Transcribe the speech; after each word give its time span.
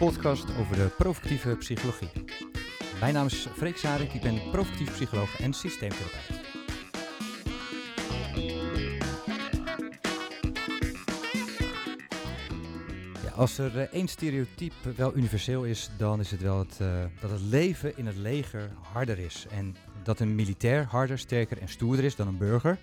podcast 0.00 0.56
over 0.58 0.76
de 0.76 0.90
provocatieve 0.96 1.56
psychologie. 1.56 2.08
Mijn 3.00 3.14
naam 3.14 3.26
is 3.26 3.46
Freek 3.56 3.76
Zarik, 3.76 4.12
ik 4.12 4.20
ben 4.20 4.50
provocatief 4.50 4.92
psycholoog 4.92 5.40
en 5.40 5.52
systeemtherapeut. 5.52 6.40
Ja, 13.24 13.30
als 13.36 13.58
er 13.58 13.78
eh, 13.78 13.92
één 13.92 14.08
stereotype 14.08 14.92
wel 14.96 15.16
universeel 15.16 15.64
is, 15.64 15.90
dan 15.96 16.20
is 16.20 16.30
het 16.30 16.42
wel 16.42 16.66
eh, 16.78 17.04
dat 17.20 17.30
het 17.30 17.40
leven 17.40 17.96
in 17.96 18.06
het 18.06 18.16
leger 18.16 18.70
harder 18.92 19.18
is. 19.18 19.46
En 19.50 19.76
dat 20.02 20.20
een 20.20 20.34
militair 20.34 20.84
harder, 20.84 21.18
sterker 21.18 21.58
en 21.58 21.68
stoerder 21.68 22.04
is 22.04 22.16
dan 22.16 22.28
een 22.28 22.38
burger. 22.38 22.78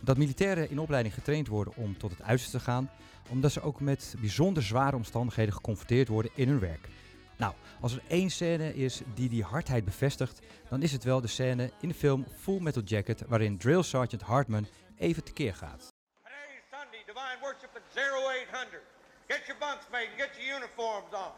Dat 0.00 0.16
militairen 0.16 0.70
in 0.70 0.78
opleiding 0.78 1.14
getraind 1.14 1.48
worden 1.48 1.76
om 1.76 1.98
tot 1.98 2.10
het 2.10 2.22
uiterste 2.22 2.58
te 2.58 2.64
gaan, 2.64 2.90
omdat 3.28 3.52
ze 3.52 3.60
ook 3.60 3.80
met 3.80 4.14
bijzonder 4.18 4.62
zware 4.62 4.96
omstandigheden 4.96 5.54
geconfronteerd 5.54 6.08
worden 6.08 6.30
in 6.34 6.48
hun 6.48 6.58
werk. 6.58 6.88
Nou, 7.36 7.54
als 7.80 7.92
er 7.92 8.02
één 8.08 8.30
scène 8.30 8.74
is 8.74 9.00
die 9.14 9.28
die 9.28 9.42
hardheid 9.42 9.84
bevestigt, 9.84 10.40
dan 10.68 10.82
is 10.82 10.92
het 10.92 11.04
wel 11.04 11.20
de 11.20 11.26
scène 11.26 11.70
in 11.80 11.88
de 11.88 11.94
film 11.94 12.26
Full 12.36 12.60
Metal 12.60 12.82
Jacket, 12.82 13.22
waarin 13.26 13.58
Drill 13.58 13.82
Sergeant 13.82 14.22
Hartman 14.22 14.66
even 14.96 15.24
tekeer 15.24 15.54
gaat. 15.54 15.92
Today 16.22 16.56
is 16.56 16.62
Sunday, 16.70 17.02
divine 17.06 17.38
worship 17.40 17.70
at 17.74 17.82
0800. 17.94 18.80
Get 19.28 19.40
your 19.46 19.58
bunks 19.58 19.86
made 19.90 20.08
and 20.10 20.20
get 20.20 20.30
your 20.36 20.56
uniforms 20.56 21.12
on. 21.12 21.32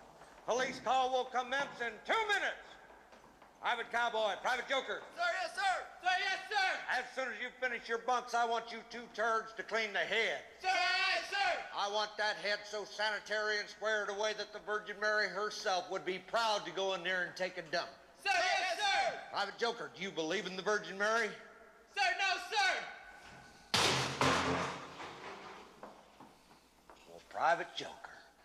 Police 0.46 0.80
call 0.82 1.10
will 1.10 1.28
commence 1.38 1.76
in 1.86 1.92
two 2.04 2.22
minutes. 2.34 2.77
Private 3.60 3.90
Cowboy, 3.90 4.34
Private 4.40 4.68
Joker. 4.68 5.02
Sir, 5.16 5.22
yes, 5.42 5.54
sir. 5.54 5.74
Sir, 6.02 6.14
yes, 6.22 6.38
sir. 6.48 6.68
As 6.98 7.04
soon 7.14 7.32
as 7.34 7.40
you 7.42 7.48
finish 7.60 7.88
your 7.88 7.98
bunks, 7.98 8.32
I 8.32 8.44
want 8.44 8.70
you 8.70 8.78
two 8.88 9.02
turds 9.14 9.52
to 9.56 9.62
clean 9.64 9.92
the 9.92 9.98
head. 9.98 10.38
Sir, 10.62 10.68
aye, 10.68 11.20
sir. 11.28 11.58
I 11.76 11.92
want 11.92 12.10
that 12.18 12.36
head 12.36 12.58
so 12.64 12.84
sanitary 12.84 13.58
and 13.58 13.68
squared 13.68 14.10
away 14.10 14.32
that 14.38 14.52
the 14.52 14.60
Virgin 14.64 14.96
Mary 15.00 15.26
herself 15.28 15.90
would 15.90 16.04
be 16.04 16.18
proud 16.18 16.64
to 16.66 16.70
go 16.70 16.94
in 16.94 17.02
there 17.02 17.24
and 17.24 17.34
take 17.34 17.58
a 17.58 17.62
dump. 17.72 17.88
Sir, 18.22 18.30
yes, 18.32 18.78
sir. 18.78 19.12
Private 19.32 19.58
Joker, 19.58 19.90
do 19.96 20.02
you 20.02 20.10
believe 20.12 20.46
in 20.46 20.54
the 20.56 20.62
Virgin 20.62 20.96
Mary? 20.96 21.28
Sir, 21.96 22.08
no, 22.16 22.36
sir. 22.50 22.74
Well, 27.08 27.22
Private 27.28 27.74
Joker, 27.76 27.92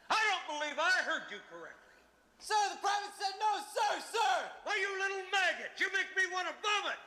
I 0.10 0.18
don't 0.32 0.60
believe 0.60 0.80
I 0.80 0.90
heard 1.04 1.24
you 1.30 1.38
correctly. 1.52 1.83
Sir, 2.44 2.60
the 2.76 2.80
private 2.84 3.16
said 3.16 3.32
no, 3.40 3.56
sir, 3.72 3.92
sir. 4.12 4.36
Why, 4.68 4.76
you 4.76 4.92
little 5.00 5.24
maggot, 5.32 5.80
you 5.80 5.88
make 5.96 6.12
me 6.12 6.28
want 6.28 6.52
to 6.52 6.56
vomit. 6.60 7.00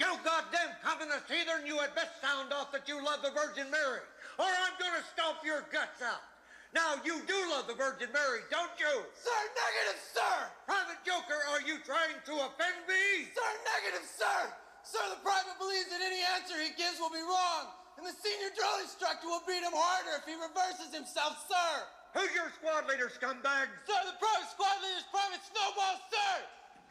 You 0.00 0.08
goddamn 0.24 0.72
communist 0.80 1.28
heathen, 1.28 1.68
you 1.68 1.76
had 1.76 1.92
best 1.92 2.16
sound 2.24 2.48
off 2.48 2.72
that 2.72 2.88
you 2.88 2.96
love 3.04 3.20
the 3.20 3.28
Virgin 3.36 3.68
Mary, 3.68 4.00
or 4.40 4.48
I'm 4.48 4.72
gonna 4.80 5.04
stomp 5.12 5.44
your 5.44 5.68
guts 5.68 6.00
out. 6.00 6.24
Now, 6.72 6.96
you 7.04 7.20
do 7.28 7.36
love 7.52 7.68
the 7.68 7.76
Virgin 7.76 8.08
Mary, 8.08 8.48
don't 8.48 8.72
you? 8.80 9.04
Sir, 9.12 9.36
negative, 9.52 10.00
sir. 10.00 10.36
Private 10.64 11.04
Joker, 11.04 11.36
are 11.52 11.60
you 11.68 11.76
trying 11.84 12.16
to 12.24 12.34
offend 12.48 12.88
me? 12.88 13.28
Sir, 13.36 13.50
negative, 13.68 14.08
sir. 14.08 14.40
Sir, 14.80 15.04
the 15.12 15.20
private 15.20 15.60
believes 15.60 15.92
that 15.92 16.00
any 16.00 16.24
answer 16.40 16.56
he 16.56 16.72
gives 16.80 16.96
will 16.96 17.12
be 17.12 17.20
wrong, 17.20 17.68
and 18.00 18.08
the 18.08 18.16
senior 18.16 18.48
drill 18.56 18.80
instructor 18.80 19.28
will 19.28 19.44
beat 19.44 19.60
him 19.60 19.76
harder 19.76 20.16
if 20.16 20.24
he 20.24 20.32
reverses 20.40 20.88
himself, 20.88 21.36
sir. 21.44 21.84
Who's 22.12 22.28
your 22.36 22.52
squad 22.60 22.84
leader, 22.92 23.08
scumbag? 23.08 23.72
Sir, 23.88 24.00
the 24.04 24.16
private 24.20 24.48
squad 24.52 24.76
leader 24.84 25.00
is 25.00 25.08
Private 25.08 25.40
Snowball, 25.48 25.96
sir. 26.12 26.32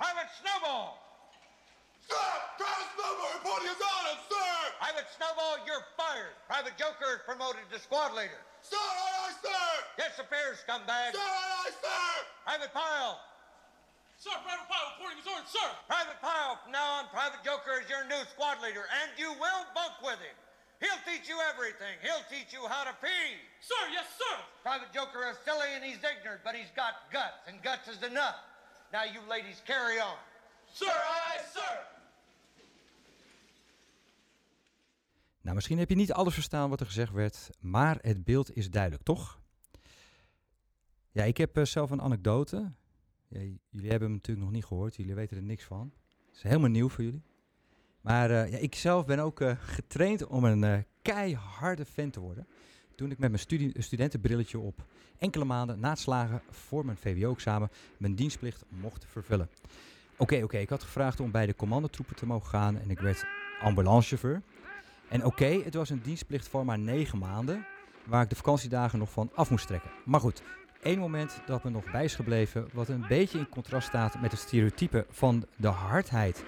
Private 0.01 0.29
Snowball! 0.41 0.97
Sir, 2.09 2.29
Private 2.57 2.89
Snowball 2.97 3.29
reporting 3.37 3.69
his 3.69 3.81
honor, 3.85 4.17
sir. 4.25 4.53
Private 4.81 5.09
Snowball, 5.13 5.61
you're 5.69 5.85
fired. 5.93 6.33
Private 6.49 6.73
Joker 6.73 7.21
is 7.21 7.23
promoted 7.29 7.61
to 7.69 7.77
squad 7.77 8.17
leader. 8.17 8.41
Sir, 8.65 8.81
aye, 8.81 9.29
aye, 9.29 9.37
sir. 9.45 9.65
Disappear, 10.01 10.57
scumbag. 10.57 11.13
Sir, 11.13 11.21
aye, 11.21 11.69
aye, 11.69 11.73
sir. 11.77 12.09
Private 12.41 12.73
Pile. 12.73 13.21
Sir, 14.17 14.33
Private 14.41 14.65
Pyle 14.65 14.87
reporting 14.97 15.21
his 15.21 15.29
orders, 15.29 15.53
sir. 15.53 15.69
Private 15.85 16.17
Pile, 16.17 16.57
from 16.65 16.73
now 16.73 16.97
on, 16.97 17.13
Private 17.13 17.45
Joker 17.45 17.77
is 17.77 17.85
your 17.85 18.09
new 18.09 18.25
squad 18.33 18.57
leader, 18.65 18.89
and 19.05 19.13
you 19.21 19.29
will 19.37 19.61
bunk 19.77 20.01
with 20.01 20.17
him. 20.17 20.33
He'll 20.83 21.03
teach 21.05 21.29
you 21.29 21.37
everything. 21.51 21.95
He'll 22.01 22.25
teach 22.35 22.51
you 22.51 22.63
how 22.73 22.83
to 22.89 22.93
pee. 23.05 23.37
Sir, 23.69 23.83
yes, 23.97 24.07
sir. 24.17 24.35
Private 24.63 24.91
Joker 24.97 25.21
is 25.31 25.37
silly 25.45 25.69
and 25.75 25.83
he's 25.83 26.01
ignorant, 26.11 26.41
but 26.43 26.53
he's 26.59 26.71
got 26.81 26.93
guts, 27.11 27.39
and 27.47 27.55
guts 27.61 27.85
is 27.93 28.01
enough. 28.11 28.37
Now, 28.91 29.03
you 29.13 29.21
ladies, 29.29 29.61
carry 29.65 29.97
on. 29.99 30.17
Sir, 30.73 30.95
aye, 31.13 31.23
aye, 31.31 31.43
sir. 31.53 31.73
Nou, 35.41 35.55
misschien 35.55 35.77
heb 35.77 35.89
je 35.89 35.95
niet 35.95 36.13
alles 36.13 36.33
verstaan 36.33 36.69
wat 36.69 36.79
er 36.79 36.85
gezegd 36.85 37.11
werd, 37.11 37.49
maar 37.59 37.97
het 38.01 38.23
beeld 38.23 38.55
is 38.55 38.69
duidelijk, 38.69 39.03
toch? 39.03 39.39
Ja, 41.11 41.23
ik 41.23 41.37
heb 41.37 41.57
eh, 41.57 41.65
zelf 41.65 41.91
een 41.91 42.01
anekdote. 42.01 42.71
Ja, 43.27 43.39
jullie 43.69 43.89
hebben 43.89 44.07
hem 44.07 44.11
natuurlijk 44.11 44.45
nog 44.45 44.55
niet 44.55 44.65
gehoord, 44.65 44.95
jullie 44.95 45.15
weten 45.15 45.37
er 45.37 45.43
niks 45.43 45.63
van. 45.63 45.93
Het 46.27 46.35
is 46.35 46.43
helemaal 46.43 46.69
nieuw 46.69 46.89
voor 46.89 47.03
jullie. 47.03 47.23
Maar 48.01 48.31
eh, 48.31 48.51
ja, 48.51 48.57
ik 48.57 48.75
zelf 48.75 49.05
ben 49.05 49.19
ook 49.19 49.41
eh, 49.41 49.51
getraind 49.59 50.25
om 50.27 50.43
een 50.43 50.63
eh, 50.63 50.77
keiharde 51.01 51.85
fan 51.85 52.09
te 52.09 52.19
worden. 52.19 52.47
Toen 52.95 53.11
ik 53.11 53.17
met 53.17 53.29
mijn 53.29 53.41
studie, 53.41 53.81
studentenbrilletje 53.81 54.59
op 54.59 54.85
enkele 55.17 55.45
maanden 55.45 55.79
na 55.79 55.89
het 55.89 55.99
slagen 55.99 56.41
voor 56.49 56.85
mijn 56.85 56.97
VWO-examen 56.97 57.69
mijn 57.97 58.15
dienstplicht 58.15 58.63
mocht 58.69 59.05
vervullen. 59.09 59.49
Oké, 60.17 60.43
oké, 60.43 60.57
ik 60.57 60.69
had 60.69 60.83
gevraagd 60.83 61.19
om 61.19 61.31
bij 61.31 61.45
de 61.45 61.55
commandotroepen 61.55 62.15
te 62.15 62.25
mogen 62.25 62.49
gaan 62.49 62.79
en 62.79 62.89
ik 62.89 62.99
werd 62.99 63.25
ambulancechauffeur. 63.61 64.41
En 65.09 65.25
oké, 65.25 65.61
het 65.63 65.73
was 65.73 65.89
een 65.89 66.01
dienstplicht 66.01 66.47
van 66.47 66.65
maar 66.65 66.79
negen 66.79 67.17
maanden, 67.17 67.65
waar 68.05 68.23
ik 68.23 68.29
de 68.29 68.35
vakantiedagen 68.35 68.99
nog 68.99 69.11
van 69.11 69.31
af 69.35 69.49
moest 69.49 69.67
trekken. 69.67 69.91
Maar 70.05 70.19
goed, 70.19 70.43
één 70.81 70.99
moment 70.99 71.41
dat 71.45 71.63
me 71.63 71.69
nog 71.69 71.91
bij 71.91 72.03
is 72.03 72.15
gebleven, 72.15 72.69
wat 72.73 72.89
een 72.89 73.05
beetje 73.07 73.37
in 73.37 73.49
contrast 73.49 73.87
staat 73.87 74.21
met 74.21 74.31
het 74.31 74.39
stereotype 74.39 75.05
van 75.09 75.45
de 75.55 75.67
hardheid, 75.67 76.43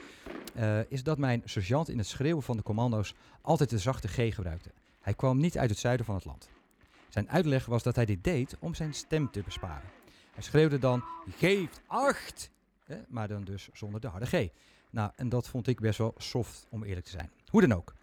eh, 0.56 0.92
is 0.92 1.04
dat 1.04 1.18
mijn 1.18 1.42
sergeant 1.46 1.90
in 1.90 1.98
het 1.98 2.08
schreeuwen 2.08 2.44
van 2.44 2.58
de 2.58 2.64
commando's 2.64 3.14
altijd 3.42 3.70
de 3.70 3.78
zachte 3.78 4.08
G 4.08 4.34
gebruikte. 4.34 4.72
Hij 5.02 5.14
kwam 5.14 5.38
niet 5.38 5.58
uit 5.58 5.70
het 5.70 5.80
zuiden 5.80 6.06
van 6.06 6.16
het 6.16 6.26
land. 6.26 6.50
Zijn 7.10 7.30
uitleg 7.30 7.66
was 7.66 7.84
dat 7.84 7.96
hij 7.96 8.06
dit 8.06 8.24
deed 8.24 8.56
om 8.60 8.76
zijn 8.76 8.94
stem 8.94 9.32
te 9.32 9.42
besparen. 9.42 9.90
Hij 10.34 10.44
schreeuwde 10.44 10.80
dan, 10.80 11.04
geeft 11.38 11.82
acht! 11.88 12.52
Eh, 12.86 12.98
maar 13.08 13.28
dan 13.28 13.44
dus 13.44 13.70
zonder 13.74 14.02
de 14.02 14.08
harde 14.08 14.26
G. 14.26 14.50
Nou, 14.90 15.12
en 15.16 15.30
dat 15.30 15.48
vond 15.48 15.68
ik 15.68 15.80
best 15.80 15.98
wel 15.98 16.14
soft, 16.18 16.68
om 16.70 16.84
eerlijk 16.84 17.06
te 17.06 17.12
zijn. 17.12 17.30
Hoe 17.50 17.62
dan 17.62 17.74
ook. 17.74 17.94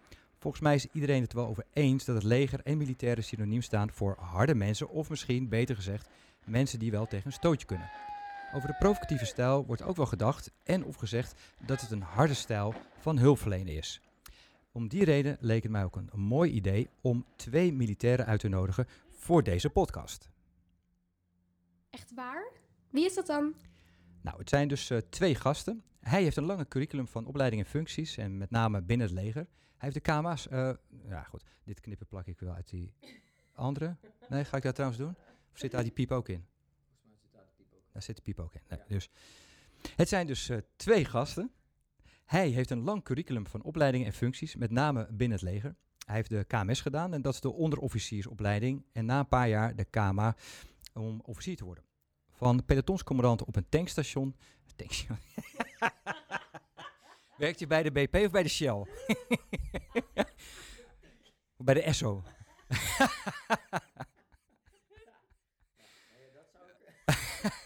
Volgens 0.41 0.63
mij 0.63 0.75
is 0.75 0.87
iedereen 0.91 1.21
het 1.21 1.33
wel 1.33 1.47
over 1.47 1.65
eens 1.73 2.05
dat 2.05 2.15
het 2.15 2.23
leger 2.23 2.61
en 2.63 2.77
militairen 2.77 3.23
synoniem 3.23 3.61
staan 3.61 3.91
voor 3.91 4.15
harde 4.19 4.55
mensen, 4.55 4.89
of 4.89 5.09
misschien 5.09 5.49
beter 5.49 5.75
gezegd, 5.75 6.09
mensen 6.45 6.79
die 6.79 6.91
wel 6.91 7.05
tegen 7.05 7.25
een 7.25 7.31
stootje 7.31 7.65
kunnen. 7.67 7.91
Over 8.53 8.67
de 8.67 8.75
provocatieve 8.79 9.25
stijl 9.25 9.65
wordt 9.65 9.81
ook 9.81 9.95
wel 9.95 10.05
gedacht 10.05 10.51
en 10.63 10.83
of 10.83 10.95
gezegd 10.95 11.41
dat 11.65 11.81
het 11.81 11.91
een 11.91 12.01
harde 12.01 12.33
stijl 12.33 12.73
van 12.99 13.17
hulpverlenen 13.17 13.75
is. 13.75 14.01
Om 14.71 14.87
die 14.87 15.03
reden 15.03 15.37
leek 15.39 15.63
het 15.63 15.71
mij 15.71 15.83
ook 15.83 15.95
een, 15.95 16.09
een 16.11 16.19
mooi 16.19 16.51
idee 16.51 16.89
om 17.01 17.25
twee 17.35 17.73
militairen 17.73 18.25
uit 18.25 18.39
te 18.39 18.47
nodigen 18.47 18.87
voor 19.09 19.43
deze 19.43 19.69
podcast. 19.69 20.29
Echt 21.89 22.13
waar? 22.13 22.51
Wie 22.89 23.05
is 23.05 23.13
dat 23.13 23.27
dan? 23.27 23.53
Nou, 24.21 24.37
het 24.37 24.49
zijn 24.49 24.67
dus 24.67 24.89
eh, 24.89 24.97
twee 25.09 25.35
gasten. 25.35 25.83
Hij 26.01 26.23
heeft 26.23 26.37
een 26.37 26.43
lange 26.43 26.67
curriculum 26.67 27.07
van 27.07 27.25
opleiding 27.25 27.61
en 27.61 27.67
functies 27.67 28.17
en 28.17 28.37
met 28.37 28.49
name 28.49 28.81
binnen 28.81 29.07
het 29.07 29.15
leger. 29.15 29.47
Hij 29.77 29.89
heeft 29.89 30.05
de 30.05 30.11
KMA's, 30.11 30.47
eh, 30.47 30.71
ja 31.07 31.23
goed, 31.23 31.43
dit 31.63 31.79
knippen 31.79 32.07
plak 32.07 32.25
ik 32.25 32.39
wel 32.39 32.53
uit 32.53 32.69
die 32.69 32.93
andere. 33.53 33.97
Nee, 34.29 34.45
ga 34.45 34.57
ik 34.57 34.63
dat 34.63 34.75
trouwens 34.75 35.01
doen? 35.01 35.15
Of 35.51 35.57
zit 35.57 35.71
daar 35.71 35.83
die 35.83 35.91
piep 35.91 36.11
ook 36.11 36.29
in? 36.29 36.45
Daar 37.91 38.01
zit 38.01 38.15
de 38.15 38.21
piep 38.21 38.39
ook 38.39 38.53
in. 38.53 38.61
Nee, 38.69 38.79
dus. 38.87 39.09
Het 39.95 40.09
zijn 40.09 40.27
dus 40.27 40.49
eh, 40.49 40.57
twee 40.75 41.05
gasten. 41.05 41.51
Hij 42.25 42.49
heeft 42.49 42.69
een 42.69 42.81
lang 42.81 43.03
curriculum 43.03 43.47
van 43.47 43.61
opleidingen 43.61 44.07
en 44.07 44.13
functies, 44.13 44.55
met 44.55 44.71
name 44.71 45.07
binnen 45.11 45.37
het 45.37 45.47
leger. 45.47 45.75
Hij 46.05 46.15
heeft 46.15 46.29
de 46.29 46.43
KMS 46.43 46.81
gedaan 46.81 47.13
en 47.13 47.21
dat 47.21 47.33
is 47.33 47.41
de 47.41 47.51
onderofficiersopleiding. 47.51 48.85
En 48.91 49.05
na 49.05 49.19
een 49.19 49.27
paar 49.27 49.49
jaar 49.49 49.75
de 49.75 49.85
KMA 49.85 50.35
om 50.93 51.21
officier 51.25 51.55
te 51.55 51.65
worden. 51.65 51.83
Van 52.31 52.65
pelotonscommandant 52.65 53.43
op 53.43 53.55
een 53.55 53.69
tankstation. 53.69 54.35
tankstation. 54.75 55.17
Werkt 57.41 57.59
je 57.59 57.67
bij 57.67 57.83
de 57.83 57.91
BP 57.91 58.15
of 58.15 58.31
bij 58.31 58.43
de 58.43 58.49
Shell? 58.49 58.85
bij 61.57 61.73
de 61.73 61.81
Esso? 61.81 62.23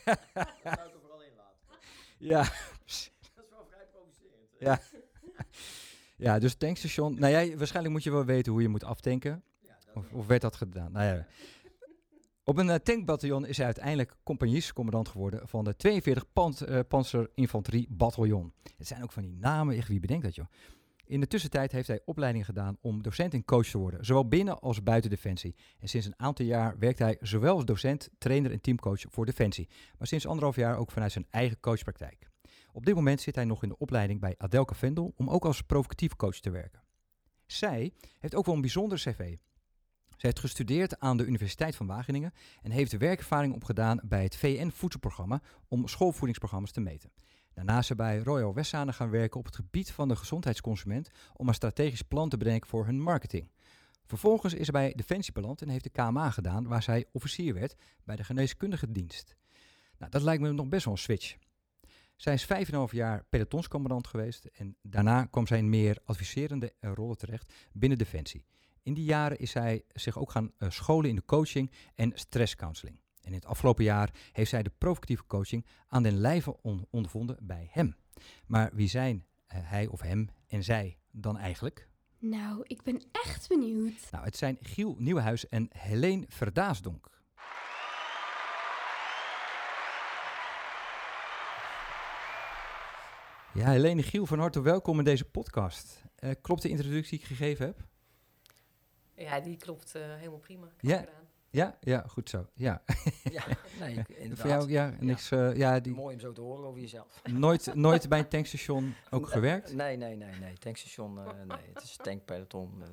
Dat 0.05 0.49
zou 0.63 0.87
ik 0.87 0.93
er 0.93 0.99
vooral 1.01 1.21
in 1.23 1.31
laten. 1.37 1.79
Ja, 2.17 2.41
Dat 2.43 2.49
is 2.85 3.11
wel 3.49 3.65
vrij 3.69 3.85
provocerend. 3.91 4.49
ja. 4.59 4.79
ja, 6.15 6.39
dus 6.39 6.55
tankstation. 6.55 7.19
Nou 7.19 7.33
ja, 7.33 7.57
waarschijnlijk 7.57 7.93
moet 7.93 8.03
je 8.03 8.11
wel 8.11 8.25
weten 8.25 8.51
hoe 8.51 8.61
je 8.61 8.67
moet 8.67 8.83
aftanken. 8.83 9.43
Ja, 9.59 9.77
Of, 9.93 10.11
of 10.11 10.27
werd 10.27 10.41
dat 10.41 10.55
gedaan? 10.55 10.91
Nou 10.91 11.05
ja. 11.05 11.27
Op 12.47 12.57
een 12.57 12.69
eh, 12.69 12.75
tankbataljon 12.75 13.45
is 13.45 13.57
hij 13.57 13.65
uiteindelijk 13.65 14.15
compagniescommandant 14.23 15.07
geworden 15.07 15.47
van 15.47 15.63
de 15.63 15.75
42 15.75 16.31
Pan 16.33 16.55
eh. 16.57 16.79
Het 18.77 18.87
zijn 18.87 19.03
ook 19.03 19.11
van 19.11 19.23
die 19.23 19.35
namen, 19.39 19.75
echt 19.75 19.87
wie 19.87 19.99
bedenkt 19.99 20.23
dat 20.23 20.35
joh. 20.35 20.45
In 21.05 21.19
de 21.19 21.27
tussentijd 21.27 21.71
heeft 21.71 21.87
hij 21.87 22.01
opleidingen 22.05 22.45
gedaan 22.45 22.77
om 22.81 23.01
docent 23.03 23.33
en 23.33 23.45
coach 23.45 23.67
te 23.67 23.77
worden, 23.77 24.05
zowel 24.05 24.27
binnen 24.27 24.59
als 24.59 24.83
buiten 24.83 25.09
Defensie. 25.09 25.55
En 25.79 25.87
sinds 25.87 26.05
een 26.05 26.19
aantal 26.19 26.45
jaar 26.45 26.79
werkt 26.79 26.99
hij 26.99 27.17
zowel 27.21 27.55
als 27.55 27.65
docent, 27.65 28.09
trainer 28.17 28.51
en 28.51 28.61
teamcoach 28.61 29.01
voor 29.09 29.25
Defensie, 29.25 29.69
maar 29.97 30.07
sinds 30.07 30.27
anderhalf 30.27 30.55
jaar 30.55 30.77
ook 30.77 30.91
vanuit 30.91 31.11
zijn 31.11 31.27
eigen 31.29 31.59
coachpraktijk. 31.59 32.29
Op 32.73 32.85
dit 32.85 32.95
moment 32.95 33.21
zit 33.21 33.35
hij 33.35 33.45
nog 33.45 33.63
in 33.63 33.69
de 33.69 33.77
opleiding 33.77 34.19
bij 34.19 34.35
Adelka 34.37 34.75
Vendel 34.75 35.13
om 35.15 35.29
ook 35.29 35.45
als 35.45 35.61
provocatief 35.61 36.15
coach 36.15 36.39
te 36.39 36.49
werken. 36.49 36.81
Zij 37.45 37.93
heeft 38.19 38.35
ook 38.35 38.45
wel 38.45 38.55
een 38.55 38.61
bijzonder 38.61 38.97
cv. 38.97 39.35
Zij 40.17 40.29
heeft 40.29 40.39
gestudeerd 40.39 40.99
aan 40.99 41.17
de 41.17 41.25
Universiteit 41.25 41.75
van 41.75 41.87
Wageningen 41.87 42.33
en 42.61 42.71
heeft 42.71 42.97
werkervaring 42.97 43.53
opgedaan 43.53 43.99
bij 44.03 44.23
het 44.23 44.35
VN-voedselprogramma 44.35 45.41
om 45.67 45.87
schoolvoedingsprogramma's 45.87 46.71
te 46.71 46.79
meten. 46.79 47.11
Daarna 47.53 47.77
is 47.77 47.87
ze 47.87 47.95
bij 47.95 48.19
Royal 48.19 48.53
Westzane 48.53 48.93
gaan 48.93 49.09
werken 49.09 49.39
op 49.39 49.45
het 49.45 49.55
gebied 49.55 49.91
van 49.91 50.07
de 50.07 50.15
gezondheidsconsument 50.15 51.09
om 51.33 51.47
een 51.47 51.53
strategisch 51.53 52.01
plan 52.01 52.29
te 52.29 52.37
bedenken 52.37 52.69
voor 52.69 52.85
hun 52.85 53.01
marketing. 53.01 53.51
Vervolgens 54.05 54.53
is 54.53 54.65
ze 54.65 54.71
bij 54.71 54.93
Defensie 54.95 55.33
beland 55.33 55.61
en 55.61 55.69
heeft 55.69 55.83
de 55.83 55.89
KMA 55.89 56.31
gedaan, 56.31 56.67
waar 56.67 56.83
zij 56.83 57.05
officier 57.11 57.53
werd 57.53 57.75
bij 58.03 58.15
de 58.15 58.23
geneeskundige 58.23 58.91
dienst. 58.91 59.35
Nou, 59.97 60.11
dat 60.11 60.21
lijkt 60.21 60.41
me 60.41 60.51
nog 60.51 60.67
best 60.67 60.85
wel 60.85 60.93
een 60.93 60.99
switch. 60.99 61.35
Zij 62.15 62.33
is 62.33 62.47
5,5 62.65 62.77
jaar 62.91 63.23
pelotonscommandant 63.29 64.07
geweest 64.07 64.45
en 64.45 64.75
daarna 64.81 65.25
kwam 65.25 65.47
zij 65.47 65.57
in 65.57 65.69
meer 65.69 65.97
adviserende 66.03 66.73
rollen 66.79 67.17
terecht 67.17 67.53
binnen 67.71 67.97
Defensie. 67.97 68.45
In 68.85 68.93
die 68.93 69.03
jaren 69.03 69.37
is 69.37 69.51
zij 69.51 69.83
zich 69.93 70.17
ook 70.19 70.31
gaan 70.31 70.51
eh, 70.57 70.69
scholen 70.69 71.09
in 71.09 71.15
de 71.15 71.25
coaching 71.25 71.71
en 71.95 72.11
stresscounseling. 72.13 72.99
En 73.21 73.27
in 73.29 73.33
het 73.33 73.45
afgelopen 73.45 73.83
jaar 73.83 74.09
heeft 74.31 74.49
zij 74.49 74.63
de 74.63 74.71
provocatieve 74.77 75.25
coaching 75.27 75.65
aan 75.87 76.03
den 76.03 76.17
lijve 76.17 76.61
on- 76.61 76.87
ondervonden 76.89 77.37
bij 77.41 77.69
hem. 77.71 77.95
Maar 78.45 78.69
wie 78.73 78.87
zijn 78.87 79.25
eh, 79.47 79.59
hij 79.61 79.87
of 79.87 80.01
hem 80.01 80.29
en 80.47 80.63
zij 80.63 80.97
dan 81.11 81.37
eigenlijk? 81.37 81.89
Nou, 82.19 82.63
ik 82.63 82.83
ben 82.83 83.01
echt 83.11 83.47
benieuwd. 83.47 84.07
Nou, 84.11 84.23
het 84.25 84.37
zijn 84.37 84.57
Giel 84.61 84.95
Nieuwenhuis 84.99 85.47
en 85.49 85.67
Helene 85.77 86.25
Verdaasdonk. 86.27 87.09
Ja, 93.53 93.69
Helene 93.71 94.03
Giel, 94.03 94.25
van 94.25 94.39
harte 94.39 94.61
welkom 94.61 94.97
in 94.97 95.03
deze 95.05 95.25
podcast. 95.25 96.03
Eh, 96.15 96.31
klopt 96.41 96.61
de 96.61 96.69
introductie 96.69 97.09
die 97.09 97.19
ik 97.19 97.25
gegeven 97.37 97.65
heb? 97.65 97.87
Ja, 99.15 99.39
die 99.39 99.57
klopt 99.57 99.95
eh, 99.95 100.01
helemaal 100.15 100.39
prima. 100.39 100.67
Ja. 100.79 101.05
Ja, 101.49 101.77
ja, 101.81 102.03
goed 102.07 102.29
zo. 102.29 102.47
Ja, 102.53 102.81
Ja, 103.23 103.43
nee, 103.79 104.03
inderdaad. 104.07 104.37
voor 104.39 104.49
jou, 104.49 104.69
ja, 104.71 104.93
niks, 104.99 105.31
eh, 105.31 105.55
ja 105.55 105.79
die, 105.79 105.93
Mooi 105.93 106.13
om 106.15 106.19
zo 106.21 106.31
te 106.31 106.41
horen 106.41 106.65
over 106.65 106.81
jezelf. 106.81 107.21
nooit, 107.23 107.73
nooit 107.75 108.09
bij 108.09 108.19
een 108.19 108.27
tankstation 108.27 108.93
ook 109.09 109.29
gewerkt? 109.29 109.73
Nee, 109.73 109.97
nee, 109.97 110.15
nee, 110.15 110.35
nee. 110.39 110.53
Tankstation, 110.57 111.19
eh, 111.19 111.25
nee. 111.47 111.57
Het 111.73 111.83
is 111.83 111.95
tankpeloton, 111.95 112.73
uh, 112.81 112.85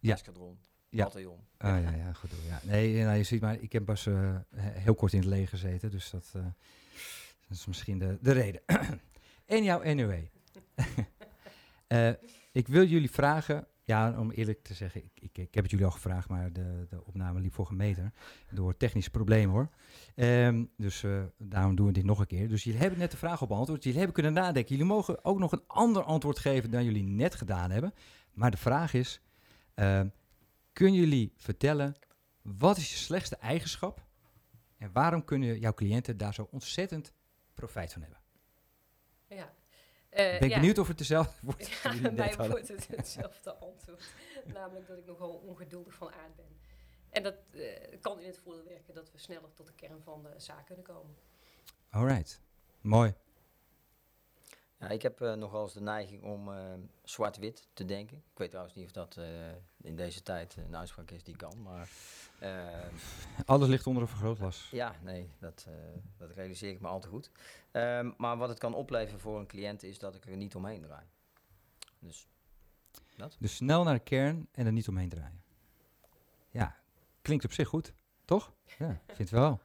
Ja. 0.00 0.12
eskadron, 0.14 0.58
Ja. 0.88 1.04
bataljon. 1.04 1.38
Ah, 1.58 1.82
ja, 1.82 1.90
ja, 1.90 2.12
goed. 2.12 2.30
Ja. 2.48 2.60
Nee, 2.62 3.02
nou, 3.04 3.16
je 3.16 3.22
ziet 3.22 3.40
maar, 3.40 3.60
ik 3.60 3.72
heb 3.72 3.84
pas 3.84 4.06
eh, 4.06 4.36
he- 4.56 4.78
heel 4.80 4.94
kort 4.94 5.12
in 5.12 5.18
het 5.20 5.28
leger 5.28 5.48
gezeten, 5.48 5.90
dus 5.90 6.10
dat, 6.10 6.32
eh, 6.36 6.42
dat 7.48 7.56
is 7.58 7.66
misschien 7.66 7.98
de, 7.98 8.18
de 8.20 8.32
reden. 8.32 8.60
Anyhow, 9.48 9.82
anyway. 9.86 10.30
Eh, 11.86 12.10
ik 12.52 12.68
wil 12.68 12.84
jullie 12.84 13.10
vragen, 13.10 13.66
ja, 13.84 14.18
om 14.18 14.30
eerlijk 14.30 14.62
te 14.62 14.74
zeggen, 14.74 15.04
ik, 15.04 15.10
ik, 15.14 15.38
ik 15.38 15.54
heb 15.54 15.62
het 15.62 15.70
jullie 15.70 15.86
al 15.86 15.92
gevraagd, 15.92 16.28
maar 16.28 16.52
de, 16.52 16.86
de 16.88 17.04
opname 17.04 17.40
liep 17.40 17.52
voor 17.52 17.66
gemeten 17.66 18.14
door 18.50 18.76
technische 18.76 19.10
problemen 19.10 19.54
hoor. 19.54 19.68
Ehm, 20.14 20.64
dus 20.76 21.02
eh, 21.02 21.22
daarom 21.38 21.74
doen 21.74 21.86
we 21.86 21.92
dit 21.92 22.04
nog 22.04 22.18
een 22.18 22.26
keer. 22.26 22.48
Dus 22.48 22.64
jullie 22.64 22.80
hebben 22.80 22.98
net 22.98 23.10
de 23.10 23.16
vraag 23.16 23.42
op 23.42 23.48
beantwoord, 23.48 23.82
jullie 23.82 23.98
hebben 23.98 24.14
kunnen 24.14 24.32
nadenken. 24.32 24.76
Jullie 24.76 24.92
mogen 24.92 25.24
ook 25.24 25.38
nog 25.38 25.52
een 25.52 25.64
ander 25.66 26.02
antwoord 26.02 26.38
geven 26.38 26.70
dan 26.70 26.84
jullie 26.84 27.02
net 27.02 27.34
gedaan 27.34 27.70
hebben. 27.70 27.94
Maar 28.32 28.50
de 28.50 28.56
vraag 28.56 28.94
is, 28.94 29.20
ehm, 29.74 30.08
kunnen 30.72 30.94
jullie 30.94 31.32
vertellen 31.36 31.96
wat 32.42 32.76
is 32.76 32.90
je 32.90 32.96
slechtste 32.96 33.36
eigenschap 33.36 34.06
en 34.78 34.92
waarom 34.92 35.24
kunnen 35.24 35.58
jouw 35.58 35.74
cliënten 35.74 36.16
daar 36.16 36.34
zo 36.34 36.48
ontzettend 36.50 37.12
profijt 37.54 37.92
van 37.92 38.02
hebben? 38.02 38.20
Ja. 39.28 39.52
Eh, 40.12 40.38
ben 40.38 40.42
ik 40.42 40.48
ja. 40.48 40.60
benieuwd 40.60 40.78
of 40.78 40.88
het 40.88 40.98
dezelfde 40.98 41.32
wordt 41.46 41.68
Ja, 41.68 42.10
mij 42.10 42.34
wordt 42.36 42.68
het 42.68 42.88
hetzelfde 42.88 43.54
antwoord. 43.54 44.04
Namelijk 44.44 44.86
dat 44.86 44.98
ik 44.98 45.06
nogal 45.06 45.30
ongeduldig 45.30 45.94
van 45.94 46.12
aard 46.12 46.36
ben. 46.36 46.60
En 47.10 47.22
dat 47.22 47.34
eh, 47.50 48.00
kan 48.00 48.20
in 48.20 48.26
het 48.26 48.38
voordeel 48.38 48.64
werken 48.64 48.94
dat 48.94 49.12
we 49.12 49.18
sneller 49.18 49.52
tot 49.54 49.66
de 49.66 49.72
kern 49.72 50.02
van 50.02 50.22
de 50.22 50.34
zaak 50.36 50.66
kunnen 50.66 50.84
komen. 50.84 51.16
Alright, 51.90 52.40
mooi. 52.80 53.14
Ja, 54.82 54.88
ik 54.88 55.02
heb 55.02 55.20
eh, 55.20 55.34
nogal 55.34 55.62
eens 55.62 55.72
de 55.72 55.80
neiging 55.80 56.22
om 56.22 56.52
eh, 56.52 56.72
zwart-wit 57.02 57.68
te 57.72 57.84
denken. 57.84 58.16
Ik 58.16 58.38
weet 58.38 58.48
trouwens 58.48 58.76
niet 58.76 58.84
of 58.84 58.92
dat 58.92 59.16
eh, 59.16 59.24
in 59.82 59.96
deze 59.96 60.22
tijd 60.22 60.56
een 60.56 60.76
uitspraak 60.76 61.10
is 61.10 61.22
die 61.22 61.36
kan, 61.36 61.62
maar... 61.62 61.88
Alles 63.46 63.68
ligt 63.68 63.86
onder 63.86 64.02
een 64.02 64.08
vergrootglas. 64.08 64.68
Ja, 64.70 64.94
nee, 65.02 65.30
dat, 65.38 65.66
dat 66.16 66.30
realiseer 66.30 66.70
ik 66.70 66.80
me 66.80 66.88
al 66.88 67.00
te 67.00 67.08
goed. 67.08 67.30
Ehm, 67.70 68.10
maar 68.16 68.36
wat 68.36 68.48
het 68.48 68.58
kan 68.58 68.74
opleveren 68.74 69.20
voor 69.20 69.38
een 69.38 69.46
cliënt 69.46 69.82
is 69.82 69.98
dat 69.98 70.14
ik 70.14 70.26
er 70.26 70.36
niet 70.36 70.54
omheen 70.54 70.82
draai. 70.82 71.04
Dus 71.98 72.28
Dus 73.38 73.54
snel 73.54 73.84
naar 73.84 73.94
de 73.94 74.00
kern 74.00 74.48
en 74.52 74.66
er 74.66 74.72
niet 74.72 74.88
omheen 74.88 75.08
draaien. 75.08 75.42
Ja, 76.50 76.76
klinkt 77.20 77.44
op 77.44 77.52
zich 77.52 77.68
goed, 77.68 77.92
toch? 78.24 78.52
Ja, 78.78 78.90
ik 78.90 79.14
vind 79.14 79.30
het 79.30 79.30
wel. 79.30 79.60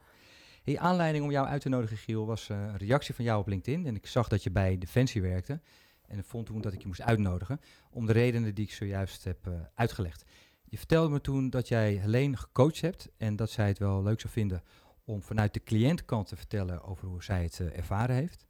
Hey, 0.67 0.79
aanleiding 0.79 1.23
om 1.23 1.31
jou 1.31 1.47
uit 1.47 1.61
te 1.61 1.69
nodigen, 1.69 1.97
Giel, 1.97 2.25
was 2.25 2.49
eh, 2.49 2.57
een 2.57 2.77
reactie 2.77 3.15
van 3.15 3.25
jou 3.25 3.39
op 3.39 3.47
LinkedIn. 3.47 3.85
En 3.85 3.95
ik 3.95 4.07
zag 4.07 4.27
dat 4.27 4.43
je 4.43 4.51
bij 4.51 4.77
Defensie 4.77 5.21
werkte. 5.21 5.59
En 6.07 6.17
ik 6.17 6.25
vond 6.25 6.45
toen 6.45 6.61
dat 6.61 6.73
ik 6.73 6.81
je 6.81 6.87
moest 6.87 7.01
uitnodigen. 7.01 7.59
Om 7.91 8.05
de 8.05 8.13
redenen 8.13 8.55
die 8.55 8.65
ik 8.65 8.71
zojuist 8.71 9.23
heb 9.23 9.47
eh, 9.47 9.53
uitgelegd. 9.75 10.25
Je 10.63 10.77
vertelde 10.77 11.09
me 11.09 11.21
toen 11.21 11.49
dat 11.49 11.67
jij 11.67 11.93
Helene 11.93 12.37
gecoacht 12.37 12.81
hebt. 12.81 13.09
En 13.17 13.35
dat 13.35 13.49
zij 13.49 13.67
het 13.67 13.79
wel 13.79 14.03
leuk 14.03 14.19
zou 14.19 14.33
vinden 14.33 14.63
om 15.05 15.21
vanuit 15.21 15.53
de 15.53 15.63
cliëntkant 15.63 16.27
te 16.27 16.35
vertellen 16.35 16.83
over 16.83 17.07
hoe 17.07 17.23
zij 17.23 17.43
het 17.43 17.59
eh, 17.59 17.77
ervaren 17.77 18.15
heeft. 18.15 18.45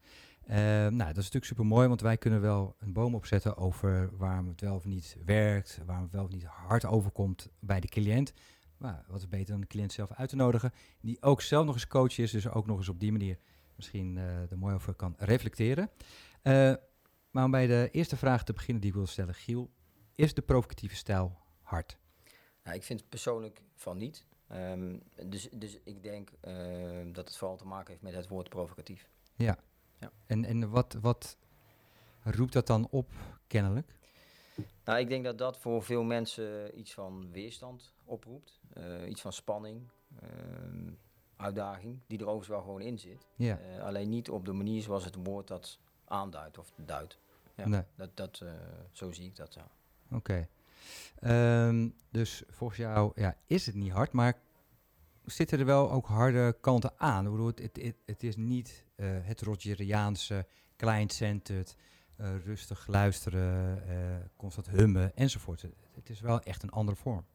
Eh, 0.48 0.58
nou, 0.58 0.98
dat 0.98 1.08
is 1.08 1.16
natuurlijk 1.16 1.46
super 1.46 1.66
mooi, 1.66 1.88
want 1.88 2.02
wij 2.02 2.18
kunnen 2.18 2.42
wel 2.42 2.76
een 2.80 2.94
boom 2.94 3.16
opzetten 3.16 3.58
over 3.58 4.10
waarom 4.18 4.48
het 4.48 4.62
wel 4.62 4.76
of 4.76 4.86
niet 4.86 5.18
werkt, 5.26 5.80
waarom 5.86 6.04
het 6.04 6.14
wel 6.14 6.24
of 6.24 6.32
niet 6.32 6.44
hard 6.44 6.86
overkomt 6.86 7.50
bij 7.60 7.80
de 7.80 7.88
cliënt. 7.88 8.34
Maar 8.78 9.06
wat 9.08 9.20
is 9.20 9.28
beter 9.28 9.52
dan 9.52 9.62
de 9.62 9.68
cliënt 9.68 9.92
zelf 9.92 10.12
uit 10.12 10.30
te 10.30 10.36
nodigen, 10.36 10.74
die 11.02 11.22
ook 11.22 11.42
zelf 11.42 11.66
nog 11.66 11.74
eens 11.74 11.88
coach 11.88 12.18
is, 12.18 12.32
dus 12.32 12.50
ook 12.50 12.68
nog 12.68 12.78
eens 12.78 12.90
op 12.90 13.00
die 13.00 13.12
manier 13.12 13.38
misschien 13.76 14.18
eh 14.18 14.52
er 14.52 14.58
mooi 14.58 14.76
over 14.76 14.94
kan 14.94 15.14
reflecteren. 15.18 15.90
Eh, 16.42 16.74
maar 17.32 17.46
om 17.46 17.52
bij 17.52 17.68
de 17.68 17.90
eerste 17.92 18.18
vraag 18.18 18.44
te 18.44 18.54
beginnen 18.54 18.82
die 18.82 18.92
ik 18.92 18.98
wil 18.98 19.08
stellen, 19.08 19.34
Giel, 19.34 19.72
is 20.16 20.34
de 20.34 20.42
provocatieve 20.42 20.96
stijl 20.96 21.38
hard? 21.62 21.98
ja, 22.68 22.74
ik 22.74 22.84
vind 22.84 23.10
persoonlijk 23.10 23.62
van 23.76 23.98
niet. 23.98 24.26
Ehm, 24.48 24.98
dus, 25.26 25.50
dus 25.52 25.80
ik 25.84 26.04
denk 26.04 26.32
ehm, 26.42 27.12
dat 27.12 27.28
het 27.28 27.38
vooral 27.38 27.58
te 27.58 27.66
maken 27.66 27.90
heeft 27.90 28.02
met 28.02 28.14
het 28.14 28.28
woord 28.28 28.50
provocatief. 28.50 29.10
En, 30.26 30.46
en 30.46 30.70
wat, 30.70 30.94
wat 31.02 31.38
roept 32.24 32.54
dat 32.54 32.68
dan 32.68 32.88
op, 32.90 33.12
kennelijk? 33.48 33.96
Nou, 34.84 35.00
ik 35.00 35.08
denk 35.08 35.24
dat 35.24 35.38
dat 35.38 35.58
voor 35.58 35.84
veel 35.84 36.04
mensen 36.04 36.80
iets 36.80 36.94
van 36.94 37.32
weerstand 37.32 37.94
oproept. 38.06 38.60
Eh, 38.74 39.10
iets 39.10 39.22
van 39.22 39.34
spanning, 39.34 39.90
ehm, 40.22 40.92
uitdaging, 41.36 42.00
die 42.08 42.18
er 42.18 42.24
overigens 42.26 42.50
wel 42.50 42.62
gewoon 42.62 42.82
in 42.82 43.00
zit. 43.00 43.28
Ja, 43.36 43.60
Eh, 43.60 43.84
alleen 43.84 44.10
niet 44.10 44.30
op 44.30 44.46
de 44.46 44.54
manier 44.54 44.82
zoals 44.82 45.06
het 45.06 45.16
woord 45.24 45.48
dat 45.48 45.80
aanduidt 46.06 46.58
of 46.58 46.72
duidt. 46.76 47.18
Ja, 47.56 47.68
nee. 47.68 47.82
dat, 47.96 48.10
dat, 48.14 48.42
eh, 48.44 48.50
zo 48.92 49.12
zie 49.12 49.26
ik 49.26 49.36
dat. 49.36 49.54
Ja. 49.54 49.68
Oké. 50.12 50.48
Ehm, 51.20 51.90
dus 52.10 52.44
volgens 52.48 52.80
jou 52.80 53.12
ja, 53.16 53.38
is 53.46 53.66
het 53.66 53.76
niet 53.76 53.92
hard, 53.92 54.12
maar 54.12 54.40
zitten 55.26 55.60
er 55.60 55.66
wel 55.66 55.92
ook 55.92 56.06
harde 56.06 56.58
kanten 56.62 56.94
aan? 56.98 57.26
Ik 57.26 57.32
bedoel, 57.32 57.48
het, 57.48 57.60
het, 57.60 57.96
het, 58.06 58.24
is 58.24 58.36
niet 58.36 58.86
het 59.02 59.42
Rogeriaanse, 59.42 60.46
client-centered, 60.76 61.76
eh, 62.18 62.46
rustig 62.46 62.88
luisteren, 62.88 63.84
eh, 63.88 64.26
constant 64.36 64.68
hummen 64.70 65.16
enzovoort. 65.16 65.62
Het, 65.62 66.10
is 66.10 66.20
wel 66.20 66.42
echt 66.42 66.64
een 66.64 66.70
andere 66.70 66.98
vorm. 66.98 67.26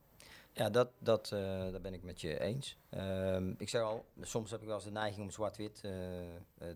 Ja, 0.53 0.71
dat, 0.71 0.91
dat, 0.99 1.33
eh, 1.33 1.41
daar 1.41 1.81
ben 1.81 1.95
ik 1.95 2.03
met 2.03 2.21
je 2.21 2.41
eens. 2.41 2.77
Ehm, 2.89 3.55
ik 3.59 3.69
zeg 3.69 3.83
al, 3.83 4.05
soms 4.21 4.51
heb 4.51 4.61
ik 4.61 4.67
wel 4.67 4.75
eens 4.75 4.85
de 4.85 4.91
neiging 4.91 5.23
om 5.23 5.31
zwart-wit 5.31 5.81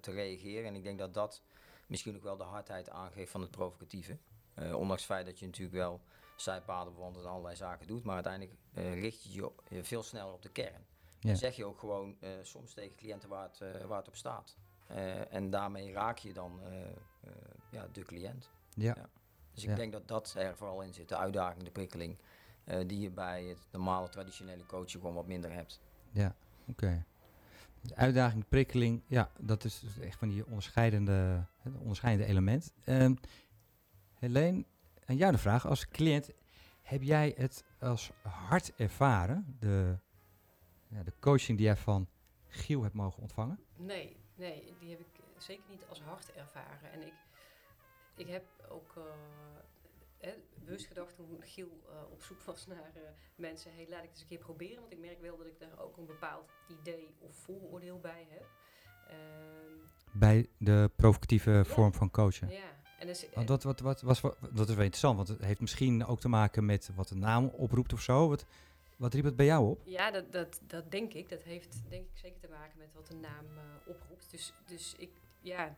te 0.01 0.11
reageren. 0.11 0.67
En 0.67 0.75
ik 0.75 0.83
denk 0.83 0.99
dat 0.99 1.15
dat 1.15 1.43
misschien 1.87 2.17
ook 2.17 2.23
wel 2.23 2.37
de 2.37 2.45
hardheid 2.45 2.91
aangeeft 2.91 3.31
van 3.31 3.41
het 3.41 3.51
provocatieve. 3.51 4.19
Ondanks 4.57 5.03
het 5.03 5.13
feit 5.13 5.27
dat 5.27 5.39
je 5.39 5.47
natuurlijk 5.47 5.77
wel 5.77 6.01
zijpaden 6.37 6.95
bewandelt 6.95 7.25
en 7.25 7.31
allerlei 7.31 7.57
zaken 7.57 7.87
doet. 7.87 8.05
Maar 8.05 8.15
uiteindelijk 8.15 8.55
richt 8.75 9.23
je 9.23 9.33
je 9.69 9.85
veel 9.85 10.03
sneller 10.03 10.33
op 10.33 10.43
de 10.43 10.53
kern. 10.53 10.85
Ja. 11.21 11.31
En 11.31 11.37
zeg 11.37 11.57
je 11.57 11.65
ook 11.65 11.79
gewoon 11.79 12.17
soms 12.43 12.75
tegen 12.75 12.97
cliënten 12.97 13.29
waar 13.29 13.43
het, 13.43 13.61
eh, 13.61 13.85
waar 13.85 13.99
het 13.99 14.09
op 14.09 14.17
staat. 14.17 14.57
En 15.31 15.51
daarmee 15.51 15.93
raak 15.93 16.19
je 16.19 16.33
dan 16.33 16.61
ja, 17.77 17.87
de 17.93 18.03
cliënt. 18.03 18.51
Ja, 18.75 18.95
Ja. 18.97 19.09
Dus 19.53 19.63
ik 19.65 19.71
Ja. 19.71 19.77
denk 19.77 19.93
dat 19.93 20.09
dat 20.09 20.35
er 20.39 20.57
vooral 20.57 20.83
in 20.83 20.95
zit. 20.95 21.09
De 21.09 21.17
uitdaging, 21.17 21.65
de 21.65 21.71
prikkeling. 21.71 22.17
eh, 22.65 22.81
die 22.87 23.01
je 23.01 23.11
bij 23.11 23.45
het 23.45 23.59
normale 23.71 24.09
traditionele 24.09 24.67
coachen 24.67 25.01
gewoon 25.01 25.15
wat 25.15 25.27
minder 25.27 25.53
hebt. 25.53 25.81
ja, 26.11 26.35
oké. 26.69 27.05
De 27.81 27.95
uitdaging, 27.97 28.41
de 28.43 28.49
prikkeling, 28.49 29.03
ja, 29.07 29.31
dat 29.39 29.65
is 29.65 29.81
dus 29.81 29.99
echt 29.99 30.19
van 30.19 30.29
die 30.29 30.47
onderscheidende, 30.47 31.45
het 31.63 31.77
onderscheidende 31.77 32.31
element. 32.31 32.73
Ehm 32.85 33.15
Helene, 34.19 34.65
aan 35.05 35.17
jou 35.17 35.33
de 35.33 35.39
vraag, 35.39 35.67
als 35.67 35.89
cliënt, 35.89 36.31
heb 36.83 37.03
jij 37.03 37.35
het 37.37 37.65
als 37.81 38.11
hard 38.23 38.73
ervaren, 38.77 39.57
de, 39.59 39.99
ja, 40.89 41.03
de 41.03 41.13
coaching 41.21 41.57
die 41.59 41.67
jij 41.67 41.77
van 41.77 42.09
Giel 42.49 42.83
hebt 42.83 42.95
mogen 42.95 43.23
ontvangen? 43.23 43.59
Nee, 43.77 44.17
nee, 44.35 44.75
die 44.79 44.91
heb 44.91 45.01
ik 45.01 45.07
eh, 45.19 45.41
zeker 45.41 45.65
niet 45.71 45.85
als 45.89 46.01
hard 46.03 46.33
ervaren. 46.33 46.93
En 46.93 47.07
ik, 47.07 47.13
ik 48.17 48.29
heb 48.29 48.45
ook 48.69 48.93
eh, 48.97 49.03
hè, 50.19 50.33
bewust 50.65 50.87
gedacht 50.87 51.17
toen 51.17 51.37
Giel 51.41 51.81
eh, 51.89 52.13
op 52.13 52.23
zoek 52.23 52.43
was 52.43 52.67
naar 52.67 52.91
eh, 52.95 53.01
mensen, 53.37 53.75
hey, 53.75 53.87
laat 53.89 54.03
ik 54.03 54.09
het 54.09 54.11
eens 54.13 54.21
een 54.21 54.27
keer 54.29 54.39
proberen. 54.39 54.81
Want 54.81 54.93
ik 54.93 54.99
merk 54.99 55.21
wel 55.21 55.37
dat 55.37 55.47
ik 55.47 55.59
daar 55.59 55.79
ook 55.79 55.97
een 55.97 56.07
bepaald 56.07 56.51
idee 56.81 57.15
of 57.19 57.35
vooroordeel 57.37 58.01
bij 58.01 58.27
heb. 58.31 58.47
Ehm, 59.09 60.19
Bij 60.19 60.49
de 60.59 60.91
provocatieve 60.97 61.63
vorm 61.67 61.93
van 61.95 62.11
coachen. 62.11 62.51
ja, 62.51 62.75
en 62.99 63.07
dus, 63.07 63.27
Want 63.35 63.49
dat, 63.49 63.63
wat, 63.63 63.81
wat, 63.81 64.01
was, 64.01 64.21
wa- 64.21 64.35
dat 64.41 64.69
is 64.69 64.75
wel 64.75 64.85
interessant, 64.85 65.17
want 65.17 65.29
het 65.29 65.41
heeft 65.45 65.61
misschien 65.61 66.07
ook 66.07 66.21
te 66.21 66.29
maken 66.29 66.65
met 66.67 66.91
wat 66.95 67.09
de 67.09 67.15
naam 67.15 67.47
oproept 67.47 67.93
of 67.93 68.01
zo. 68.01 68.29
Wat, 68.29 68.45
wat 68.97 69.15
riep 69.15 69.25
het 69.25 69.37
bij 69.37 69.47
jou 69.47 69.69
op? 69.71 69.81
Ja, 69.85 70.11
dat, 70.11 70.33
dat, 70.33 70.61
dat 70.67 70.91
denk 70.91 71.13
ik. 71.13 71.29
Dat 71.29 71.43
heeft 71.43 71.83
denk 71.89 72.05
ik 72.07 72.17
zeker 72.17 72.41
te 72.41 72.49
maken 72.49 72.79
met 72.79 72.89
wat 72.95 73.07
de 73.07 73.15
naam 73.15 73.47
oproept. 73.87 74.31
Dus, 74.31 74.53
dus 74.67 74.95
ik, 74.99 75.11
ja, 75.41 75.77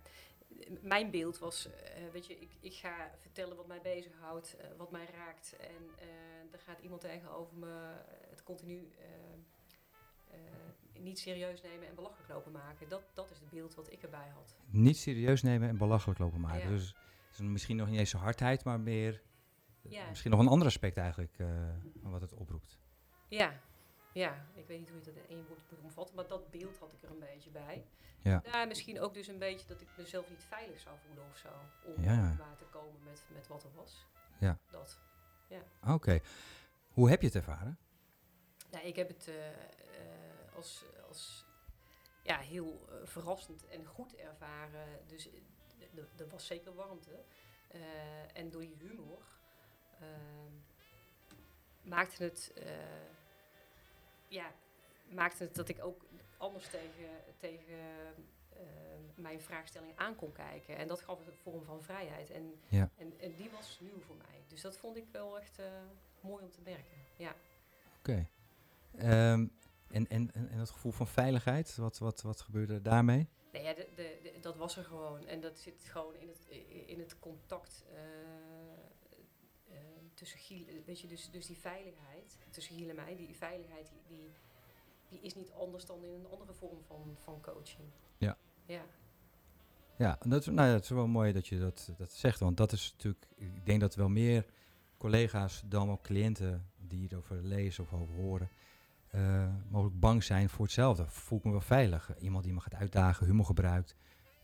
mijn 0.80 1.10
beeld 1.10 1.38
was, 1.38 1.68
eh, 1.72 2.02
weet 2.12 2.26
je, 2.26 2.38
ik, 2.38 2.56
ik 2.60 2.74
ga 2.74 3.10
vertellen 3.18 3.56
wat 3.56 3.66
mij 3.66 3.80
bezighoudt, 3.80 4.56
eh, 4.56 4.66
wat 4.76 4.90
mij 4.90 5.06
raakt. 5.14 5.56
En 5.60 5.90
eh 5.98 6.06
er 6.52 6.58
gaat 6.58 6.78
iemand 6.80 7.00
tegenover 7.00 7.56
me 7.56 7.94
het 8.30 8.42
continu 8.42 8.92
niet 10.92 11.18
serieus 11.18 11.62
nemen 11.62 11.88
en 11.88 11.94
belachelijk 11.94 12.28
lopen 12.28 12.52
maken. 12.52 12.88
Dat, 12.88 13.02
dat 13.14 13.30
is 13.30 13.38
het 13.38 13.50
beeld 13.50 13.74
wat 13.74 13.92
ik 13.92 14.02
erbij 14.02 14.28
had. 14.34 14.56
Niet 14.66 14.96
serieus 14.96 15.42
nemen 15.42 15.68
en 15.68 15.76
belachelijk 15.76 16.18
lopen 16.18 16.40
maken. 16.40 16.62
Ja. 16.62 16.68
Dus 16.68 16.94
is 17.30 17.38
misschien 17.38 17.76
nog 17.76 17.88
niet 17.88 17.98
eens 17.98 18.10
de 18.10 18.18
hardheid, 18.18 18.64
maar 18.64 18.80
meer 18.80 19.22
Ja. 19.82 20.08
misschien 20.08 20.30
nog 20.30 20.40
een 20.40 20.48
ander 20.48 20.66
aspect 20.66 20.96
eigenlijk 20.96 21.36
van 22.02 22.10
wat 22.10 22.20
het 22.20 22.34
oproept. 22.34 22.78
Ja, 23.28 23.60
ja, 24.12 24.46
ik 24.54 24.66
weet 24.66 24.78
niet 24.78 24.88
hoe 24.88 24.98
je 24.98 25.04
dat 25.04 25.14
in 25.16 25.36
één 25.36 25.46
woord 25.46 25.60
moet 25.70 25.80
omvatten, 25.82 26.14
maar 26.14 26.26
dat 26.26 26.50
beeld 26.50 26.78
had 26.78 26.92
ik 26.92 27.02
er 27.02 27.10
een 27.10 27.18
beetje 27.18 27.50
bij. 27.50 27.84
Ja. 28.22 28.64
misschien 28.64 29.00
ook 29.00 29.14
dus 29.14 29.26
een 29.28 29.38
beetje 29.38 29.66
dat 29.66 29.80
ik 29.80 29.88
mezelf 29.96 30.30
niet 30.30 30.44
veilig 30.44 30.80
zou 30.80 30.96
voelen 31.06 31.24
of 31.30 31.36
zo. 31.36 31.48
Om 31.84 32.02
Ja. 32.02 32.34
maar 32.38 32.56
te 32.56 32.64
komen 32.64 33.02
met, 33.04 33.22
met 33.32 33.46
wat 33.46 33.64
er 33.64 33.74
was. 33.74 34.06
Ja. 34.38 34.58
Dat. 34.70 34.98
Oké. 35.86 36.20
Hoe 36.92 37.10
heb 37.10 37.20
je 37.20 37.26
het 37.26 37.36
ervaren? 37.36 37.78
Nou, 38.70 38.86
ik 38.86 38.96
heb 38.96 39.08
het 39.08 39.28
eh, 39.28 39.48
eh, 39.48 40.54
als, 40.56 40.84
als 41.08 41.44
ja, 42.22 42.38
heel 42.38 42.86
eh, 42.88 42.94
verrassend 43.06 43.66
en 43.66 43.86
goed 43.86 44.16
ervaren. 44.16 45.06
Dus 45.06 45.28
er 46.16 46.28
was 46.28 46.46
zeker 46.46 46.74
warmte. 46.74 47.24
En 48.32 48.50
door 48.50 48.60
die 48.60 48.76
humor 48.78 49.22
ehm, 50.00 50.52
maakte 51.82 52.22
het, 52.24 52.52
ja, 54.28 54.52
maakte 55.10 55.42
het 55.44 55.54
dat 55.54 55.68
ik 55.68 55.84
ook 55.84 56.04
anders 56.38 56.64
tegen, 56.70 57.10
tegen 57.38 57.74
eh, 58.48 58.62
mijn 59.14 59.40
vraagstelling 59.40 59.92
aan 59.96 60.16
kon 60.16 60.32
kijken. 60.32 60.76
En 60.76 60.88
dat 60.88 61.00
gaf 61.02 61.26
een 61.26 61.32
vorm 61.32 61.64
van 61.64 61.82
vrijheid. 61.82 62.30
En, 62.30 62.60
Ja. 62.68 62.90
en, 62.96 63.12
en 63.20 63.34
die 63.36 63.50
was 63.50 63.78
nieuw 63.80 64.00
voor 64.00 64.16
mij. 64.16 64.42
Dus 64.48 64.60
dat 64.60 64.76
vond 64.76 64.96
ik 64.96 65.04
wel 65.12 65.38
echt 65.40 65.58
eh, 65.58 65.66
mooi 66.20 66.44
om 66.44 66.50
te 66.50 66.60
merken. 66.64 66.96
Ja. 67.16 67.34
Oké. 67.98 68.28
Ehm, 68.96 69.46
en, 69.90 70.08
en, 70.08 70.30
en, 70.32 70.48
en 70.50 70.58
dat 70.58 70.70
gevoel 70.70 70.92
van 70.92 71.06
veiligheid, 71.06 71.76
wat, 71.76 71.98
wat, 71.98 72.22
wat 72.22 72.40
gebeurde 72.40 72.80
daarmee? 72.82 73.28
Nee, 73.52 73.62
ja, 73.62 73.74
de, 73.74 73.88
de, 73.94 74.18
de- 74.22 74.40
dat 74.40 74.56
was 74.56 74.76
er 74.76 74.84
gewoon. 74.84 75.26
En 75.26 75.40
dat 75.40 75.58
zit 75.58 75.84
gewoon 75.84 76.14
in 76.14 76.28
het, 76.28 76.46
in 76.86 76.98
het 76.98 77.18
contact 77.18 77.84
eh, 77.92 78.00
eh, 79.74 79.78
tussen 80.14 80.38
Giel, 80.38 80.64
weet 80.86 81.00
je, 81.00 81.06
dus, 81.06 81.30
dus 81.30 81.46
die 81.46 81.58
veiligheid 81.58 82.36
tussen 82.50 82.74
Giel 82.76 82.88
en 82.88 82.94
mij, 82.96 83.16
die 83.16 83.36
veiligheid, 83.36 83.88
die, 83.88 84.16
die, 84.18 84.30
die 85.08 85.20
is 85.20 85.34
niet 85.34 85.52
anders 85.52 85.86
dan 85.86 86.04
in 86.04 86.12
een 86.14 86.26
andere 86.30 86.52
vorm 86.52 86.78
van, 86.86 87.16
van 87.24 87.40
coaching. 87.40 87.88
Ja. 88.18 88.36
Ja, 88.66 88.82
Ja, 89.96 90.18
dat, 90.26 90.40
is- 90.40 90.46
nou 90.46 90.68
ja, 90.68 90.74
het 90.74 90.84
is 90.84 90.90
wel 90.90 91.06
mooi 91.06 91.32
dat 91.32 91.46
je 91.46 91.58
dat, 91.58 91.92
dat 91.98 92.12
zegt, 92.12 92.40
want 92.40 92.56
dat 92.56 92.72
is 92.72 92.92
natuurlijk, 92.92 93.26
ik 93.36 93.66
denk 93.66 93.80
dat 93.80 93.94
wel 93.94 94.08
meer 94.08 94.44
collega's 94.98 95.62
dan 95.66 95.90
ook 95.90 96.02
cliënten 96.02 96.66
die 96.76 97.08
erover 97.12 97.36
lezen 97.42 97.84
of 97.84 97.92
over 97.92 98.14
horen, 98.14 98.48
eh, 99.10 99.54
mogelijk 99.68 100.00
bang 100.00 100.24
zijn 100.24 100.48
voor 100.48 100.64
hetzelfde. 100.64 101.06
Voel 101.08 101.38
ik 101.38 101.44
me 101.44 101.50
wel 101.50 101.60
veilig? 101.60 102.18
Iemand 102.18 102.44
die 102.44 102.52
me 102.52 102.60
gaat 102.60 102.74
uitdagen, 102.74 103.26
humor 103.26 103.44
gebruikt, 103.44 103.96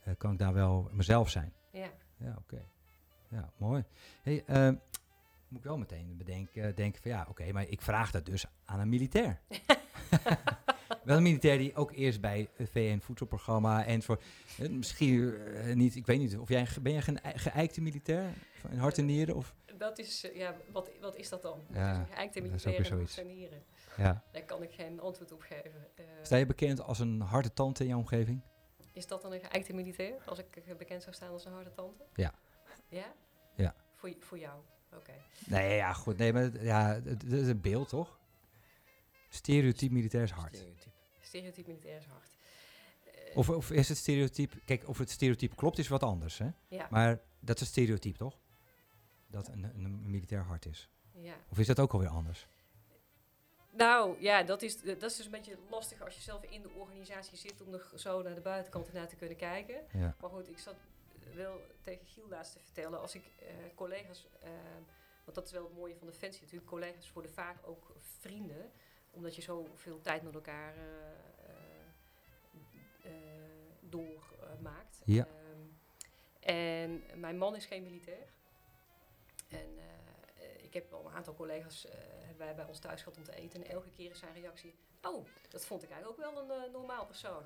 eh, 0.05 0.15
kan 0.19 0.33
ik 0.33 0.39
daar 0.39 0.53
wel 0.55 0.89
mezelf 0.93 1.31
zijn? 1.31 1.53
ja. 1.71 1.91
Ja, 2.17 2.35
oké. 2.39 2.65
Ja, 3.29 3.53
mooi. 3.57 3.85
Hey, 4.23 4.45
eh, 4.45 4.69
moet 5.49 5.59
ik 5.59 5.65
wel 5.65 5.79
meteen 5.79 6.17
bedenken, 6.17 6.75
denken 6.75 7.03
van 7.03 7.11
ja, 7.11 7.27
oké, 7.29 7.53
maar 7.53 7.69
ik 7.69 7.83
vraag 7.83 8.11
dat 8.11 8.27
dus 8.27 8.47
aan 8.65 8.81
een 8.81 8.89
militair. 8.89 9.41
wel 11.05 11.17
een 11.17 11.23
militair 11.23 11.59
die 11.59 11.75
ook 11.75 11.93
eerst 11.93 12.21
bij 12.21 12.49
het 12.57 12.71
VN 12.71 12.99
voedselprogramma 12.99 13.85
en 13.85 14.03
voor 14.03 14.21
eh, 14.59 14.69
misschien 14.69 15.35
eh, 15.35 15.75
niet, 15.75 15.97
ik 15.97 16.07
weet 16.07 16.19
niet, 16.19 16.39
of 16.39 16.49
jij 16.49 16.67
ben 16.83 16.93
jij 16.93 17.03
een 17.07 17.39
geëikte 17.39 17.81
militair 17.81 18.33
van 18.61 18.77
hart 18.77 18.99
en 18.99 19.05
nieren 19.05 19.35
of 19.35 19.55
Dat 19.79 19.99
is, 19.99 20.31
eh, 20.31 20.37
ja, 20.37 20.55
wat, 20.73 20.91
wat 21.01 21.17
is 21.17 21.29
dat 21.29 21.43
dan? 21.43 21.61
Ja, 21.73 21.99
een 21.99 22.07
geëikte 22.07 22.23
ook 22.25 22.33
weer 22.33 22.43
militaire 22.43 22.85
zoiets. 22.85 23.15
saneren. 23.15 23.63
ja. 23.97 24.23
Daar 24.33 24.45
kan 24.45 24.63
ik 24.63 24.73
geen 24.73 25.01
antwoord 25.01 25.33
op 25.33 25.41
geven. 25.41 25.87
Sta 26.23 26.37
je 26.37 26.47
bekend 26.47 26.81
als 26.81 26.99
een 26.99 27.21
harde 27.21 27.53
tante 27.53 27.83
in 27.83 27.89
jouw 27.89 27.99
omgeving? 27.99 28.41
Is 28.93 29.07
dat 29.07 29.23
dan 29.23 29.33
een 29.33 29.41
geëikte 29.41 29.73
militair? 29.73 30.15
Als 30.27 30.39
ik 30.39 30.77
bekend 30.79 31.03
zou 31.03 31.15
staan 31.15 31.31
als 31.31 31.45
een 31.45 31.53
harde 31.53 31.73
tante? 31.75 32.05
Ja. 32.15 32.33
Ja? 32.89 33.15
Ja. 33.55 33.75
Voor, 33.95 34.15
voor 34.19 34.39
jou? 34.39 34.61
Oké. 34.97 35.13
Nee, 35.47 35.77
ja, 35.77 35.93
goed, 35.93 36.17
nee, 36.17 36.33
maar 36.33 36.63
ja, 36.63 37.01
het, 37.05 37.23
het 37.23 37.33
is 37.33 37.49
een 37.49 37.61
beeld 37.61 37.89
toch? 37.89 38.19
Stereotype 39.35 39.93
militair 39.93 40.23
is 40.23 40.31
hard. 40.31 40.65
Stereotype. 41.21 41.69
Militair 41.69 41.97
is 41.99 42.05
hard. 42.07 42.37
Eh, 43.05 43.37
Of, 43.37 43.49
of 43.49 43.71
is 43.71 43.89
het 43.89 43.99
stereotype, 43.99 44.61
kijk, 44.65 44.89
of 44.89 44.99
het 44.99 45.11
stereotype 45.11 45.55
klopt 45.55 45.79
is 45.79 45.89
wat 45.89 46.03
anders, 46.03 46.39
hè? 46.39 46.49
ja, 46.69 46.87
Maar 46.91 47.21
dat 47.41 47.55
is 47.55 47.61
het 47.61 47.71
stereotype, 47.71 48.19
toch? 48.19 48.39
Dat 49.27 49.49
een, 49.49 49.63
een, 49.65 49.85
een 49.85 50.11
militair 50.11 50.43
hard 50.43 50.67
is. 50.67 50.89
ja. 51.13 51.35
Of 51.49 51.59
is 51.59 51.67
dat 51.67 51.81
ook 51.81 51.93
alweer 51.93 52.09
anders? 52.09 52.47
Nou, 53.71 54.17
ja, 54.21 54.43
dat 54.43 54.63
is, 54.63 54.81
dat 54.83 55.03
is 55.03 55.17
dus 55.17 55.25
een 55.25 55.31
beetje 55.31 55.57
lastig 55.71 56.01
als 56.03 56.15
je 56.15 56.21
zelf 56.21 56.43
in 56.43 56.63
de 56.63 56.71
organisatie 56.71 57.37
zit 57.39 57.61
om 57.63 57.75
er 57.75 57.91
zo 57.95 58.23
naar 58.23 58.35
de 58.35 58.41
buitenkant 58.41 58.93
naar 58.93 59.09
te 59.09 59.17
kunnen 59.17 59.37
kijken. 59.37 59.85
Ja. 59.93 60.17
Maar 60.21 60.31
goed, 60.31 60.49
ik 60.49 60.59
zat 60.59 60.77
wel 61.35 61.61
tegen 61.83 62.07
Giel 62.07 62.29
laatst 62.29 62.53
te 62.53 62.59
vertellen, 62.61 63.01
als 63.01 63.15
ik 63.15 63.23
eh, 63.39 63.47
collega's, 63.75 64.27
eh, 64.41 64.51
want 65.25 65.37
dat 65.37 65.47
is 65.47 65.53
wel 65.53 65.65
het 65.65 65.75
mooie 65.75 65.97
van 65.97 66.07
Defensie 66.07 66.43
natuurlijk, 66.43 66.71
collega's 66.71 67.13
worden 67.13 67.33
vaak 67.33 67.57
ook 67.67 67.93
vrienden, 68.21 68.71
omdat 69.15 69.37
je 69.37 69.43
zoveel 69.43 70.01
tijd 70.01 70.23
met 70.23 70.35
elkaar 70.35 70.75
eh, 73.03 73.13
doormaakt. 73.81 75.03
Ja. 75.05 75.27
en 76.41 77.03
mijn 77.15 77.39
man 77.39 77.57
is 77.57 77.67
geen 77.67 77.83
militair. 77.83 78.27
En 79.49 79.79
eh, 79.79 79.85
eh, 79.85 80.14
ik 80.75 80.83
heb 80.83 80.93
al 80.93 81.07
een 81.07 81.17
aantal 81.17 81.35
collega's 81.35 81.87
eh, 81.87 81.93
hebben 82.27 82.47
wij 82.47 82.55
bij 82.55 82.65
ons 82.65 82.79
thuis 82.79 83.03
gehad 83.03 83.19
om 83.19 83.25
te 83.25 83.35
eten. 83.37 83.65
En 83.65 83.71
elke 83.71 83.91
keer 83.91 84.11
is 84.11 84.19
zijn 84.19 84.35
reactie: 84.35 84.75
Oh, 85.03 85.27
dat 85.49 85.65
vond 85.67 85.83
ik 85.83 85.91
eigenlijk 85.91 86.21
ook 86.21 86.33
wel 86.35 86.43
een 86.43 86.65
eh, 86.65 86.73
normaal 86.73 87.07
persoon. 87.07 87.43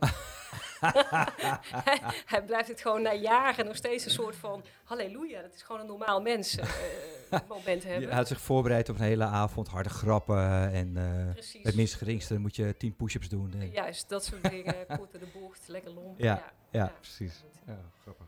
hij, 0.80 2.00
hij 2.32 2.42
blijft 2.44 2.68
het 2.68 2.80
gewoon 2.80 3.02
na 3.02 3.12
jaren 3.12 3.64
nog 3.66 3.76
steeds 3.76 4.04
een 4.04 4.10
soort 4.10 4.36
van: 4.36 4.64
Halleluja, 4.84 5.42
dat 5.42 5.54
is 5.54 5.62
gewoon 5.62 5.80
een 5.80 5.86
normaal 5.86 6.20
mens 6.22 6.56
eh, 6.56 6.68
moment 7.48 7.82
Je 7.82 7.88
hebben. 7.88 8.10
had 8.12 8.28
zich 8.28 8.40
voorbereid 8.40 8.88
op 8.88 8.96
een 8.98 9.02
hele 9.04 9.24
avond, 9.24 9.68
harde 9.68 9.88
grappen 9.88 10.72
en 10.72 10.96
eh, 10.96 11.62
het 11.62 11.74
minst 11.74 11.94
geringste 11.94 12.38
moet 12.38 12.56
je 12.56 12.76
tien 12.76 12.96
push-ups 12.96 13.28
doen. 13.28 13.52
En- 13.52 13.70
Juist, 13.70 14.08
dat 14.08 14.24
soort 14.24 14.50
dingen. 14.50 14.86
Kort 14.96 15.14
in 15.14 15.20
de 15.20 15.26
bocht, 15.40 15.68
lekker 15.68 15.90
lomp. 15.90 16.18
Ja, 16.18 16.24
ja, 16.34 16.52
ja, 16.70 16.84
ja, 16.84 16.92
precies. 17.00 17.44
Ja, 17.66 17.78
grappig. 18.02 18.26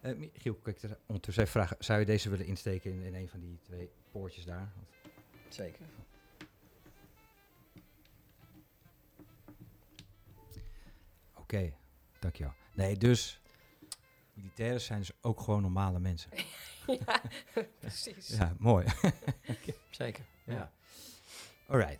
Eh, 0.00 0.14
Michiel, 0.16 0.54
kijk, 0.54 0.82
er- 0.82 0.98
ondertussen 1.06 1.42
even 1.42 1.54
vragen, 1.54 1.76
zou 1.84 2.00
je 2.00 2.06
deze 2.06 2.30
willen 2.30 2.46
insteken 2.46 2.92
in, 2.92 3.02
in 3.02 3.14
een 3.14 3.28
van 3.28 3.40
die 3.40 3.58
twee 3.62 3.90
poortjes 4.10 4.44
daar? 4.44 4.72
Zeker. 5.48 5.86
Oké, 11.34 11.72
dankjewel. 12.20 12.52
Nee, 12.74 12.96
dus 12.96 13.40
militairen 14.32 14.80
zijn 14.80 14.98
dus 14.98 15.12
ook 15.20 15.40
gewoon 15.40 15.62
normale 15.62 15.98
mensen. 15.98 16.30
ja, 17.06 17.22
precies. 17.78 18.28
Ja, 18.28 18.54
mooi. 18.58 18.86
Zeker. 19.90 20.24
Ja. 20.44 20.72
Alright. 21.66 21.98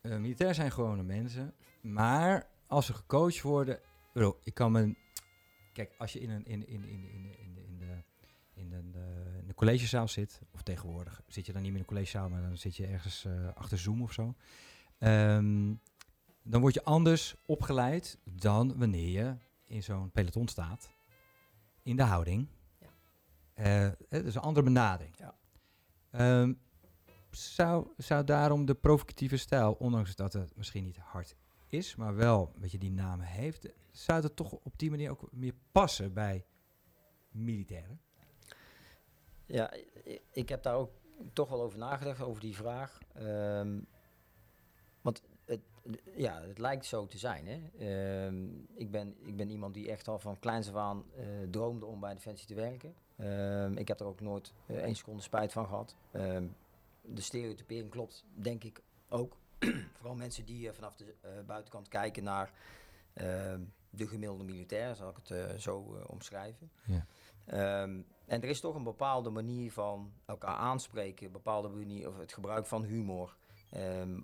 Eh 0.00 0.16
militairen 0.16 0.54
zijn 0.54 0.72
gewone 0.72 1.02
mensen. 1.02 1.54
Maar 1.80 2.46
als 2.66 2.86
ze 2.86 2.94
gecoacht 2.94 3.40
worden. 3.40 3.80
ik 4.42 4.54
kan 4.54 4.72
me. 4.72 4.94
Kijk, 5.78 5.94
als 5.98 6.12
je 6.12 6.20
in 6.20 6.30
een, 6.30 6.44
in, 6.44 6.66
in, 6.68 6.84
in, 6.84 7.04
in, 7.04 7.24
in, 7.38 7.54
de- 7.54 7.64
in, 7.66 7.78
de, 7.78 8.02
in, 8.54 8.72
een, 8.72 8.94
eh, 8.94 9.38
in 9.40 9.46
de 9.46 9.54
collegezaal 9.54 10.08
zit. 10.08 10.40
Of 10.50 10.62
tegenwoordig 10.62 11.22
zit 11.26 11.46
je 11.46 11.52
dan 11.52 11.62
niet 11.62 11.70
meer 11.70 11.80
in 11.80 11.86
de 11.86 11.92
collegezaal. 11.92 12.28
Maar 12.28 12.42
dan 12.42 12.56
zit 12.56 12.76
je 12.76 12.86
ergens 12.86 13.24
eh, 13.24 13.48
achter 13.54 13.78
Zoom 13.78 14.02
of 14.02 14.12
zo. 14.12 14.34
ehm, 14.98 15.74
dan 16.42 16.60
word 16.60 16.74
je 16.74 16.84
anders 16.84 17.34
opgeleid 17.46 18.18
dan 18.24 18.78
wanneer 18.78 19.08
je 19.08 19.36
in 19.64 19.82
zo'n 19.82 20.10
peloton 20.10 20.48
staat. 20.48 20.88
In 21.82 21.96
de 21.96 22.02
houding. 22.02 22.48
Ja. 22.80 22.86
Eh, 23.54 23.90
het 24.08 24.24
is 24.26 24.34
een 24.34 24.40
andere 24.40 24.64
benadering. 24.64 25.14
Ja. 25.18 25.34
Ehm, 26.10 26.52
zou, 27.30 27.88
zou 27.96 28.24
daarom 28.24 28.64
de 28.64 28.74
provocatieve 28.74 29.36
stijl, 29.36 29.72
ondanks 29.72 30.14
dat 30.16 30.32
het 30.32 30.56
misschien 30.56 30.84
niet 30.84 30.96
hard 30.96 31.36
is, 31.68 31.96
maar 31.96 32.14
wel 32.14 32.50
een 32.54 32.60
beetje 32.60 32.78
die 32.78 32.90
naam 32.90 33.20
heeft, 33.20 33.68
zou 33.90 34.22
het 34.22 34.36
toch 34.36 34.52
op 34.52 34.78
die 34.78 34.90
manier 34.90 35.10
ook 35.10 35.28
meer 35.32 35.54
passen 35.72 36.12
bij 36.12 36.44
militairen? 37.30 38.00
Ja, 39.46 39.72
ik 40.30 40.48
heb 40.48 40.62
daar 40.62 40.74
ook 40.74 40.90
toch 41.32 41.48
wel 41.48 41.62
over 41.62 41.78
nagedacht, 41.78 42.20
over 42.20 42.40
die 42.40 42.56
vraag. 42.56 42.98
Ehm, 43.14 43.80
want 45.00 45.22
het, 45.44 45.60
ja, 46.14 46.42
het 46.42 46.58
lijkt 46.58 46.84
zo 46.84 47.06
te 47.06 47.18
zijn. 47.18 47.46
Hè? 47.46 47.60
Ehm, 47.78 48.46
ik, 48.74 48.90
ben, 48.90 49.16
ik 49.24 49.36
ben 49.36 49.50
iemand 49.50 49.74
die 49.74 49.90
echt 49.90 50.08
al 50.08 50.18
van 50.18 50.38
kleins 50.38 50.68
af 50.68 50.74
aan 50.74 51.04
eh, 51.16 51.24
droomde 51.50 51.86
om 51.86 52.00
bij 52.00 52.14
Defensie 52.14 52.46
te 52.46 52.54
werken. 52.54 52.94
Ehm, 53.16 53.76
ik 53.76 53.88
heb 53.88 54.00
er 54.00 54.06
ook 54.06 54.20
nooit 54.20 54.52
eh, 54.66 54.76
één 54.76 54.96
seconde 54.96 55.22
spijt 55.22 55.52
van 55.52 55.66
gehad. 55.66 55.96
De 57.10 57.20
stereotypering 57.20 57.90
klopt, 57.90 58.24
denk 58.34 58.64
ik 58.64 58.82
ook. 59.08 59.36
Vooral 59.96 60.14
mensen 60.14 60.44
die 60.44 60.68
eh, 60.68 60.74
vanaf 60.74 60.96
de 60.96 61.14
eh, 61.20 61.30
buitenkant 61.46 61.88
kijken 61.88 62.22
naar 62.24 62.52
ehm, 63.12 63.62
de 63.90 64.06
gemiddelde 64.08 64.44
militair, 64.44 64.94
zal 64.94 65.08
ik 65.10 65.16
het 65.16 65.30
eh, 65.30 65.54
zo 65.58 65.78
omschrijven. 66.06 66.70
Ja. 66.84 67.06
Ehm, 67.44 68.02
en 68.26 68.42
er 68.42 68.48
is 68.48 68.60
toch 68.60 68.74
een 68.74 68.82
bepaalde 68.84 69.30
manier 69.30 69.72
van 69.72 70.12
elkaar 70.26 70.56
aanspreken, 70.56 71.26
een 71.26 71.32
bepaalde 71.32 71.68
manier, 71.68 72.08
of 72.08 72.18
het 72.18 72.32
gebruik 72.32 72.66
van 72.66 72.82
humor. 72.84 73.36
Ehm, 73.70 74.20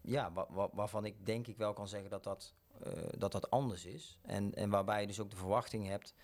ja, 0.00 0.32
wa- 0.32 0.46
wa- 0.50 0.70
waarvan 0.72 1.04
ik 1.04 1.26
denk 1.26 1.46
ik 1.46 1.56
wel 1.56 1.72
kan 1.72 1.88
zeggen 1.88 2.10
dat 2.10 2.24
dat, 2.24 2.54
dat, 3.18 3.32
dat 3.32 3.50
anders 3.50 3.84
is. 3.84 4.18
En, 4.22 4.54
en 4.54 4.70
waarbij 4.70 5.00
je 5.00 5.06
dus 5.06 5.20
ook 5.20 5.30
de 5.30 5.36
verwachting 5.36 5.86
hebt 5.86 6.14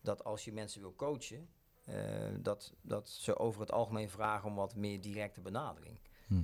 dat 0.00 0.24
als 0.24 0.44
je 0.44 0.52
mensen 0.52 0.80
wil 0.80 0.94
coachen, 0.94 1.48
dat, 2.40 2.74
dat 2.80 3.08
ze 3.08 3.38
over 3.38 3.60
het 3.60 3.72
algemeen 3.72 4.10
vragen 4.10 4.48
om 4.48 4.54
wat 4.54 4.74
meer 4.74 5.00
directe 5.00 5.40
benadering. 5.40 5.98
Hm. 6.26 6.42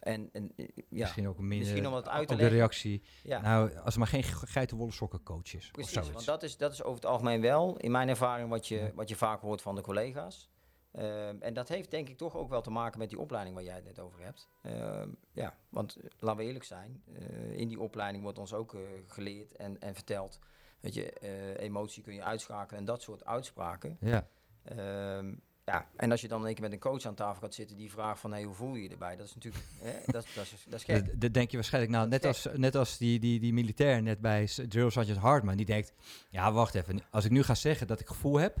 En, 0.00 0.28
en 0.32 0.52
eh, 0.56 0.66
ja, 0.76 0.82
misschien 0.88 1.28
ook 1.28 1.38
minder, 1.38 1.58
misschien 1.58 1.86
om 1.86 1.94
het 1.94 2.08
uit 2.08 2.26
te 2.28 2.32
ook 2.34 2.38
de 2.38 2.44
leggen. 2.44 2.58
reactie. 2.60 3.02
ja. 3.22 3.40
Nou, 3.40 3.76
als 3.76 3.92
er 3.94 3.98
maar 3.98 4.08
geen 4.08 4.22
ge- 4.22 4.46
geitenwolle 4.46 4.92
sokken 4.92 5.22
coach 5.22 5.54
is. 5.54 5.70
Precies, 5.70 5.96
of 5.96 6.12
want 6.12 6.24
dat 6.24 6.42
is, 6.42 6.56
dat 6.56 6.72
is 6.72 6.82
over 6.82 7.00
het 7.00 7.10
algemeen 7.10 7.40
wel, 7.40 7.76
in 7.76 7.90
mijn 7.90 8.08
ervaring, 8.08 8.48
wat 8.48 8.68
je, 8.68 8.76
Ja. 8.76 8.90
wat 8.94 9.08
je 9.08 9.16
vaak 9.16 9.40
hoort 9.40 9.62
van 9.62 9.74
de 9.74 9.80
collega's. 9.80 10.48
Ehm, 10.92 11.36
en 11.40 11.54
dat 11.54 11.68
heeft 11.68 11.90
denk 11.90 12.08
ik 12.08 12.16
toch 12.16 12.36
ook 12.36 12.48
wel 12.48 12.60
te 12.62 12.70
maken 12.70 12.98
met 12.98 13.08
die 13.10 13.18
opleiding 13.18 13.54
waar 13.56 13.64
jij 13.64 13.74
het 13.74 13.84
net 13.84 13.98
over 13.98 14.22
hebt. 14.22 14.48
Ehm, 14.62 15.08
ja, 15.32 15.56
want 15.68 15.96
eh, 15.96 16.04
laten 16.18 16.40
we 16.40 16.46
eerlijk 16.46 16.64
zijn, 16.64 17.02
eh, 17.14 17.50
in 17.58 17.68
die 17.68 17.80
opleiding 17.80 18.22
wordt 18.22 18.38
ons 18.38 18.52
ook 18.54 18.76
geleerd 19.06 19.56
en, 19.56 19.80
en 19.80 19.94
verteld. 19.94 20.38
Weet 20.80 20.94
je, 20.94 21.12
emotie 21.58 22.02
kun 22.02 22.14
je 22.14 22.22
uitschakelen 22.22 22.80
en 22.80 22.86
dat 22.86 23.02
soort 23.02 23.24
uitspraken. 23.24 23.96
Ja, 24.00 24.26
Ehm, 24.64 25.34
ja, 25.68 25.86
en 25.96 26.10
als 26.10 26.20
je 26.20 26.28
dan 26.28 26.40
in 26.40 26.46
één 26.46 26.54
keer 26.54 26.62
met 26.64 26.72
een 26.72 26.78
coach 26.78 27.04
aan 27.04 27.14
tafel 27.14 27.40
gaat 27.40 27.54
zitten 27.54 27.76
die 27.76 27.90
vraagt 27.90 28.20
van 28.20 28.32
hey, 28.32 28.42
hoe 28.42 28.54
voel 28.54 28.74
je 28.74 28.82
je 28.82 28.88
erbij? 28.88 29.16
Dat 29.16 29.26
is 29.26 29.34
natuurlijk, 29.34 29.64
hè, 29.82 29.92
dat, 30.06 30.26
dat, 30.34 30.44
is, 30.44 30.64
dat 30.68 30.78
is 30.78 30.84
gek. 30.84 31.20
dat, 31.20 31.34
denk 31.34 31.50
je 31.50 31.56
waarschijnlijk. 31.56 31.92
Nou, 31.94 32.08
net 32.08 32.24
als, 32.24 32.46
net 32.54 32.74
als 32.74 32.98
die, 32.98 33.18
die, 33.18 33.40
die 33.40 33.52
militair 33.52 34.02
net 34.02 34.20
bij 34.20 34.48
Drill 34.68 34.90
Sergeant 34.90 35.18
Hartman. 35.20 35.56
Die 35.56 35.66
denkt, 35.66 35.92
ja, 36.30 36.52
wacht 36.52 36.74
even. 36.74 37.00
Als 37.10 37.24
ik 37.24 37.30
nu 37.30 37.42
ga 37.42 37.54
zeggen 37.54 37.86
dat 37.86 38.00
ik 38.00 38.06
gevoel 38.06 38.36
heb, 38.38 38.56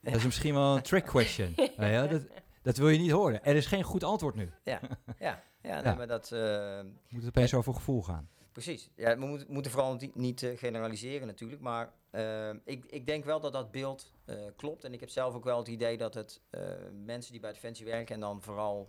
dat 0.00 0.14
is 0.14 0.24
misschien 0.24 0.54
wel 0.54 0.76
een 0.76 0.82
trick 0.82 1.04
question. 1.04 1.54
Ja, 1.76 2.06
dat, 2.06 2.22
dat 2.62 2.76
wil 2.76 2.88
je 2.88 2.98
niet 2.98 3.10
horen. 3.10 3.44
Er 3.44 3.56
is 3.56 3.66
geen 3.66 3.82
goed 3.82 4.04
antwoord 4.04 4.34
nu. 4.34 4.50
Ja, 4.64 4.80
ja, 5.18 5.42
ja, 5.62 5.74
nee, 5.74 5.82
Ja. 5.84 5.94
maar 5.94 6.06
dat... 6.06 6.32
ehm, 6.32 6.86
Moet 7.08 7.20
het 7.20 7.28
opeens 7.28 7.54
over 7.54 7.74
gevoel 7.74 8.02
gaan. 8.02 8.28
Precies. 8.52 8.90
Ja, 8.94 9.18
we 9.18 9.26
moeten, 9.26 9.46
moeten 9.52 9.70
vooral 9.70 9.94
niet, 9.94 10.14
niet 10.14 10.42
eh, 10.42 10.58
generaliseren 10.58 11.26
natuurlijk. 11.26 11.60
Maar 11.60 11.92
eh, 12.10 12.50
ik, 12.64 12.84
ik 12.84 13.06
denk 13.06 13.24
wel 13.24 13.40
dat 13.40 13.52
dat 13.52 13.70
beeld 13.70 14.12
eh, 14.24 14.36
klopt. 14.56 14.84
En 14.84 14.92
ik 14.92 15.00
heb 15.00 15.08
zelf 15.08 15.34
ook 15.34 15.44
wel 15.44 15.58
het 15.58 15.68
idee 15.68 15.96
dat 15.96 16.14
het 16.14 16.40
mensen 17.04 17.32
die 17.32 17.40
bij 17.40 17.52
Defensie 17.52 17.86
werken... 17.86 18.14
en 18.14 18.20
dan 18.20 18.42
vooral 18.42 18.88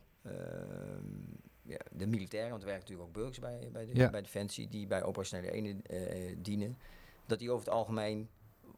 ja, 1.62 1.78
de 1.92 2.08
militairen... 2.08 2.50
want 2.50 2.62
er 2.62 2.68
werken 2.68 2.88
natuurlijk 2.88 3.08
ook 3.08 3.24
burgers 3.24 3.40
bij, 3.40 3.70
bij, 3.72 3.86
de, 3.86 3.96
Ja. 3.96 4.10
bij 4.10 4.22
Defensie... 4.22 4.68
die 4.68 4.88
bij 4.88 5.04
operationele 5.04 5.52
eenheden 5.52 6.42
dienen... 6.44 6.78
dat 7.26 7.40
die 7.40 7.52
over 7.52 7.66
het 7.66 7.74
algemeen 7.76 8.30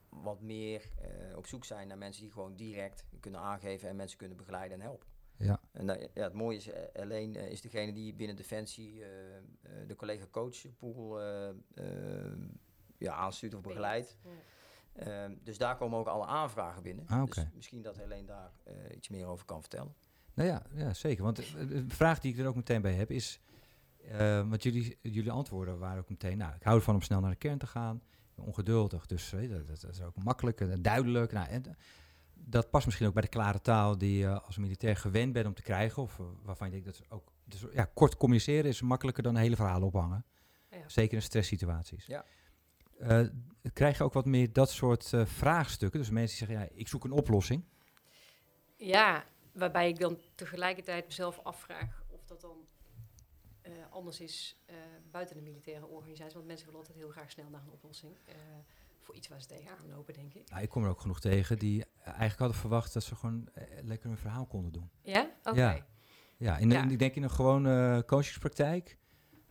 wat 0.10 0.42
meer 0.42 0.90
op 1.36 1.48
zoek 1.48 1.66
zijn 1.66 1.88
naar 1.88 1.98
mensen... 1.98 2.22
die 2.22 2.32
gewoon 2.32 2.56
direct 2.56 3.06
kunnen 3.20 3.40
aangeven 3.40 3.90
en 3.90 3.96
mensen 3.96 4.18
kunnen 4.18 4.38
begeleiden 4.38 4.78
en 4.78 4.84
helpen. 4.84 5.13
Ja. 5.44 5.60
En 5.72 5.86
dat- 5.88 6.10
ja, 6.14 6.24
het 6.24 6.34
mooie 6.34 6.58
is, 6.58 6.68
eh, 6.70 7.02
alleen 7.02 7.36
eh, 7.36 7.52
is 7.52 7.62
degene 7.62 7.94
die 7.94 8.14
binnen 8.14 8.36
Defensie 8.36 9.04
eh, 9.04 9.38
eh, 9.38 9.42
de 9.88 9.96
collega 9.96 10.26
coachpool 10.32 11.20
ja, 12.98 13.14
aanstuurt 13.14 13.54
of 13.54 13.62
begeleidt. 13.62 14.18
Ja. 14.24 14.30
Ehm, 14.94 15.36
dus 15.44 15.58
daar 15.58 15.78
komen 15.78 16.00
ook 16.00 16.08
alle 16.08 16.26
aanvragen 16.26 16.84
binnen. 16.84 17.06
Ah. 17.08 17.26
Dus 17.26 17.46
misschien 17.56 17.82
dat 17.82 17.98
Helene 17.98 18.26
daar 18.26 18.52
eh, 18.64 18.74
iets 18.96 19.10
meer 19.10 19.26
over 19.26 19.46
kan 19.46 19.60
vertellen. 19.60 19.94
Nou 20.34 20.50
ja, 20.50 20.62
ja 20.76 20.94
zeker. 20.94 21.24
Want 21.24 21.36
de 21.36 21.84
vraag 21.88 22.20
die 22.20 22.34
ik 22.34 22.40
er 22.40 22.48
ook 22.48 22.56
meteen 22.56 22.82
bij 22.82 22.94
heb 22.94 23.12
is... 23.12 23.40
eh, 24.08 24.50
want 24.50 24.64
jullie, 24.64 24.98
jullie 25.02 25.32
antwoorden 25.32 25.80
waren 25.80 26.00
ook 26.00 26.10
meteen... 26.10 26.38
Nou, 26.38 26.56
ik 26.56 26.64
hou 26.64 26.78
ervan 26.78 26.96
om 26.96 27.02
snel 27.02 27.20
naar 27.20 27.30
de 27.30 27.36
kern 27.36 27.58
te 27.58 27.68
gaan. 27.68 28.02
Ongeduldig, 28.36 29.06
dus 29.06 29.30
dat, 29.30 29.68
dat 29.68 29.90
is 29.92 30.02
ook 30.02 30.24
makkelijk 30.24 30.62
en 30.62 30.82
duidelijk. 30.82 31.32
Nou, 31.32 31.48
en, 31.48 31.64
dat 32.46 32.70
past 32.70 32.86
misschien 32.86 33.08
ook 33.08 33.14
bij 33.14 33.22
de 33.22 33.28
klare 33.28 33.62
taal 33.62 33.98
die 33.98 34.18
je 34.18 34.42
als 34.42 34.58
militair 34.58 34.96
gewend 34.96 35.34
bent 35.34 35.46
om 35.46 35.54
te 35.54 35.62
krijgen. 35.62 36.04
Of 36.04 36.20
eh, 36.20 36.26
waarvan 36.44 36.68
je 36.68 36.82
denkt 36.82 36.86
dat 36.86 37.10
ook... 37.10 37.32
Dus, 37.46 37.66
ja, 37.74 37.90
kort 37.94 38.18
communiceren 38.18 38.66
is 38.66 38.82
makkelijker 38.82 39.24
dan 39.24 39.36
hele 39.36 39.56
verhalen 39.56 39.88
ophangen. 39.88 40.26
Ja. 40.70 40.90
Zeker 40.90 41.16
in 41.16 41.22
stresssituaties. 41.22 42.06
Ja. 42.06 42.26
Eh, 43.00 43.28
krijg 43.74 43.98
je 43.98 44.04
ook 44.04 44.14
wat 44.14 44.26
meer 44.26 44.54
dat 44.54 44.70
soort 44.70 45.14
eh, 45.14 45.26
vraagstukken? 45.26 46.00
Dus 46.00 46.10
mensen 46.10 46.38
die 46.38 46.48
zeggen, 46.48 46.66
ja, 46.66 46.80
ik 46.80 46.88
zoek 46.88 47.04
een 47.04 47.12
oplossing. 47.12 47.64
Ja, 48.76 49.26
waarbij 49.54 49.90
ik 49.90 50.00
dan 50.00 50.18
tegelijkertijd 50.36 51.06
mezelf 51.06 51.40
afvraag 51.44 52.04
of 52.10 52.26
dat 52.26 52.42
dan 52.42 52.58
eh, 53.64 53.72
anders 53.90 54.20
is 54.20 54.56
eh, 54.66 54.76
buiten 55.12 55.36
de 55.36 55.42
militaire 55.42 55.88
organisatie. 55.88 56.34
Want 56.34 56.46
mensen 56.46 56.66
willen 56.66 56.82
altijd 56.82 56.98
heel 56.98 57.10
graag 57.10 57.32
snel 57.32 57.50
naar 57.50 57.62
een 57.62 57.72
oplossing. 57.72 58.16
Eh, 59.04 59.06
voor 59.06 59.16
iets 59.16 59.28
waar 59.28 59.42
ze 59.42 59.48
tegenaan 59.48 59.90
lopen, 59.90 60.14
denk 60.14 60.34
ik. 60.34 60.50
Nou, 60.50 60.62
ik 60.64 60.70
kom 60.70 60.84
er 60.84 60.90
ook 60.90 61.00
genoeg 61.00 61.20
tegen 61.20 61.60
die 61.60 61.86
eigenlijk 62.04 62.40
hadden 62.40 62.58
verwacht 62.58 62.94
dat 62.94 63.04
ze 63.04 63.16
gewoon 63.16 63.50
eh, 63.54 63.64
lekker 63.84 64.10
een 64.10 64.18
verhaal 64.18 64.46
konden 64.46 64.72
doen. 64.72 64.90
Ja? 65.02 65.32
Oké. 65.44 65.58
Ja. 65.60 65.86
Ja, 66.38 66.58
in, 66.58 66.70
Ja. 66.70 66.90
ik 66.90 67.00
denk 67.00 67.16
in 67.16 67.24
een 67.24 67.32
gewone 67.32 67.98
eh, 67.98 68.04
coachingspraktijk 68.08 68.98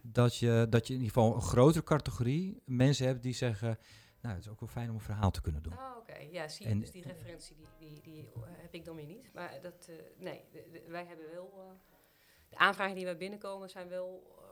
dat 0.03 0.37
je, 0.37 0.67
dat 0.71 0.87
je 0.87 0.95
in 0.95 1.01
ieder 1.01 1.15
geval 1.15 1.35
een 1.35 1.43
grotere 1.43 1.85
categorie 1.85 2.63
mensen 2.65 3.07
hebt 3.07 3.23
die 3.23 3.35
zeggen, 3.35 3.79
nou, 4.21 4.35
het 4.35 4.45
is 4.45 4.51
ook 4.51 4.61
wel 4.61 4.69
fijn 4.69 4.89
om 4.89 4.95
een 4.95 5.01
verhaal 5.01 5.31
te 5.31 5.41
kunnen 5.41 5.63
doen. 5.63 5.79
Ah, 5.79 5.97
oké. 5.97 6.17
Ja, 6.19 6.49
zie 6.49 6.67
je. 6.67 6.73
En- 6.73 6.79
dus 6.81 6.91
die 6.91 7.03
referentie 7.03 7.57
die, 7.57 7.67
die, 7.79 8.01
die 8.01 8.31
eh, 8.35 8.41
heb 8.47 8.75
ik 8.75 8.85
dan 8.85 8.97
weer 8.97 9.07
niet. 9.07 9.33
Maar 9.35 9.59
dat, 9.63 9.87
eh, 9.89 9.95
nee, 10.19 10.45
de- 10.53 10.69
de- 10.73 10.85
wij 10.89 11.05
hebben 11.07 11.31
wel... 11.33 11.53
eh, 11.57 11.75
de 12.49 12.57
aanvragen 12.57 12.95
die 12.95 13.05
wij 13.05 13.17
binnenkomen 13.17 13.71
zijn 13.71 13.89
wel... 13.89 14.37
eh, 14.39 14.45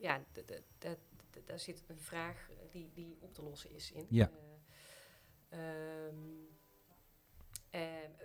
ja, 0.00 0.18
d- 0.32 0.46
d- 0.46 0.62
d- 0.78 0.84
d- 0.84 0.98
daar 1.44 1.58
zit 1.58 1.84
een 1.86 2.00
vraag 2.00 2.48
die, 2.70 2.90
die 2.94 3.16
op 3.20 3.34
te 3.34 3.42
lossen 3.42 3.74
is 3.74 3.92
in. 3.92 4.06
Ja. 4.08 4.30
Eh, 5.48 5.58
ehm, 5.58 6.16
eh, 7.70 7.80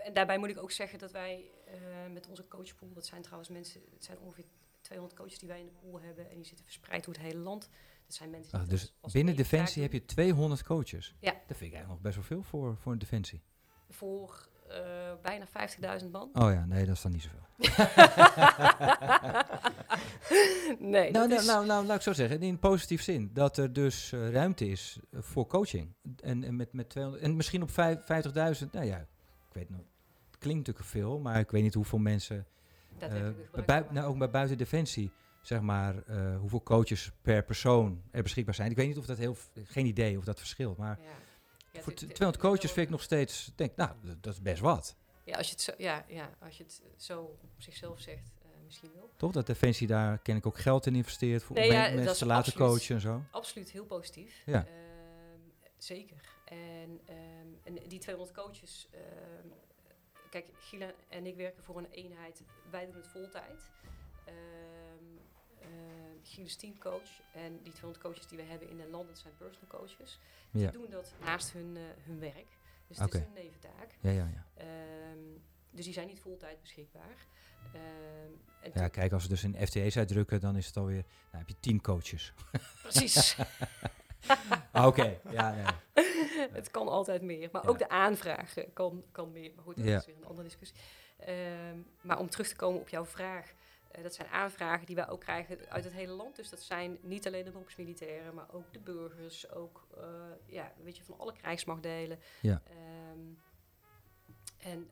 en 0.06 0.13
daarbij 0.13 0.38
moet 0.38 0.50
ik 0.50 0.58
ook 0.58 0.72
zeggen 0.72 1.00
dat 1.00 1.12
wij 1.12 1.52
eh, 1.65 1.74
met 2.13 2.28
onze 2.28 2.48
coachpool... 2.48 2.94
Dat 2.94 3.06
zijn 3.06 3.22
trouwens 3.22 3.50
mensen... 3.50 3.82
Het 3.94 4.04
zijn 4.04 4.20
ongeveer 4.20 4.46
200 4.82 5.20
coaches 5.20 5.39
die 5.39 5.48
wij 5.48 5.60
in 5.60 5.65
de 5.65 5.72
pool 5.72 6.02
hebben. 6.02 6.30
En 6.30 6.36
die 6.36 6.46
zitten 6.46 6.65
verspreid 6.65 7.06
door 7.06 7.13
het 7.13 7.24
hele 7.24 7.39
land. 7.39 7.70
Dat 8.06 8.15
zijn 8.15 8.30
mensen 8.30 8.60
het 8.60 8.70
dus 8.70 8.94
binnen 9.12 9.36
Defensie 9.36 9.82
heb 9.82 9.94
je 9.94 10.06
200 10.06 10.63
coaches. 10.63 11.15
Ja. 11.20 11.32
Dat 11.32 11.58
vind 11.58 11.72
ik 11.72 11.72
eigenlijk 11.78 11.88
nog 11.88 12.02
best 12.02 12.15
wel 12.15 12.24
veel 12.24 12.44
voor, 12.44 12.78
voor 12.78 12.91
een 12.91 13.00
Defensie. 13.00 13.41
Voor 13.89 14.48
bijna 15.22 15.48
50.000 16.02 16.10
man. 16.12 16.30
Oh 16.34 16.52
ja, 16.52 16.65
nee, 16.65 16.86
dat 16.86 16.96
is 16.96 17.02
dan 17.02 17.12
niet 17.12 17.22
zoveel. 17.22 17.46
nee, 20.79 21.12
Nou, 21.12 21.27
nou, 21.27 21.34
is- 21.41 21.45
nou, 21.45 21.65
nou, 21.65 21.86
laat 21.86 21.95
ik 21.95 22.01
zo 22.01 22.13
zeggen, 22.13 22.41
in 22.41 22.60
positief 22.60 23.01
zin. 23.01 23.29
Dat 23.34 23.58
er 23.58 23.73
dus 23.73 24.12
eh, 24.12 24.29
ruimte 24.31 24.67
is 24.67 24.97
eh, 25.12 25.19
voor 25.21 25.47
coaching. 25.47 25.93
En, 26.23 26.43
en, 26.43 26.55
met, 26.55 26.73
met 26.73 26.89
200, 26.89 27.23
en 27.23 27.36
misschien 27.36 27.62
op 27.62 27.71
vijf- 27.71 27.99
50.000, 27.99 28.69
nou 28.71 28.86
ja, 28.86 28.97
ik 28.97 29.53
weet 29.53 29.69
nog. 29.69 29.79
Het 30.29 30.38
klinkt 30.39 30.67
natuurlijk 30.67 30.86
veel, 30.95 31.19
maar 31.19 31.39
ik 31.39 31.51
weet 31.51 31.63
niet 31.63 31.73
hoeveel 31.73 31.99
mensen 31.99 32.45
dat 32.97 33.12
ik 33.12 33.65
bij 33.65 33.86
nou, 33.89 34.08
ook 34.08 34.17
bij 34.17 34.29
buiten 34.29 34.58
Defensie, 34.58 35.12
zeg 35.41 35.62
maar, 35.62 35.95
hoeveel 36.39 36.63
coaches 36.63 37.12
per 37.21 37.43
persoon 37.43 38.01
er 38.12 38.23
beschikbaar 38.23 38.55
zijn. 38.55 38.69
Ik 38.71 38.75
weet 38.77 38.88
niet 38.88 38.97
of 38.97 39.05
dat 39.05 39.17
heel, 39.17 39.38
geen 39.63 39.86
idee 39.86 40.17
of 40.17 40.23
dat 40.23 40.38
verschilt. 40.39 40.77
Maar 40.77 40.99
Ja. 41.01 41.10
Ja, 41.71 41.81
voor 41.81 41.91
het- 41.91 41.97
t- 42.01 42.01
het- 42.01 42.15
200 42.15 42.41
het- 42.41 42.51
coaches 42.51 42.71
vind 42.71 42.86
ik 42.86 42.91
nog 42.91 43.01
steeds, 43.01 43.51
denk, 43.55 43.75
nou, 43.75 43.91
dat, 44.21 44.34
is 44.34 44.41
best 44.41 44.62
wat. 44.62 44.95
Ja, 45.23 45.38
als 45.38 45.45
je 45.47 45.51
het 45.51 45.62
zo, 45.62 45.71
ja, 45.77 46.05
ja, 46.08 46.29
als 46.39 46.58
je 46.58 46.63
het 46.63 46.81
zo 46.97 47.21
op 47.21 47.39
zichzelf 47.58 47.99
zegt, 47.99 48.31
misschien 48.82 49.00
wel. 49.02 49.10
Toch? 49.18 49.32
Dat 49.32 49.48
Defensie 49.48 49.88
daar 49.88 50.18
ken 50.18 50.36
ik 50.36 50.46
ook 50.46 50.58
geld 50.58 50.86
in 50.86 50.96
investeert 50.96 51.44
voor 51.44 51.56
Nee, 51.56 51.70
om 51.70 51.76
ja, 51.76 51.82
mensen 51.96 52.16
te 52.16 52.26
laten 52.26 52.52
absoluut. 52.54 52.70
coachen 52.72 52.96
en 52.96 53.02
zo. 53.02 53.22
Absoluut 53.32 53.72
heel 53.72 53.86
positief. 53.86 54.42
Ja. 54.46 54.66
Ehm, 54.66 55.40
zeker. 55.78 56.18
En, 56.46 57.00
ehm, 57.06 57.48
en 57.64 57.88
die 57.88 58.00
200 58.00 58.38
coaches, 58.38 58.88
ehm, 58.92 59.48
kijk, 60.30 60.46
Gila 60.60 60.92
en 61.10 61.26
ik 61.26 61.36
werken 61.36 61.64
voor 61.64 61.78
een 61.78 61.92
eenheid, 61.92 62.44
wij 62.72 62.86
doen 62.86 62.96
het 62.96 63.08
voltijd. 63.08 63.72
Ehm, 64.26 64.34
Gilles 66.24 66.50
is 66.50 66.56
teamcoach 66.56 67.22
en 67.34 67.60
die 67.64 67.72
200 67.74 68.04
coaches 68.04 68.28
die 68.28 68.38
we 68.38 68.44
hebben 68.44 68.70
in 68.70 68.78
de 68.78 68.88
landen 68.90 69.18
zijn 69.18 69.34
personal 69.38 69.68
coaches. 69.68 70.20
Die 70.52 70.62
Ja, 70.62 70.72
doen 70.72 70.90
dat 70.90 71.14
naast 71.20 71.52
hun, 71.54 71.78
eh, 71.78 71.82
hun 72.04 72.20
werk. 72.20 72.58
Dus 72.88 72.98
het 72.98 73.14
is 73.14 73.20
een 73.20 73.34
neventaak. 73.34 73.98
ja, 74.00 74.12
ja. 74.12 74.30
ja. 74.34 74.46
Dus 75.76 75.86
die 75.86 75.94
zijn 75.94 76.08
niet 76.08 76.20
fulltime 76.20 76.58
beschikbaar. 76.62 77.16
Ehm, 77.74 77.84
en 78.62 78.72
Ja, 78.74 78.88
kijk, 78.88 79.12
als 79.12 79.24
we 79.24 79.30
dus 79.30 79.44
in 79.44 79.68
FTE's 79.68 79.98
uitdrukken, 79.98 80.40
dan 80.40 80.56
is 80.58 80.66
het 80.68 80.78
alweer, 80.78 81.04
nou 81.32 81.38
heb 81.38 81.48
je 81.48 81.56
tien 81.60 81.82
coaches. 81.82 82.34
precies. 82.82 83.38
Ah, 84.72 84.86
Oké, 84.88 85.20
ja, 85.30 85.52
nee. 85.54 85.66
het 86.52 86.72
kan 86.72 86.88
altijd 86.88 87.22
meer. 87.22 87.50
Maar 87.52 87.64
Ja. 87.64 87.70
ook 87.70 87.78
de 87.78 87.90
aanvragen 87.90 88.74
kan, 88.74 89.04
kan 89.12 89.32
meer. 89.32 89.52
Maar 89.56 89.64
goed, 89.64 89.76
dat 89.76 89.86
Ja. 89.86 89.98
is 89.98 90.06
weer 90.06 90.16
een 90.16 90.26
andere 90.26 90.48
discussie. 90.48 90.78
Ehm, 91.18 91.78
maar 92.02 92.20
om 92.20 92.30
terug 92.30 92.48
te 92.48 92.56
komen 92.56 92.82
op 92.82 92.90
jouw 92.90 93.06
vraag. 93.06 93.54
eh, 93.92 94.04
dat 94.04 94.16
zijn 94.16 94.28
aanvragen 94.28 94.86
die 94.86 94.96
wij 94.96 95.10
ook 95.10 95.20
krijgen 95.20 95.58
uit 95.70 95.84
het 95.84 95.94
hele 95.94 96.12
land. 96.12 96.36
Dus 96.36 96.50
dat 96.50 96.62
zijn 96.62 96.98
niet 97.02 97.28
alleen 97.28 97.44
de 97.46 97.52
beroepsmilitairen, 97.52 98.34
maar 98.34 98.46
ook 98.54 98.74
de 98.74 98.80
burgers. 98.80 99.50
Ook 99.52 99.88
eh, 99.98 100.04
ja, 100.46 100.72
weet 100.84 100.98
je, 100.98 101.04
van 101.04 101.18
alle 101.20 101.34
krijgsmachtdelen. 101.34 102.20
Ja. 102.42 102.62
Ehm, 102.66 103.20
en 104.58 104.90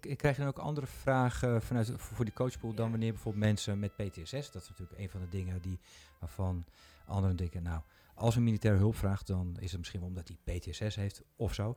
En 0.00 0.16
krijg 0.16 0.36
je 0.36 0.42
dan 0.42 0.50
ook 0.50 0.58
andere 0.58 0.86
vragen 0.86 1.62
vanuit, 1.62 1.86
voor 1.86 1.98
voor 2.16 2.24
die 2.24 2.34
coachpool 2.34 2.74
dan 2.74 2.90
wanneer 2.90 3.12
bijvoorbeeld 3.12 3.44
mensen 3.44 3.78
met 3.78 3.96
PTSS, 3.96 4.50
dat 4.50 4.62
is 4.62 4.68
natuurlijk 4.68 4.98
een 4.98 5.08
van 5.10 5.20
de 5.20 5.28
dingen 5.28 5.60
die, 5.62 5.78
waarvan 6.20 6.64
anderen 7.06 7.36
denken, 7.36 7.62
nou, 7.62 7.82
als 8.14 8.36
een 8.36 8.42
militair 8.42 8.76
hulp 8.76 8.96
vraagt, 8.96 9.26
dan 9.26 9.56
is 9.60 9.70
het 9.70 9.78
misschien 9.78 10.02
omdat 10.02 10.28
hij 10.28 10.58
PTSS 10.58 10.94
heeft 10.96 11.22
of 11.36 11.54
zo. 11.54 11.76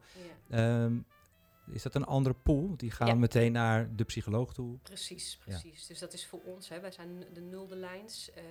ja. 0.49 0.83
Ehm, 0.85 0.97
is 1.71 1.83
dat 1.83 1.95
een 1.95 2.05
andere 2.05 2.35
pool? 2.35 2.77
Die 2.77 2.91
gaan 2.91 3.07
Ja. 3.07 3.15
meteen 3.15 3.51
naar 3.51 3.95
de 3.95 4.03
psycholoog 4.03 4.53
toe? 4.53 4.77
Precies, 4.77 5.37
precies. 5.37 5.85
Dus 5.87 5.99
dat 5.99 6.13
is 6.13 6.25
voor 6.27 6.41
ons, 6.45 6.69
hè, 6.69 6.79
wij 6.79 6.91
zijn 6.91 7.25
de 7.33 7.41
nulde 7.41 7.75
lijns. 7.75 8.31
eh 8.31 8.43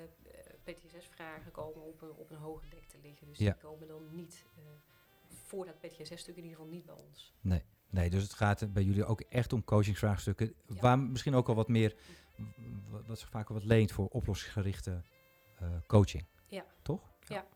PTSS-vragen 0.65 1.51
komen 1.53 1.83
op 1.83 2.03
een, 2.03 2.11
op 2.13 2.31
een 2.31 2.37
hoge 2.37 2.69
dek 2.69 2.85
te 2.87 2.97
liggen. 3.03 3.27
Dus 3.27 3.39
Ja. 3.39 3.53
die 3.53 3.61
komen 3.63 3.89
dan 3.89 4.03
niet, 4.15 4.45
eh, 4.57 4.63
voor 5.45 5.67
dat 5.67 5.79
PTSS-stuk 5.81 6.37
in 6.37 6.43
ieder 6.43 6.57
geval 6.59 6.73
niet 6.73 6.85
bij 6.85 6.95
ons. 7.09 7.33
Nee, 7.41 7.63
dus 7.95 8.23
het 8.23 8.33
gaat 8.35 8.61
er 8.61 8.73
bij 8.73 8.83
jullie 8.83 9.05
ook 9.05 9.21
echt 9.21 9.53
om 9.53 9.65
coachingsvraagstukken, 9.65 10.55
Ja. 10.67 10.81
waar 10.81 10.99
misschien 10.99 11.35
ook 11.35 11.49
al 11.49 11.55
wat 11.55 11.69
meer, 11.69 11.97
wat 13.07 13.19
zich 13.19 13.29
vaak 13.29 13.49
al 13.49 13.55
wat 13.55 13.65
leent 13.65 13.93
voor 13.93 14.07
oplossingsgerichte 14.09 15.03
eh, 15.59 15.69
coaching. 15.87 16.25
Ja. 16.47 16.65
Toch? 16.83 17.01
Ja. 17.29 17.39
Oké. 17.41 17.47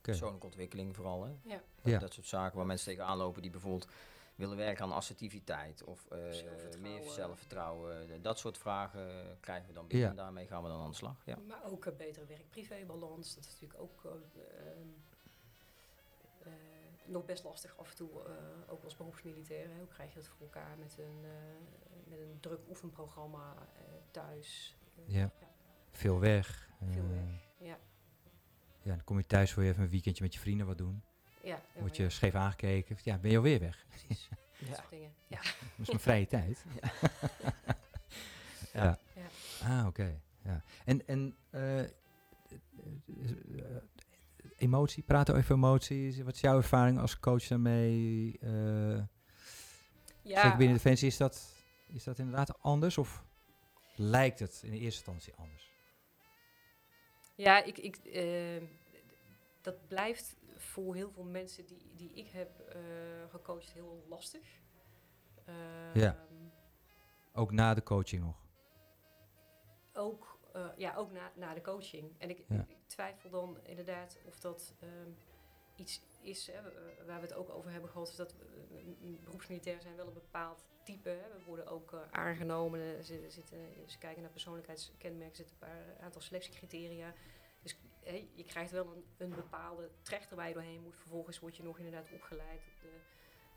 Persoonlijke 0.00 0.46
ontwikkeling 0.46 0.94
vooral. 0.96 1.24
Hè? 1.24 1.30
Ja. 1.42 1.62
Dat, 1.82 1.92
Ja. 1.92 1.98
dat 1.98 2.12
soort 2.14 2.26
zaken 2.26 2.56
waar 2.56 2.66
mensen 2.66 2.86
tegenaan 2.88 3.16
lopen 3.16 3.42
die 3.42 3.50
bijvoorbeeld 3.50 3.88
willen 4.34 4.56
werken 4.56 4.84
aan 4.84 4.92
assertiviteit 4.92 5.84
of 5.84 6.06
eh, 6.10 6.18
Zelfvertrouwen. 6.18 6.80
meer 6.82 7.02
zelfvertrouwen. 7.10 8.10
Eh, 8.12 8.22
Dat 8.22 8.38
soort 8.38 8.58
vragen 8.58 9.36
krijgen 9.40 9.68
we 9.68 9.74
dan 9.74 9.86
binnen 9.86 10.04
Ja. 10.06 10.10
en 10.10 10.16
daarmee 10.16 10.46
gaan 10.46 10.62
we 10.62 10.68
dan 10.68 10.80
aan 10.80 10.90
de 10.90 10.96
slag. 10.96 11.22
Ja. 11.24 11.38
Maar 11.48 11.64
ook 11.64 11.84
een 11.84 11.96
betere 11.96 12.26
werk-privé-balans. 12.26 13.34
Dat 13.34 13.44
is 13.44 13.50
natuurlijk 13.60 13.80
ook 13.80 14.02
nog 17.08 17.24
best 17.24 17.44
lastig 17.44 17.76
af 17.78 17.90
en 17.90 17.96
toe, 17.96 18.10
eh, 18.24 18.72
ook 18.72 18.84
als 18.84 18.96
beroepsmilitair. 18.96 19.68
Hè. 19.68 19.78
Hoe 19.78 19.88
krijg 19.88 20.10
je 20.12 20.18
dat 20.18 20.28
voor 20.28 20.40
elkaar 20.40 20.78
met 20.78 20.98
een, 20.98 21.24
eh, 21.24 21.30
met 22.08 22.18
een 22.18 22.40
druk 22.40 22.60
oefenprogramma 22.68 23.54
eh, 23.76 23.82
thuis? 24.10 24.76
Ja. 25.04 25.30
Veel 25.90 26.20
weg. 26.20 26.68
Veel 26.78 27.02
eh, 27.02 27.10
weg, 27.10 27.48
ja. 27.58 27.78
Ja, 28.82 28.94
dan 28.94 29.04
kom 29.04 29.18
je 29.18 29.26
thuis, 29.26 29.54
wil 29.54 29.64
je 29.64 29.70
even 29.70 29.82
een 29.82 29.90
weekendje 29.90 30.22
met 30.22 30.34
je 30.34 30.40
vrienden 30.40 30.66
wat 30.66 30.78
doen. 30.78 31.02
Ja, 31.42 31.60
Word 31.74 31.96
ja, 31.96 32.04
je 32.04 32.10
scheef 32.10 32.34
aangekeken. 32.34 32.96
Ja, 33.02 33.18
ben 33.18 33.30
je 33.30 33.36
alweer 33.36 33.60
weg. 33.60 33.86
precies. 33.88 34.28
Dat 34.58 34.68
Ja. 34.68 34.74
soort 34.74 34.90
dingen. 34.90 35.12
Ja. 35.26 35.36
Dat 35.42 35.52
is 35.78 35.86
mijn 35.86 36.00
vrije 36.00 36.26
tijd. 36.26 36.64
ja. 38.72 38.98
Ja. 39.14 39.26
Ah, 39.62 39.86
oké. 39.86 40.20
Ja. 40.42 40.62
En, 40.84 41.06
en 41.06 41.36
emotie, 44.58 45.02
praten 45.02 45.34
over 45.36 45.54
emoties. 45.54 46.20
Wat 46.20 46.34
is 46.34 46.40
jouw 46.40 46.56
ervaring 46.56 46.98
als 46.98 47.20
coach 47.20 47.46
daarmee? 47.46 48.38
Eh, 48.40 49.02
Ja, 50.22 50.40
Zeker 50.42 50.56
binnen 50.56 50.76
Defensie, 50.76 51.08
is 51.08 51.16
dat, 51.16 51.54
is 51.88 52.04
dat 52.04 52.18
inderdaad 52.18 52.62
anders? 52.62 52.98
Of 52.98 53.24
lijkt 53.96 54.38
het 54.38 54.60
in 54.64 54.70
de 54.70 54.78
eerste 54.78 55.10
instantie 55.10 55.34
anders? 55.34 55.70
Ja, 57.34 57.62
ik, 57.64 57.78
ik, 57.78 57.96
eh, 57.96 58.62
dat 59.60 59.88
blijft 59.88 60.36
voor 60.56 60.94
heel 60.94 61.10
veel 61.10 61.24
mensen 61.24 61.66
die, 61.66 61.92
die 61.96 62.12
ik 62.12 62.28
heb 62.28 62.60
eh, 62.60 62.80
gecoacht 63.30 63.72
heel 63.72 64.04
lastig. 64.08 64.46
Ja. 65.94 66.14
Ehm, 66.14 66.48
Ook 67.32 67.52
na 67.52 67.74
de 67.74 67.82
coaching 67.82 68.22
nog? 68.22 68.36
Ook, 69.92 70.37
eh, 70.58 70.68
ja, 70.76 70.94
ook 70.94 71.12
na, 71.12 71.32
na 71.34 71.54
de 71.54 71.60
coaching. 71.60 72.12
En 72.18 72.30
ik, 72.30 72.44
Ja. 72.48 72.56
ik, 72.60 72.68
ik 72.70 72.86
twijfel 72.86 73.30
dan 73.30 73.58
inderdaad 73.62 74.18
of 74.26 74.40
dat 74.40 74.74
ehm, 74.80 75.10
iets 75.76 76.00
is 76.20 76.46
hè, 76.46 76.62
waar 77.06 77.20
we 77.20 77.26
het 77.26 77.34
ook 77.34 77.50
over 77.50 77.70
hebben 77.70 77.90
gehad. 77.90 78.08
Is 78.08 78.16
dat 78.16 78.34
beroepsmilitairen 79.24 79.82
zijn 79.82 79.96
wel 79.96 80.06
een 80.06 80.12
bepaald 80.12 80.64
type. 80.82 81.08
Hè. 81.08 81.38
We 81.38 81.44
worden 81.46 81.66
ook 81.66 81.92
eh, 81.92 82.00
aangenomen. 82.10 82.80
Er 82.80 83.04
zitten, 83.04 83.30
zitten, 83.32 83.58
ze 83.86 83.98
kijken 83.98 84.22
naar 84.22 84.30
persoonlijkheidskenmerken. 84.30 85.30
Er 85.30 85.36
zitten 85.36 85.56
een 85.60 85.68
paar 85.68 86.04
aantal 86.04 86.20
selectiecriteria. 86.20 87.12
Dus 87.62 87.78
hè, 88.04 88.28
je 88.34 88.44
krijgt 88.44 88.70
wel 88.70 88.86
een, 88.96 89.04
een 89.16 89.34
bepaalde 89.34 89.90
trechter 90.02 90.36
waar 90.36 90.48
je 90.48 90.54
doorheen 90.54 90.82
moet. 90.82 90.96
Vervolgens 90.96 91.38
word 91.38 91.56
je 91.56 91.62
nog 91.62 91.78
inderdaad 91.78 92.12
opgeleid 92.12 92.60
op 92.74 92.80
de... 92.80 92.98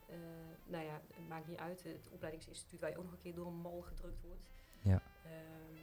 eh, 0.08 0.18
nou 0.66 0.86
ja, 0.86 1.02
het 1.14 1.28
maakt 1.28 1.48
niet 1.48 1.60
uit. 1.60 1.84
Het 1.84 2.08
opleidingsinstituut 2.12 2.80
waar 2.80 2.90
je 2.90 2.98
ook 2.98 3.04
nog 3.04 3.14
een 3.14 3.20
keer 3.22 3.36
door 3.36 3.46
een 3.48 3.62
mal 3.62 3.82
gedrukt 3.82 4.22
wordt. 4.22 4.50
Ja. 4.84 5.02
Ehm, 5.26 5.81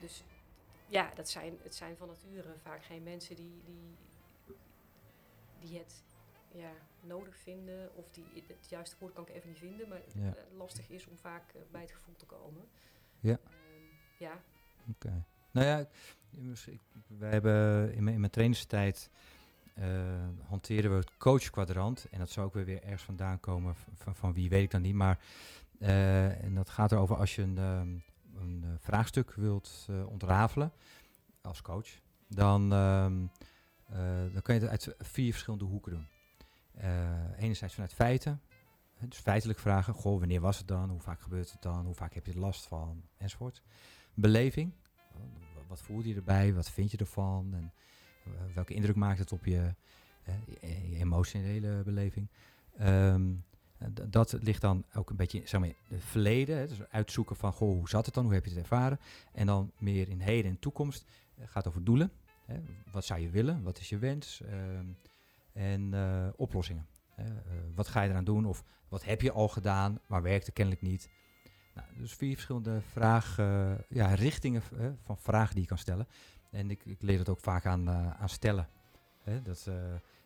dus 0.00 0.24
ja, 0.88 1.10
dat 1.14 1.28
zijn, 1.28 1.58
het 1.62 1.74
zijn 1.74 1.96
van 1.96 2.08
nature 2.08 2.54
vaak 2.62 2.84
geen 2.84 3.02
mensen 3.02 3.36
die, 3.36 3.62
die, 3.64 3.96
die 5.60 5.78
het 5.78 6.02
ja, 6.52 6.70
nodig 7.00 7.36
vinden. 7.36 7.96
Of 7.96 8.10
die 8.10 8.44
het 8.46 8.68
juiste 8.68 8.96
woord 8.98 9.12
kan 9.12 9.28
ik 9.28 9.34
even 9.34 9.48
niet 9.48 9.58
vinden. 9.58 9.88
Maar 9.88 10.00
Ja. 10.14 10.34
eh, 10.34 10.42
lastig 10.56 10.88
is 10.90 11.06
om 11.06 11.16
vaak 11.18 11.52
eh, 11.54 11.60
bij 11.70 11.80
het 11.80 11.92
gevoel 11.92 12.16
te 12.16 12.26
komen. 12.26 12.64
Ja. 13.20 13.38
Ehm, 13.44 13.82
ja, 14.18 14.40
Oké. 14.90 15.24
Nou 15.50 15.66
ja, 15.66 15.78
ik- 16.66 16.80
wij 17.06 17.30
hebben 17.30 17.92
in 17.94 18.02
mijn, 18.02 18.14
in 18.14 18.20
mijn 18.20 18.32
trainerstijd 18.32 19.10
eh, 19.74 20.28
hanteren 20.48 20.90
we 20.90 20.96
het 20.96 21.16
coachkwadrant. 21.16 22.06
En 22.10 22.18
dat 22.18 22.30
zou 22.30 22.46
ook 22.46 22.54
weer, 22.54 22.64
weer 22.64 22.82
ergens 22.82 23.02
vandaan 23.02 23.40
komen. 23.40 23.74
Van, 23.94 24.14
van 24.14 24.32
wie 24.32 24.48
weet 24.48 24.62
ik 24.62 24.70
dan 24.70 24.82
niet. 24.82 24.94
Maar 24.94 25.18
en 25.78 26.54
dat 26.54 26.68
gaat 26.70 26.92
erover 26.92 27.16
als 27.16 27.34
je 27.34 27.42
een, 27.42 27.58
ehm, 27.58 27.88
een 28.46 28.64
eh, 28.64 28.70
vraagstuk 28.78 29.32
wilt 29.34 29.86
eh, 29.90 30.06
ontrafelen 30.06 30.72
als 31.42 31.62
coach. 31.62 31.88
Dan, 32.28 32.72
ehm, 32.72 33.24
eh, 33.88 34.32
dan 34.32 34.42
kan 34.42 34.54
je 34.54 34.60
het 34.60 34.70
uit 34.70 34.94
vier 34.98 35.30
verschillende 35.32 35.64
hoeken 35.64 35.92
doen. 35.92 36.06
Enerzijds 37.38 37.74
vanuit 37.74 37.94
feiten. 37.94 38.40
Dus 39.00 39.18
feitelijk 39.18 39.58
vragen. 39.58 39.94
Goh, 39.94 40.18
wanneer 40.18 40.40
was 40.40 40.58
het 40.58 40.68
dan? 40.68 40.90
Hoe 40.90 41.00
vaak 41.00 41.20
gebeurt 41.20 41.52
het 41.52 41.62
dan? 41.62 41.84
Hoe 41.84 41.94
vaak 41.94 42.14
heb 42.14 42.26
je 42.26 42.32
er 42.32 42.38
last 42.38 42.66
van? 42.66 43.02
Enzovoort. 43.16 43.62
Beleving. 44.14 44.72
Wa- 45.54 45.60
Wat 45.68 45.80
voel 45.82 46.00
je 46.02 46.14
erbij? 46.14 46.54
Wat 46.54 46.70
vind 46.70 46.90
je 46.90 46.96
ervan? 46.96 47.54
En 47.54 47.72
welke 48.54 48.74
indruk 48.74 48.96
maakt 48.96 49.18
het 49.18 49.32
op 49.32 49.44
je, 49.44 49.74
emotionele 50.92 51.82
beleving? 51.84 52.28
Ehm, 52.76 53.30
eh, 53.30 53.36
dat 54.08 54.36
ligt 54.40 54.60
dan 54.60 54.84
ook 54.94 55.10
een 55.10 55.16
beetje 55.16 55.42
zeg 55.44 55.60
maar, 55.60 55.68
het 55.88 56.04
verleden. 56.04 56.68
Dus 56.68 56.78
uitzoeken 56.90 57.36
van, 57.36 57.52
goh, 57.52 57.78
hoe 57.78 57.88
zat 57.88 58.06
het 58.06 58.14
dan? 58.14 58.24
Hoe 58.24 58.34
heb 58.34 58.44
je 58.44 58.50
het 58.50 58.58
ervaren? 58.58 58.98
En 59.32 59.46
dan 59.46 59.72
meer 59.78 60.08
in 60.08 60.20
heden 60.20 60.50
en 60.50 60.58
toekomst. 60.58 61.04
Het 61.34 61.50
gaat 61.50 61.68
over 61.68 61.84
doelen. 61.84 62.10
Hè, 62.46 62.60
wat 62.92 63.04
zou 63.04 63.20
je 63.20 63.30
willen? 63.30 63.62
Wat 63.62 63.78
is 63.78 63.88
je 63.88 63.98
wens? 63.98 64.40
Ehm, 64.40 64.86
en 65.52 65.94
eh, 65.94 66.28
oplossingen. 66.36 66.86
Eh, 67.16 67.26
wat 67.74 67.88
ga 67.88 68.02
je 68.02 68.10
eraan 68.10 68.24
doen? 68.24 68.44
Of 68.44 68.64
wat 68.88 69.04
heb 69.04 69.20
je 69.20 69.32
al 69.32 69.48
gedaan, 69.48 70.00
maar 70.06 70.22
werkte 70.22 70.52
kennelijk 70.52 70.82
niet? 70.82 71.08
Nou, 71.74 71.88
dus 71.96 72.14
vier 72.14 72.32
verschillende 72.34 72.80
vraag, 72.80 73.38
eh, 73.38 73.72
ja, 73.88 74.14
richtingen 74.14 74.62
eh, 74.78 74.86
van 75.04 75.18
vragen 75.18 75.52
die 75.52 75.62
je 75.62 75.68
kan 75.68 75.78
stellen. 75.78 76.06
En 76.50 76.70
ik, 76.70 76.84
ik 76.84 77.02
leer 77.02 77.18
het 77.18 77.28
ook 77.28 77.40
vaak 77.40 77.66
aan, 77.66 77.88
eh, 77.88 78.20
aan 78.20 78.28
stellen. 78.28 78.68
Hè, 79.22 79.42
dat, 79.42 79.66
eh, 79.68 79.74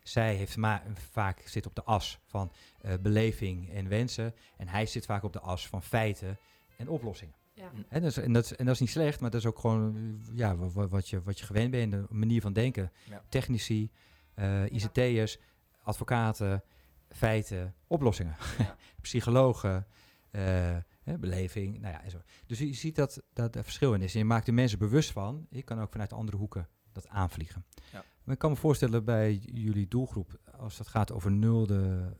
zij 0.03 0.35
heeft 0.35 0.57
ma- 0.57 0.83
vaak 1.11 1.41
zit 1.45 1.65
op 1.65 1.75
de 1.75 1.83
as 1.83 2.19
van 2.25 2.51
eh, 2.81 2.93
beleving 3.01 3.69
en 3.69 3.87
wensen. 3.87 4.33
En 4.57 4.67
hij 4.67 4.85
zit 4.85 5.05
vaak 5.05 5.23
op 5.23 5.33
de 5.33 5.39
as 5.39 5.67
van 5.67 5.83
feiten 5.83 6.37
en 6.77 6.89
oplossingen. 6.89 7.35
ja. 7.53 7.71
Hè, 7.87 7.99
dat 7.99 8.09
is, 8.09 8.17
en, 8.17 8.33
dat 8.33 8.43
is, 8.43 8.55
en 8.55 8.65
dat 8.65 8.73
is 8.73 8.79
niet 8.79 8.89
slecht, 8.89 9.19
maar 9.19 9.29
dat 9.29 9.39
is 9.39 9.45
ook 9.47 9.59
gewoon 9.59 9.95
eh, 9.95 10.37
ja, 10.37 10.55
wa- 10.55 10.69
wa- 10.69 10.87
wat, 10.87 11.09
je, 11.09 11.21
wat 11.21 11.39
je 11.39 11.45
gewend 11.45 11.71
bent, 11.71 11.91
de 11.91 12.05
manier 12.09 12.41
van 12.41 12.53
denken. 12.53 12.91
Ja. 13.09 13.23
Technici, 13.29 13.89
eh, 14.33 14.65
ICT'ers, 14.71 15.37
advocaten, 15.83 16.63
feiten, 17.09 17.75
oplossingen. 17.87 18.35
Ja. 18.57 18.75
Psychologen, 19.01 19.87
eh, 20.31 20.77
hè, 21.03 21.17
beleving, 21.17 21.79
nou 21.79 21.93
ja, 21.93 22.03
en 22.03 22.11
zo. 22.11 22.21
Dus 22.45 22.59
je 22.59 22.73
ziet 22.73 22.95
dat, 22.95 23.21
dat 23.33 23.55
er 23.55 23.63
verschil 23.63 23.93
in 23.93 24.01
is. 24.01 24.13
En 24.13 24.19
je 24.19 24.25
maakt 24.25 24.45
de 24.45 24.51
mensen 24.51 24.79
bewust 24.79 25.11
van. 25.11 25.47
Je 25.49 25.61
kan 25.61 25.81
ook 25.81 25.91
vanuit 25.91 26.13
andere 26.13 26.37
hoeken 26.37 26.67
dat 26.91 27.07
aanvliegen. 27.07 27.65
Ja. 27.91 28.03
Maar 28.23 28.33
ik 28.33 28.39
kan 28.39 28.49
me 28.49 28.55
voorstellen 28.57 29.03
bij 29.03 29.33
jullie 29.53 29.87
doelgroep, 29.87 30.39
als 30.57 30.77
het 30.77 30.87
gaat 30.87 31.11
over 31.11 31.31
nulde, 31.31 32.13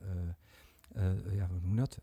eh, 0.93 1.09
eh, 1.09 1.35
ja, 1.35 1.47
hoe 1.47 1.59
noem 1.61 1.75
dat? 1.75 1.99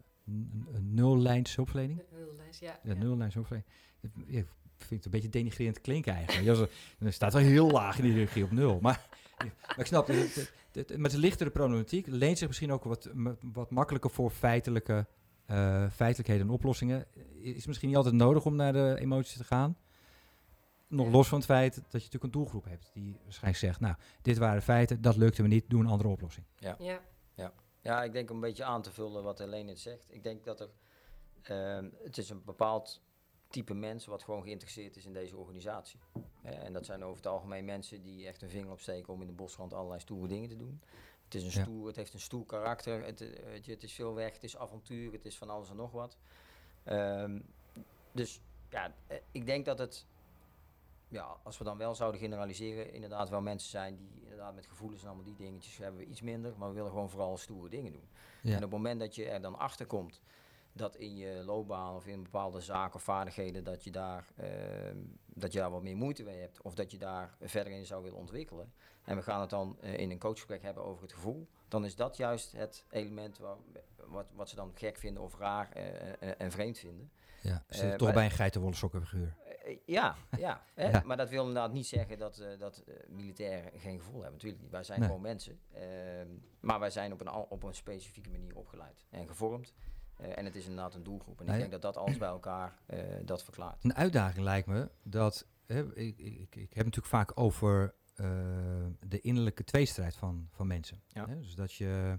Een 0.73 0.95
nullijns 0.95 1.57
hulpverlening? 1.57 1.99
De 1.99 2.17
nullijst, 2.17 2.61
ja. 2.61 2.81
Ja, 2.83 2.95
nullijns 2.95 3.35
hulpverlening. 3.35 3.73
Ja, 4.27 4.43
vind 4.77 4.91
het 4.91 5.05
een 5.05 5.11
beetje 5.11 5.29
denigrerend 5.29 5.81
klinken 5.81 6.15
eigenlijk. 6.15 6.71
Dan 6.99 7.13
staat 7.13 7.33
wel 7.33 7.43
heel 7.43 7.71
laag 7.71 7.99
in 7.99 8.05
die 8.05 8.15
regie 8.15 8.45
op 8.45 8.51
nul. 8.51 8.79
Maar, 8.81 9.07
maar 9.39 9.79
ik 9.79 9.87
snap, 9.87 10.07
het, 10.07 10.99
met 10.99 11.11
de 11.11 11.19
lichtere 11.19 11.51
problematiek 11.51 12.07
leent 12.07 12.39
zich 12.39 12.47
misschien 12.47 12.73
ook 12.73 12.85
wat, 12.85 13.11
wat 13.53 13.71
makkelijker 13.71 14.11
voor 14.11 14.31
feitelijke 14.31 15.07
eh, 15.49 15.91
feitelijkheden 15.91 16.47
en 16.47 16.53
oplossingen. 16.53 17.07
Is 17.43 17.67
misschien 17.67 17.89
niet 17.89 17.97
altijd 17.97 18.15
nodig 18.15 18.45
om 18.45 18.57
naar 18.57 18.73
de 18.73 18.97
emoties 19.01 19.37
te 19.37 19.45
gaan. 19.45 19.77
Nog 20.89 21.07
Ja. 21.07 21.13
los 21.13 21.29
van 21.29 21.39
het 21.39 21.47
feit 21.47 21.75
dat 21.75 21.85
je 21.85 21.97
natuurlijk 21.99 22.25
een 22.25 22.31
doelgroep 22.31 22.65
hebt 22.65 22.91
die 22.93 23.17
waarschijnlijk 23.23 23.59
zegt, 23.65 23.81
nou, 23.81 23.95
dit 24.23 24.39
waren 24.39 24.63
feiten, 24.63 25.01
dat 25.03 25.17
lukte 25.17 25.43
me 25.43 25.49
niet, 25.49 25.71
doe 25.71 25.81
een 25.81 25.87
andere 25.87 26.09
oplossing. 26.09 26.47
Ja, 26.57 27.03
Ja, 27.83 28.03
ik 28.03 28.13
denk 28.13 28.29
om 28.31 28.35
een 28.37 28.43
beetje 28.43 28.65
aan 28.65 28.83
te 28.83 28.93
vullen 28.93 29.23
wat 29.23 29.39
Helene 29.39 29.63
net 29.63 29.79
zegt. 29.79 30.07
Ik 30.09 30.23
denk 30.23 30.45
dat 30.45 30.61
er, 30.61 30.69
ehm, 31.43 31.89
het 32.03 32.19
is 32.19 32.31
een 32.31 32.45
bepaald 32.45 33.01
type 33.49 33.75
mens 33.75 34.07
wat 34.07 34.23
gewoon 34.23 34.43
geïnteresseerd 34.43 34.97
is 34.97 35.05
in 35.07 35.13
deze 35.13 35.37
organisatie. 35.37 36.01
Hè, 36.43 36.51
en 36.51 36.73
dat 36.73 36.85
zijn 36.85 37.05
over 37.05 37.17
het 37.17 37.27
algemeen 37.27 37.65
mensen 37.65 38.03
die 38.03 38.27
echt 38.27 38.43
een 38.43 38.49
vinger 38.51 38.71
opsteken 38.71 39.13
om 39.13 39.21
in 39.21 39.27
de 39.27 39.33
bosrand 39.33 39.75
allerlei 39.75 40.01
stoere 40.01 40.29
dingen 40.29 40.49
te 40.49 40.57
doen. 40.57 40.81
Het, 41.25 41.35
is 41.35 41.43
een 41.43 41.51
Ja. 41.61 41.63
stoer, 41.63 41.87
het 41.87 41.97
heeft 41.97 42.15
een 42.15 42.21
stoer 42.21 42.47
karakter, 42.47 43.05
het, 43.05 43.21
eh, 43.21 43.67
het 43.67 43.83
is 43.83 43.93
veel 43.93 44.15
weg, 44.15 44.33
het 44.33 44.45
is 44.45 44.57
avontuur, 44.57 45.13
het 45.13 45.25
is 45.25 45.39
van 45.39 45.51
alles 45.51 45.71
en 45.71 45.77
nog 45.77 45.93
wat. 45.93 46.17
Ehm, 46.85 47.41
dus 48.13 48.41
ja, 48.71 48.95
eh, 49.07 49.17
ik 49.31 49.47
denk 49.47 49.65
dat 49.65 49.79
het, 49.79 50.07
ja, 51.09 51.37
als 51.43 51.59
we 51.59 51.65
dan 51.65 51.79
wel 51.79 51.95
zouden 51.95 52.21
generaliseren, 52.21 52.93
inderdaad 52.93 53.29
wel 53.29 53.41
mensen 53.41 53.71
zijn 53.71 53.97
die 53.97 54.21
inderdaad 54.23 54.55
met 54.55 54.67
gevoelens 54.67 55.03
en 55.03 55.07
allemaal 55.07 55.25
die 55.25 55.37
dingetjes 55.37 55.77
hebben 55.77 56.01
we 56.01 56.07
iets 56.07 56.21
minder, 56.21 56.55
maar 56.59 56.69
we 56.69 56.75
willen 56.75 56.91
gewoon 56.91 57.11
vooral 57.11 57.37
stoere 57.37 57.69
dingen 57.69 57.93
doen. 57.93 58.09
Ja. 58.43 58.51
En 58.51 58.57
op 58.57 58.63
het 58.63 58.71
moment 58.71 59.01
dat 59.01 59.15
je 59.15 59.29
er 59.29 59.41
dan 59.41 59.59
achter 59.59 59.87
komt 59.87 60.21
dat 60.79 60.97
in 60.97 61.17
je 61.17 61.43
loopbaan 61.45 61.95
of 61.95 62.07
in 62.07 62.23
bepaalde 62.23 62.61
zaken 62.61 62.95
of 62.95 63.03
vaardigheden 63.03 63.65
dat 63.65 63.85
je 63.85 63.91
daar, 63.91 64.27
ehm, 64.37 64.97
dat 65.27 65.53
je 65.53 65.59
daar 65.59 65.71
wat 65.71 65.83
meer 65.83 65.97
moeite 65.97 66.23
mee 66.23 66.41
hebt 66.41 66.63
of 66.63 66.75
dat 66.75 66.91
je 66.91 66.99
daar 66.99 67.37
verder 67.41 67.73
in 67.73 67.87
zou 67.87 68.03
willen 68.03 68.19
ontwikkelen. 68.19 68.73
En 69.05 69.17
we 69.17 69.23
gaan 69.23 69.41
het 69.41 69.51
dan 69.51 69.77
eh, 69.81 69.99
in 69.99 70.11
een 70.11 70.19
coachgesprek 70.19 70.63
hebben 70.63 70.85
over 70.85 71.03
het 71.03 71.13
gevoel. 71.13 71.49
Dan 71.69 71.85
is 71.85 71.97
dat 71.97 72.17
juist 72.17 72.53
het 72.53 72.85
element 72.91 73.39
waar, 73.39 73.57
wat, 74.07 74.27
wat 74.35 74.49
ze 74.49 74.55
dan 74.55 74.73
gek 74.75 74.99
vinden 74.99 75.23
of 75.23 75.39
raar 75.39 75.71
eh, 75.73 76.13
eh, 76.13 76.35
en 76.39 76.51
vreemd 76.51 76.79
vinden. 76.79 77.11
Ja, 77.41 77.65
ze 77.69 77.95
toch 77.97 78.13
bij 78.13 78.25
een 78.25 78.31
geitenwolle 78.31 78.75
sokkenfiguur. 78.75 79.35
Eh, 79.69 79.77
ja, 79.85 80.17
ja, 80.39 80.63
hè? 80.75 80.89
Ja. 80.91 81.03
maar 81.05 81.17
dat 81.17 81.29
wil 81.29 81.47
inderdaad 81.47 81.73
niet 81.73 81.87
zeggen 81.87 82.19
dat, 82.19 82.39
eh, 82.39 82.59
dat 82.59 82.79
eh, 82.87 82.95
militairen 83.09 83.81
geen 83.81 83.99
gevoel 83.99 84.15
hebben. 84.23 84.33
Natuurlijk 84.33 84.63
niet. 84.63 84.71
Wij 84.71 84.83
zijn 84.85 84.99
Nee. 85.01 85.09
gewoon 85.09 85.23
mensen. 85.23 85.61
Ehm, 85.73 86.29
maar 86.61 86.81
wij 86.81 86.91
zijn 86.91 87.13
op 87.13 87.21
een, 87.21 87.31
op 87.33 87.63
een 87.63 87.75
specifieke 87.75 88.31
manier 88.31 88.57
opgeleid 88.57 89.07
en 89.11 89.29
gevormd. 89.29 89.75
Eh, 90.17 90.39
en 90.39 90.45
het 90.45 90.55
is 90.57 90.63
inderdaad 90.67 90.95
een 90.95 91.03
doelgroep. 91.03 91.39
En 91.41 91.45
Nou 91.47 91.59
ik 91.59 91.65
ja. 91.65 91.71
denk 91.71 91.83
dat 91.83 91.95
dat 91.95 92.03
alles 92.05 92.19
bij 92.19 92.29
elkaar 92.29 92.79
eh, 92.87 92.99
dat 93.25 93.45
verklaart. 93.45 93.85
Een 93.85 93.95
uitdaging 93.95 94.45
lijkt 94.45 94.67
me 94.67 94.91
dat. 95.03 95.47
Hè, 95.67 95.97
ik, 95.97 96.19
ik, 96.19 96.19
ik, 96.19 96.55
ik 96.57 96.75
heb 96.75 96.85
het 96.87 96.97
natuurlijk 96.97 97.07
vaak 97.07 97.31
over 97.35 97.95
eh, 98.15 98.27
de 99.07 99.21
innerlijke 99.21 99.65
tweestrijd 99.65 100.17
van, 100.17 100.49
van 100.51 100.67
mensen. 100.67 101.03
Ja. 101.09 101.27
Hè? 101.29 101.41
Dus 101.41 101.55
dat 101.55 101.73
je 101.73 102.19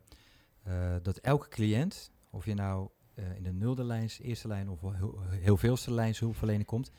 eh, 0.64 0.96
dat 1.02 1.18
elke 1.18 1.48
cliënt, 1.48 2.12
of 2.30 2.46
je 2.46 2.54
nou 2.54 2.90
eh, 3.14 3.36
in 3.36 3.44
de 3.44 3.54
nulde 3.54 3.84
lijns, 3.84 4.20
eerste 4.20 4.48
lijn 4.48 4.70
of 4.70 4.82
heel, 4.82 5.22
heel 5.30 5.58
veelste 5.58 5.92
lijns 5.94 6.20
hulpverlening 6.20 6.66
komt, 6.66 6.92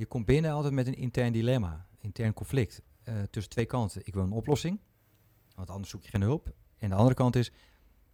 je 0.00 0.06
komt 0.06 0.26
binnen 0.26 0.52
altijd 0.52 0.72
met 0.72 0.86
een 0.86 0.96
intern 0.96 1.32
dilemma, 1.32 1.86
intern 1.98 2.32
conflict 2.32 2.82
eh, 3.02 3.22
tussen 3.22 3.52
twee 3.52 3.66
kanten. 3.66 4.00
Ik 4.04 4.14
wil 4.14 4.22
een 4.22 4.32
oplossing, 4.32 4.80
want 5.54 5.70
anders 5.70 5.90
zoek 5.90 6.02
je 6.02 6.08
geen 6.08 6.20
hulp. 6.20 6.52
En 6.78 6.88
de 6.88 6.94
andere 6.94 7.14
kant 7.14 7.36
is, 7.36 7.52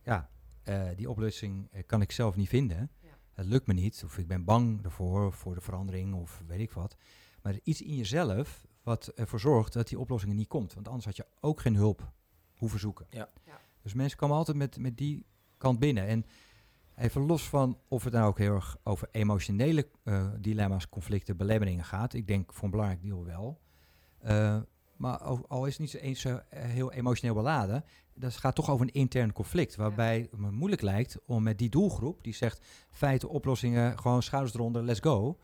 ja, 0.02 0.30
eh, 0.62 0.88
die 0.96 1.10
oplossing 1.10 1.68
eh, 1.70 1.82
kan 1.86 2.00
ik 2.00 2.12
zelf 2.12 2.36
niet 2.36 2.48
vinden. 2.48 2.90
Ja. 3.00 3.18
Het 3.32 3.46
lukt 3.46 3.66
me 3.66 3.72
niet, 3.72 4.02
of 4.04 4.18
ik 4.18 4.26
ben 4.26 4.44
bang 4.44 4.84
ervoor, 4.84 5.32
voor 5.32 5.54
de 5.54 5.60
verandering, 5.60 6.14
of 6.14 6.42
weet 6.46 6.60
ik 6.60 6.72
wat. 6.72 6.96
Maar 7.42 7.52
er 7.52 7.60
is 7.62 7.64
iets 7.64 7.82
in 7.82 7.96
jezelf 7.96 8.66
wat 8.82 9.06
ervoor 9.06 9.40
zorgt 9.40 9.72
dat 9.72 9.88
die 9.88 9.98
oplossing 9.98 10.32
er 10.32 10.38
niet 10.38 10.48
komt. 10.48 10.74
Want 10.74 10.86
anders 10.86 11.04
had 11.04 11.16
je 11.16 11.26
ook 11.40 11.60
geen 11.60 11.74
hulp 11.74 12.12
hoeven 12.54 12.78
zoeken. 12.78 13.06
Ja. 13.10 13.28
Ja. 13.44 13.60
Dus 13.82 13.94
mensen 13.94 14.18
komen 14.18 14.36
altijd 14.36 14.56
met, 14.56 14.78
met 14.78 14.96
die 14.96 15.26
kant 15.58 15.78
binnen. 15.78 16.06
En 16.06 16.26
even 16.96 17.26
los 17.26 17.48
van 17.48 17.78
of 17.88 18.04
het 18.04 18.12
nou 18.12 18.26
ook 18.26 18.38
heel 18.38 18.54
erg 18.54 18.76
over 18.82 19.08
emotionele 19.10 19.88
eh, 20.02 20.28
dilemma's, 20.38 20.88
conflicten, 20.88 21.36
belemmeringen 21.36 21.84
gaat. 21.84 22.14
Ik 22.14 22.26
denk 22.26 22.52
voor 22.52 22.64
een 22.64 22.70
belangrijk 22.70 23.02
deel 23.02 23.24
wel. 23.24 23.60
Eh, 24.18 24.60
maar 24.96 25.18
al, 25.18 25.44
al 25.48 25.66
is 25.66 25.72
het 25.72 25.80
niet 25.80 25.90
zo 25.90 25.98
eens 25.98 26.20
zo 26.20 26.40
eh, 26.48 26.62
heel 26.62 26.92
emotioneel 26.92 27.34
beladen, 27.34 27.84
dat 28.14 28.36
gaat 28.36 28.54
toch 28.54 28.70
over 28.70 28.86
een 28.86 28.92
intern 28.92 29.32
conflict. 29.32 29.76
Waarbij 29.76 30.18
het 30.30 30.40
me 30.40 30.50
moeilijk 30.50 30.82
lijkt 30.82 31.18
om 31.26 31.42
met 31.42 31.58
die 31.58 31.68
doelgroep, 31.68 32.24
die 32.24 32.34
zegt 32.34 32.66
feiten, 32.90 33.28
oplossingen, 33.28 33.98
gewoon 33.98 34.22
schouders 34.22 34.54
eronder, 34.54 34.82
let's 34.82 35.00
go. 35.00 35.38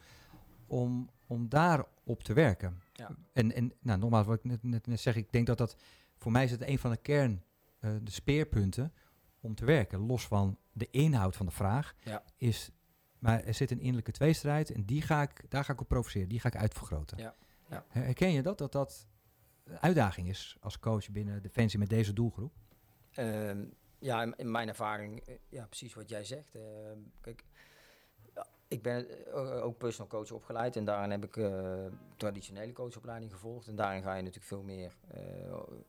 Om, 0.66 1.10
om 1.26 1.48
daar 1.48 1.84
op 2.04 2.22
te 2.22 2.32
werken. 2.32 2.82
Ja. 2.92 3.16
En, 3.32 3.54
en 3.54 3.72
nou, 3.80 3.98
nogmaals, 3.98 4.26
wat 4.26 4.36
ik 4.36 4.44
net, 4.44 4.62
net, 4.62 4.86
net 4.86 5.00
zeg, 5.00 5.16
ik 5.16 5.32
denk 5.32 5.46
dat 5.46 5.58
dat 5.58 5.76
voor 6.16 6.32
mij 6.32 6.44
is 6.44 6.50
het 6.50 6.66
een 6.66 6.78
van 6.78 6.90
de 6.90 6.96
kern, 6.96 7.42
de 7.78 8.10
speerpunten 8.10 8.92
om 9.40 9.54
te 9.54 9.64
werken. 9.64 9.98
Los 9.98 10.26
van 10.26 10.58
de 10.72 10.88
inhoud 10.90 11.36
van 11.36 11.46
de 11.46 11.52
vraag, 11.52 11.94
Ja. 12.04 12.22
is, 12.36 12.70
maar 13.18 13.44
er 13.44 13.54
zit 13.54 13.70
een 13.70 13.78
innerlijke 13.80 14.12
tweestrijd 14.12 14.70
en 14.70 14.84
die 14.84 15.02
ga 15.02 15.22
ik, 15.22 15.44
daar 15.50 15.64
ga 15.64 15.72
ik 15.72 15.80
op 15.80 15.88
provoceren, 15.88 16.28
die 16.28 16.40
ga 16.40 16.48
ik 16.48 16.56
uitvergroten. 16.56 17.18
Ja. 17.18 17.34
Ja. 17.68 17.84
Her- 17.88 18.04
Herken 18.04 18.32
je 18.32 18.42
dat, 18.42 18.58
dat 18.58 18.72
dat 18.72 19.06
een 19.64 19.78
uitdaging 19.80 20.28
is 20.28 20.56
als 20.60 20.78
coach 20.78 21.10
binnen 21.10 21.42
Defensie 21.42 21.78
met 21.78 21.88
deze 21.88 22.12
doelgroep? 22.12 22.52
Ehm, 23.10 23.64
ja, 23.98 24.22
in, 24.22 24.34
in 24.36 24.50
mijn 24.50 24.68
ervaring, 24.68 25.20
eh, 25.20 25.34
ja, 25.48 25.66
precies 25.66 25.94
wat 25.94 26.08
jij 26.08 26.24
zegt. 26.24 26.54
Ehm, 26.54 26.98
kijk, 27.20 27.44
ik 28.72 28.82
ben 28.82 29.26
eh, 29.32 29.64
ook 29.64 29.78
personal 29.78 30.08
coach 30.08 30.30
opgeleid 30.30 30.76
en 30.76 30.84
daarin 30.84 31.10
heb 31.10 31.24
ik 31.24 31.36
eh, 31.36 31.84
traditionele 32.16 32.72
coachopleiding 32.72 33.32
gevolgd. 33.32 33.68
En 33.68 33.76
daarin 33.76 34.02
ga 34.02 34.14
je 34.14 34.22
natuurlijk 34.22 34.48
veel 34.48 34.62
meer 34.62 34.96
eh, 35.08 35.20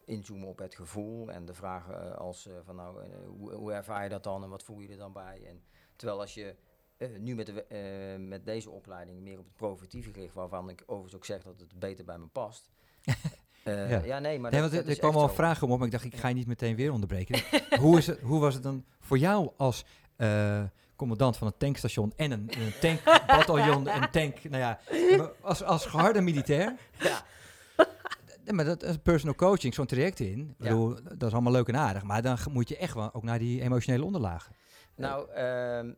inzoomen 0.05 0.47
op 0.47 0.57
het 0.57 0.75
gevoel 0.75 1.31
en 1.31 1.45
de 1.45 1.53
vragen 1.53 2.17
als 2.17 2.49
van 2.63 2.75
nou, 2.75 3.03
hoe, 3.25 3.53
hoe 3.53 3.73
ervaar 3.73 4.03
je 4.03 4.09
dat 4.09 4.23
dan 4.23 4.43
en 4.43 4.49
wat 4.49 4.63
voel 4.63 4.79
je 4.79 4.89
er 4.89 4.97
dan 4.97 5.13
bij? 5.13 5.41
En 5.47 5.63
terwijl 5.95 6.19
als 6.19 6.33
je 6.33 6.55
nu 7.19 7.35
met, 7.35 7.45
de, 7.45 8.15
met 8.19 8.45
deze 8.45 8.69
opleiding 8.69 9.21
meer 9.21 9.39
op 9.39 9.45
het 9.45 9.55
preventieve 9.55 10.13
gericht, 10.13 10.33
waarvan 10.33 10.69
ik 10.69 10.83
overigens 10.85 11.15
ook 11.15 11.25
zeg 11.25 11.43
dat 11.43 11.59
het 11.59 11.79
beter 11.79 12.05
bij 12.05 12.17
me 12.17 12.27
past. 12.27 12.69
Ja. 13.65 14.03
ja. 14.03 14.19
nee, 14.19 14.39
maar 14.39 14.51
nee, 14.51 14.61
dat, 14.61 14.71
want 14.71 14.87
er- 14.87 14.97
kwamen 14.97 15.21
al 15.21 15.29
vragen 15.29 15.67
om 15.67 15.73
op, 15.73 15.77
maar 15.77 15.87
ik 15.87 15.93
dacht, 15.93 16.05
ik 16.05 16.15
ga 16.15 16.27
je 16.27 16.33
niet 16.33 16.47
meteen 16.47 16.75
weer 16.75 16.91
onderbreken. 16.91 17.43
hoe, 17.79 17.97
is 17.97 18.07
het, 18.07 18.19
hoe 18.19 18.39
was 18.39 18.53
het 18.53 18.63
dan 18.63 18.85
voor 18.99 19.17
jou 19.17 19.51
als 19.57 19.85
commandant 20.95 21.37
van 21.37 21.47
een 21.47 21.57
tankstation 21.57 22.13
en 22.15 22.31
een, 22.31 22.49
een 22.59 22.73
tankbataljon, 22.81 23.87
een 24.01 24.09
tank, 24.11 24.43
nou 24.43 24.57
ja, 24.57 24.79
als, 25.41 25.63
als 25.63 25.85
geharde 25.85 26.21
militair? 26.21 26.75
Ja. 26.99 27.21
Nee, 28.45 28.53
maar 28.53 28.65
dat 28.65 28.83
is 28.83 28.97
personal 28.97 29.35
coaching, 29.35 29.73
zo'n 29.73 29.85
traject 29.85 30.19
in. 30.19 30.55
Ja. 30.57 30.69
bedoel, 30.69 30.95
dat 31.03 31.23
is 31.23 31.33
allemaal 31.33 31.51
leuk 31.51 31.67
en 31.67 31.77
aardig, 31.77 32.03
maar 32.03 32.21
dan 32.21 32.37
moet 32.51 32.69
je 32.69 32.77
echt 32.77 32.93
wel 32.93 33.13
ook 33.13 33.23
naar 33.23 33.39
die 33.39 33.61
emotionele 33.61 34.03
onderlagen. 34.03 34.55
Nou, 34.95 35.31
ehm, 35.31 35.93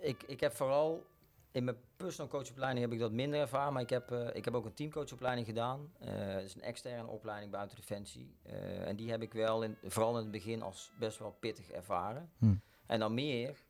ik, 0.00 0.22
ik 0.26 0.40
heb 0.40 0.56
vooral 0.56 1.06
in 1.52 1.64
mijn 1.64 1.76
personal 1.96 2.30
coachopleiding 2.30 2.84
heb 2.84 2.92
ik 2.92 2.98
dat 2.98 3.12
minder 3.12 3.40
ervaren, 3.40 3.72
maar 3.72 3.82
ik 3.82 3.90
heb, 3.90 4.10
eh, 4.10 4.26
ik 4.32 4.44
heb 4.44 4.54
ook 4.54 4.64
een 4.64 4.74
teamcoachopleiding 4.74 5.46
gedaan. 5.46 5.92
Eh 5.98 6.34
dat 6.34 6.42
is 6.42 6.54
een 6.54 6.62
externe 6.62 7.06
opleiding 7.08 7.52
buiten 7.52 7.76
Defensie. 7.76 8.34
Eh, 8.42 8.88
en 8.88 8.96
die 8.96 9.10
heb 9.10 9.22
ik 9.22 9.32
wel, 9.32 9.62
in, 9.62 9.76
vooral 9.84 10.16
in 10.16 10.22
het 10.22 10.30
begin, 10.30 10.62
als 10.62 10.92
best 10.98 11.18
wel 11.18 11.36
pittig 11.40 11.70
ervaren. 11.70 12.30
Hm. 12.38 12.54
En 12.86 12.98
dan 12.98 13.14
meer 13.14 13.62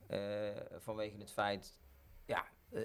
vanwege 0.78 1.16
het 1.18 1.32
feit 1.32 1.78
ja, 2.24 2.44
eh, 2.70 2.82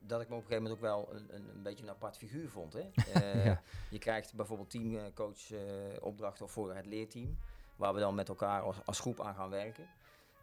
dat 0.00 0.20
ik 0.20 0.28
me 0.28 0.34
op 0.34 0.40
een 0.42 0.46
gegeven 0.48 0.62
moment 0.62 0.72
ook 0.72 0.80
wel 0.80 1.14
een, 1.14 1.34
een, 1.34 1.48
een 1.54 1.62
beetje 1.62 1.84
een 1.84 1.90
apart 1.90 2.16
figuur 2.16 2.48
vond. 2.48 2.72
Hè? 2.72 2.90
Eh, 3.14 3.44
Ja. 3.44 3.62
Je 3.90 3.98
krijgt 3.98 4.34
bijvoorbeeld 4.34 4.70
teamcoach 4.70 5.50
eh 5.50 5.60
opdrachten 6.00 6.48
voor 6.48 6.74
het 6.74 6.86
leerteam, 6.86 7.38
waar 7.76 7.94
we 7.94 8.00
dan 8.00 8.14
met 8.14 8.28
elkaar 8.28 8.62
als, 8.62 8.76
als 8.84 9.00
groep 9.00 9.20
aan 9.20 9.34
gaan 9.34 9.50
werken. 9.50 9.86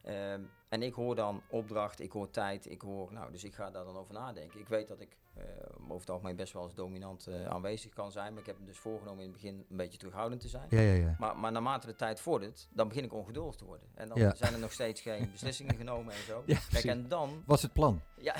Ehm, 0.04 0.42
en 0.70 0.82
ik 0.84 0.94
hoor 0.94 1.16
dan 1.16 1.42
opdracht, 1.50 2.00
ik 2.00 2.12
hoor 2.12 2.30
tijd, 2.30 2.70
ik 2.72 2.82
hoor, 2.82 3.14
nou, 3.14 3.32
dus 3.32 3.44
ik 3.44 3.54
ga 3.56 3.70
daar 3.72 3.84
dan 3.84 3.98
over 3.98 4.14
nadenken. 4.14 4.60
Ik 4.60 4.68
weet 4.68 4.88
dat 4.88 5.00
ik 5.02 5.18
eh, 5.34 5.44
over 5.84 6.00
het 6.00 6.10
algemeen 6.10 6.36
best 6.36 6.54
wel 6.54 6.62
als 6.62 6.74
dominant 6.74 7.28
eh, 7.28 7.46
aanwezig 7.46 7.94
kan 7.94 8.12
zijn, 8.12 8.32
maar 8.32 8.42
ik 8.42 8.48
heb 8.48 8.60
me 8.60 8.66
dus 8.66 8.78
voorgenomen 8.78 9.24
in 9.24 9.30
het 9.30 9.42
begin 9.42 9.66
een 9.70 9.78
beetje 9.78 9.98
terughoudend 9.98 10.42
te 10.42 10.48
zijn. 10.48 10.66
Ja, 10.70 10.80
ja, 10.80 10.94
ja. 10.94 11.16
Maar, 11.20 11.38
maar 11.38 11.52
naarmate 11.52 11.88
de 11.88 11.96
tijd 11.96 12.20
vordert, 12.20 12.68
dan 12.72 12.88
begin 12.88 13.04
ik 13.04 13.14
ongeduldig 13.14 13.56
te 13.56 13.66
worden. 13.66 13.88
En 13.96 14.08
dan 14.10 14.36
zijn 14.36 14.54
er 14.54 14.60
nog 14.60 14.72
steeds 14.72 15.02
geen 15.02 15.30
beslissingen 15.32 15.76
genomen 15.76 16.14
en 16.14 16.24
zo. 16.28 16.44
Ja, 16.46 16.58
Kijk, 16.72 16.86
en 16.86 17.08
dan, 17.08 17.44
Wat 17.46 17.58
is 17.58 17.64
het 17.64 17.74
plan? 17.74 18.02
ja, 18.18 18.36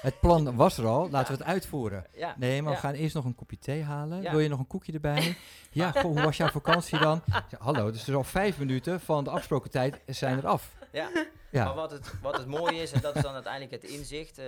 Het 0.00 0.20
plan 0.20 0.56
was 0.56 0.78
er 0.78 0.86
al, 0.86 1.08
laten 1.10 1.32
we 1.32 1.38
het 1.38 1.48
uitvoeren. 1.48 2.06
ja, 2.14 2.34
Nee, 2.38 2.62
maar 2.62 2.72
we 2.72 2.78
gaan 2.78 2.94
eerst 2.94 3.14
nog 3.14 3.24
een 3.24 3.34
kopje 3.34 3.58
thee 3.58 3.82
halen. 3.82 4.30
Wil 4.30 4.38
je 4.40 4.48
nog 4.48 4.58
een 4.58 4.66
koekje 4.66 4.92
erbij? 4.92 5.36
Ja, 5.70 5.90
goh, 5.90 6.02
hoe 6.02 6.22
was 6.22 6.36
jouw 6.36 6.48
vakantie 6.48 6.98
dan? 6.98 7.22
Hallo, 7.58 7.90
dus 7.90 8.08
er 8.08 8.16
al 8.16 8.24
vijf 8.24 8.58
minuten 8.58 9.00
van 9.00 9.24
de 9.24 9.30
afgesproken 9.30 9.70
tijd 9.70 10.00
zijn 10.06 10.38
er 10.38 10.46
af. 10.46 10.76
Ja. 10.92 11.10
Ja, 11.50 11.64
Maar 11.64 11.74
wat 11.74 11.90
het, 11.90 12.20
wat 12.20 12.36
het 12.36 12.46
mooie 12.46 12.82
is, 12.82 12.92
en 12.92 13.00
dat 13.00 13.16
is 13.16 13.22
dan 13.22 13.34
uiteindelijk 13.34 13.82
het 13.82 13.90
inzicht, 13.90 14.38
eh, 14.38 14.46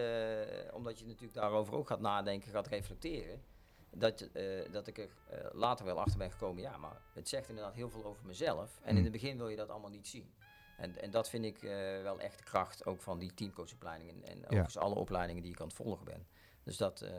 omdat 0.73 0.99
je 0.99 1.07
natuurlijk 1.07 1.35
daarover 1.35 1.75
ook 1.75 1.87
gaat 1.87 2.01
nadenken, 2.01 2.51
gaat 2.51 2.67
reflecteren, 2.67 3.43
dat, 3.91 4.21
eh, 4.21 4.45
dat 4.73 4.87
ik 4.87 4.99
er 4.99 5.09
eh, 5.29 5.39
later 5.53 5.85
wel 5.85 6.01
achter 6.01 6.19
ben 6.19 6.31
gekomen, 6.31 6.63
ja, 6.63 6.77
maar 6.77 7.01
het 7.13 7.29
zegt 7.29 7.49
inderdaad 7.49 7.75
heel 7.75 7.91
veel 7.91 8.05
over 8.05 8.27
mezelf. 8.27 8.79
En 8.83 8.89
in 8.89 8.95
Hmm. 8.95 9.03
het 9.03 9.13
begin 9.13 9.37
wil 9.37 9.49
je 9.49 9.57
dat 9.57 9.69
allemaal 9.71 9.91
niet 9.91 10.09
zien. 10.09 10.33
En, 10.77 11.01
en 11.01 11.11
dat 11.11 11.29
vind 11.29 11.45
ik 11.45 11.63
eh, 11.63 11.71
wel 12.03 12.21
echt 12.21 12.39
de 12.39 12.45
kracht 12.45 12.87
ook 12.87 13.01
van 13.01 13.19
die 13.19 13.35
teamcoachopleiding 13.35 14.11
en, 14.11 14.25
en 14.29 14.45
overigens 14.45 14.77
alle 14.79 14.95
opleidingen 14.95 15.43
die 15.43 15.53
ik 15.53 15.61
aan 15.61 15.67
het 15.67 15.77
volgen 15.77 16.05
ben. 16.05 16.27
Dus 16.63 16.77
dat 16.77 17.01
eh, 17.01 17.13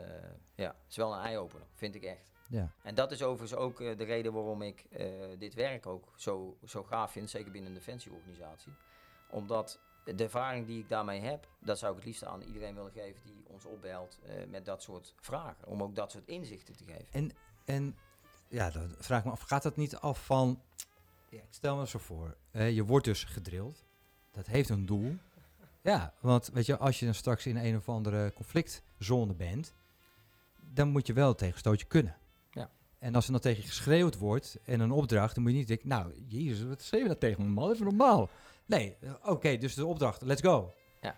ja, 0.54 0.76
is 0.88 0.96
wel 0.96 1.12
een 1.14 1.24
eye-opener, 1.24 1.66
vind 1.74 1.94
ik 1.94 2.02
echt. 2.02 2.30
Ja. 2.48 2.72
En 2.82 2.94
dat 2.94 3.10
is 3.12 3.22
overigens 3.22 3.60
ook 3.60 3.78
de 3.78 4.04
reden 4.04 4.32
waarom 4.32 4.62
ik 4.62 4.84
eh, 4.90 5.06
dit 5.38 5.54
werk 5.54 5.86
ook 5.86 6.12
zo, 6.16 6.56
zo 6.64 6.82
gaaf 6.82 7.12
vind, 7.12 7.30
zeker 7.30 7.52
binnen 7.52 7.70
een 7.70 7.76
defensieorganisatie. 7.78 8.72
Omdat 9.32 9.80
de 10.04 10.24
ervaring 10.24 10.66
die 10.66 10.78
ik 10.78 10.88
daarmee 10.88 11.20
heb, 11.20 11.48
dat 11.60 11.78
zou 11.78 11.90
ik 11.90 11.96
het 11.96 12.06
liefst 12.06 12.24
aan 12.24 12.42
iedereen 12.42 12.74
willen 12.74 12.92
geven 12.92 13.20
die 13.24 13.44
ons 13.46 13.64
opbelt 13.64 14.18
eh, 14.22 14.34
met 14.48 14.64
dat 14.64 14.82
soort 14.82 15.14
vragen. 15.20 15.66
Om 15.66 15.82
ook 15.82 15.94
dat 15.94 16.10
soort 16.10 16.28
inzichten 16.28 16.76
te 16.76 16.84
geven. 16.84 17.32
En 17.64 17.96
ja, 18.48 18.70
dan 18.70 18.94
vraag 18.98 19.18
ik 19.18 19.24
me 19.24 19.30
af, 19.30 19.40
gaat 19.40 19.62
dat 19.62 19.76
niet 19.76 19.96
af 19.96 20.24
van... 20.24 20.62
Ja, 21.28 21.38
ik 21.38 21.44
stel 21.50 21.76
me 21.76 21.86
zo 21.86 21.98
voor, 21.98 22.36
je 22.52 22.84
wordt 22.84 23.04
dus 23.04 23.24
gedrild. 23.24 23.84
Dat 24.30 24.46
heeft 24.46 24.68
een 24.68 24.86
doel. 24.86 25.16
Ja, 25.82 26.14
want 26.20 26.50
weet 26.52 26.66
je, 26.66 26.76
als 26.78 26.98
je 26.98 27.04
dan 27.04 27.14
straks 27.14 27.46
in 27.46 27.56
een 27.56 27.76
of 27.76 27.88
andere 27.88 28.32
conflictzone 28.32 29.34
bent... 29.34 29.74
dan 30.72 30.88
moet 30.88 31.06
je 31.06 31.12
wel 31.12 31.28
het 31.28 31.38
tegenstootje 31.38 31.86
kunnen. 31.86 32.16
Ja. 32.50 32.70
En 32.98 33.14
als 33.14 33.26
er 33.26 33.32
dan 33.32 33.40
tegen 33.40 33.62
je 33.62 33.68
geschreeuwd 33.68 34.18
wordt 34.18 34.58
en 34.64 34.80
een 34.80 34.90
opdracht... 34.90 35.34
dan 35.34 35.42
moet 35.42 35.52
je 35.52 35.58
niet 35.58 35.68
denken, 35.68 35.88
nou, 35.88 36.24
jezus, 36.28 36.62
wat 36.62 36.82
schreeuw 36.82 37.02
je 37.02 37.08
dat 37.08 37.20
tegen 37.20 37.44
me, 37.44 37.48
man? 37.50 37.70
Even 37.70 37.84
normaal. 37.84 38.30
Nee, 38.76 38.96
oké, 39.22 39.56
dus 39.56 39.74
de 39.74 39.86
opdracht, 39.86 40.22
let's 40.22 40.42
go. 40.42 40.72
Ja. 41.00 41.16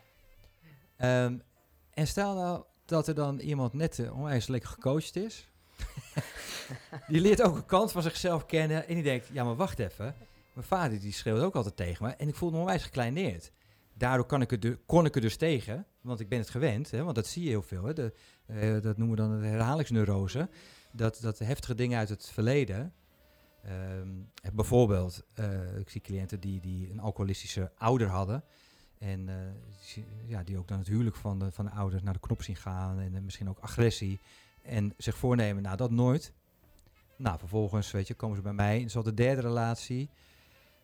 Ehm, 0.97 1.39
en 1.91 2.07
stel 2.07 2.35
nou 2.35 2.65
dat 2.85 3.09
er 3.09 3.15
dan 3.15 3.39
iemand 3.39 3.73
net 3.73 3.99
uh, 3.99 4.17
onwijs 4.17 4.47
lekker 4.47 4.69
gecoacht 4.69 5.17
is... 5.17 5.49
die 7.09 7.21
leert 7.21 7.43
ook 7.43 7.57
een 7.57 7.67
kant 7.67 7.93
van 7.93 8.03
zichzelf 8.03 8.47
kennen. 8.47 8.89
En 8.89 8.95
die 8.95 9.03
denkt, 9.03 9.29
ja, 9.33 9.45
maar 9.45 9.57
wacht 9.57 9.79
even. 9.79 10.15
Mijn 10.53 10.67
vader 10.67 11.01
die 11.01 11.13
schreeuwt 11.13 11.43
ook 11.43 11.55
altijd 11.55 11.77
tegen 11.77 12.07
me. 12.07 12.13
En 12.13 12.29
ik 12.29 12.35
voel 12.35 12.51
me 12.51 12.59
onwijs 12.59 12.83
gekleineerd. 12.83 13.53
Daardoor 13.95 14.27
kan 14.27 14.41
ik 14.41 14.53
er 14.53 14.61
du- 14.61 14.79
kon 14.87 15.05
ik 15.05 15.15
er 15.15 15.21
dus 15.21 15.37
tegen. 15.37 15.87
Want 16.01 16.21
ik 16.21 16.29
ben 16.29 16.39
het 16.39 16.51
gewend. 16.51 16.91
Hè, 16.91 17.03
want 17.03 17.15
dat 17.15 17.27
zie 17.27 17.43
je 17.43 17.49
heel 17.49 17.63
veel. 17.63 17.85
Hè, 17.85 17.93
de, 17.93 18.13
eh, 18.47 18.81
dat 18.83 18.97
noemen 18.97 19.17
we 19.17 19.23
dan 19.23 19.41
de 19.41 19.47
herhalingsneurose. 19.47 20.49
Dat, 20.93 21.19
dat 21.21 21.39
heftige 21.39 21.75
dingen 21.75 21.99
uit 21.99 22.09
het 22.09 22.31
verleden. 22.33 22.95
Ehm, 23.65 24.09
eh, 24.43 24.51
bijvoorbeeld, 24.53 25.23
eh, 25.35 25.79
ik 25.79 25.91
zie 25.91 26.01
cliënten 26.01 26.41
die, 26.41 26.61
die 26.61 26.91
een 26.91 27.01
alcoholistische 27.01 27.71
ouder 27.79 28.09
hadden. 28.09 28.45
En 28.99 29.29
eh, 29.29 30.05
ja, 30.27 30.43
die 30.43 30.59
ook 30.59 30.69
dan 30.69 30.79
het 30.79 30.87
huwelijk 30.87 31.17
van 31.17 31.39
de, 31.39 31.53
van 31.53 31.65
de 31.65 31.71
ouders 31.71 32.03
naar 32.03 32.13
de 32.13 32.21
knop 32.21 32.43
zien 32.43 32.57
gaan. 32.57 33.01
En 33.01 33.15
eh, 33.15 33.21
misschien 33.21 33.49
ook 33.49 33.59
agressie. 33.59 34.21
En 34.63 34.95
zich 34.97 35.17
voornemen, 35.17 35.63
nou 35.63 35.77
dat 35.77 35.91
nooit. 35.91 36.33
Nou, 37.17 37.39
vervolgens, 37.39 37.91
weet 37.91 38.07
je, 38.07 38.15
komen 38.15 38.37
ze 38.37 38.43
bij 38.43 38.53
mij. 38.53 38.81
Het 38.81 38.95
is 38.95 39.03
de 39.03 39.15
derde 39.15 39.41
relatie 39.41 40.11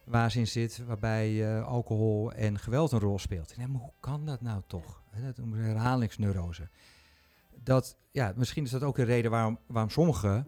waar 0.05 0.31
ze 0.31 0.39
in 0.39 0.47
zit, 0.47 0.85
waarbij 0.87 1.61
alcohol 1.63 2.33
en 2.33 2.59
geweld 2.59 2.93
een 2.93 2.99
rol 2.99 3.19
speelt. 3.19 3.57
Nee, 3.57 3.67
maar 3.67 3.81
hoe 3.81 3.93
kan 4.01 4.27
dat 4.27 4.41
nou 4.41 4.63
toch? 4.67 5.03
Dat 5.23 5.37
noemen 5.37 5.59
ze 5.59 5.65
herhalingsneurose. 5.65 6.69
Dat, 7.63 7.97
ja, 8.11 8.33
misschien 8.37 8.65
is 8.65 8.71
dat 8.71 8.83
ook 8.83 8.99
een 8.99 9.05
reden 9.05 9.31
waarom, 9.31 9.59
waarom 9.67 9.91
sommige 9.91 10.45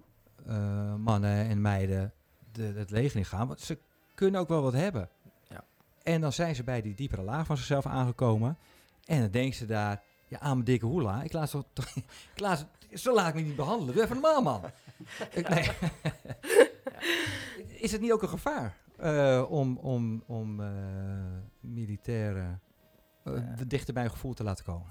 mannen 0.99 1.49
en 1.49 1.61
meiden 1.61 2.13
de, 2.53 2.73
het 2.77 2.91
leger 2.91 3.19
in 3.19 3.25
gaan. 3.25 3.47
Want 3.47 3.61
ze 3.61 3.79
kunnen 4.15 4.41
ook 4.41 4.49
wel 4.49 4.63
wat 4.63 4.73
hebben. 4.73 5.09
Ja. 5.49 5.65
En 6.03 6.21
dan 6.21 6.33
zijn 6.33 6.55
ze 6.55 6.65
bij 6.65 6.83
die 6.83 6.95
diepere 6.95 7.23
laag 7.23 7.47
van 7.47 7.57
zichzelf 7.57 7.87
aangekomen. 7.87 8.57
En 9.05 9.21
dan 9.21 9.31
denken 9.31 9.55
ze 9.57 9.67
daar, 9.67 10.03
ja, 10.27 10.41
aan 10.41 10.53
mijn 10.53 10.65
dikke 10.65 10.87
hoela. 10.87 11.23
Ik 11.23 11.33
laat 11.33 11.51
ze, 11.51 11.65
toch- 11.73 11.97
ik 12.35 12.41
laat 12.41 12.59
ze, 12.91 12.99
zo 12.99 13.15
laat 13.15 13.29
ik 13.29 13.35
me 13.35 13.41
niet 13.41 13.57
behandelen. 13.57 13.95
Doe 13.95 14.03
even 14.03 14.21
normaal, 14.21 14.43
man. 14.43 14.63
Ik, 15.33 15.49
nee. 15.49 15.69
Is 17.83 17.93
het 17.93 18.01
niet 18.01 18.13
ook 18.13 18.23
een 18.23 18.29
gevaar 18.29 18.77
eh, 18.97 19.45
om, 19.49 19.77
om, 19.77 20.23
om 20.27 20.61
eh, 20.61 20.69
militairen 21.61 22.61
eh, 23.25 23.33
Ja. 23.35 23.65
dichter 23.67 23.95
bij 23.95 24.05
een 24.05 24.11
gevoel 24.11 24.35
te 24.35 24.45
laten 24.45 24.65
komen? 24.65 24.87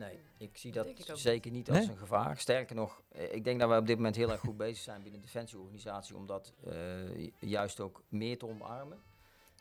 Nee, 0.00 0.18
ik 0.38 0.56
zie 0.56 0.72
dat 0.72 0.86
ik 0.86 0.96
zeker 1.14 1.50
niet 1.50 1.68
als 1.68 1.78
Nee? 1.78 1.88
een 1.88 1.96
gevaar. 1.96 2.38
Sterker 2.38 2.76
nog, 2.76 3.02
eh, 3.08 3.34
ik 3.34 3.44
denk 3.44 3.60
dat 3.60 3.68
wij 3.68 3.78
op 3.78 3.86
dit 3.86 3.96
moment 3.96 4.16
heel 4.16 4.30
erg 4.30 4.40
goed 4.40 4.56
bezig 4.56 4.82
zijn 4.82 5.02
binnen 5.02 5.20
de 5.20 5.26
defensieorganisatie 5.26 6.16
om 6.16 6.26
dat 6.26 6.52
eh, 6.64 7.16
ju- 7.18 7.32
juist 7.38 7.80
ook 7.80 8.02
meer 8.08 8.38
te 8.38 8.46
omarmen. 8.46 8.98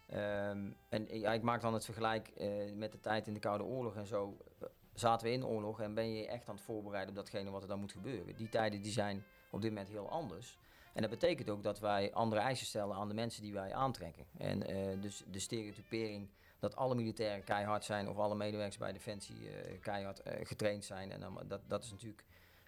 Ehm, 0.08 0.72
en 0.90 1.08
ja, 1.20 1.34
ik 1.34 1.42
maak 1.42 1.62
dan 1.62 1.74
het 1.74 1.86
vergelijk 1.86 2.28
eh, 2.28 2.72
met 2.74 2.92
de 2.92 3.00
tijd 3.00 3.28
in 3.28 3.34
de 3.34 3.40
Koude 3.40 3.64
Oorlog 3.64 3.96
en 3.96 4.08
zo. 4.08 4.38
Eh, 4.60 4.68
Zaten 4.94 5.28
we 5.28 5.34
in 5.34 5.46
oorlog 5.46 5.82
en 5.82 5.94
ben 5.94 6.14
je 6.14 6.28
echt 6.28 6.50
aan 6.50 6.56
het 6.56 6.64
voorbereiden 6.64 7.10
op 7.10 7.16
datgene 7.16 7.50
wat 7.50 7.62
er 7.62 7.68
dan 7.68 7.80
moet 7.80 7.92
gebeuren. 7.92 8.36
Die 8.36 8.50
tijden 8.50 8.82
die 8.82 8.92
zijn 8.92 9.24
op 9.52 9.62
dit 9.62 9.72
moment 9.72 9.90
heel 9.90 10.10
anders. 10.10 10.58
En 10.94 11.02
dat 11.02 11.10
betekent 11.10 11.50
ook 11.50 11.64
dat 11.64 11.80
wij 11.80 12.14
andere 12.14 12.42
eisen 12.42 12.66
stellen 12.66 12.96
aan 12.96 13.08
de 13.08 13.14
mensen 13.14 13.42
die 13.42 13.54
wij 13.54 13.74
aantrekken. 13.74 14.26
En 14.38 14.68
eh, 14.68 15.02
dus 15.02 15.24
de 15.32 15.40
stereotypering 15.40 16.30
dat 16.60 16.76
alle 16.76 16.96
militairen 16.96 17.44
keihard 17.44 17.84
zijn 17.84 18.10
of 18.10 18.18
alle 18.18 18.36
medewerkers 18.36 18.78
bij 18.78 18.92
Defensie 18.92 19.50
eh, 19.50 19.80
keihard 19.82 20.22
eh, 20.22 20.46
getraind 20.46 20.86
zijn. 20.86 21.12
En 21.12 21.48
dat, 21.48 21.62
dat 21.68 21.84
is 21.84 21.92
natuurlijk, 21.92 22.24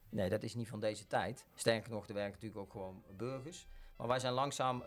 nee, 0.09 0.29
dat 0.29 0.43
is 0.43 0.55
niet 0.55 0.67
van 0.67 0.79
deze 0.79 1.07
tijd. 1.07 1.45
Sterker 1.55 1.91
nog, 1.91 2.07
er 2.07 2.13
werken 2.13 2.33
natuurlijk 2.33 2.61
ook 2.61 2.71
gewoon 2.71 3.03
burgers. 3.17 3.67
Maar 3.95 4.07
wij 4.07 4.19
zijn 4.19 4.33
langzaam 4.33 4.81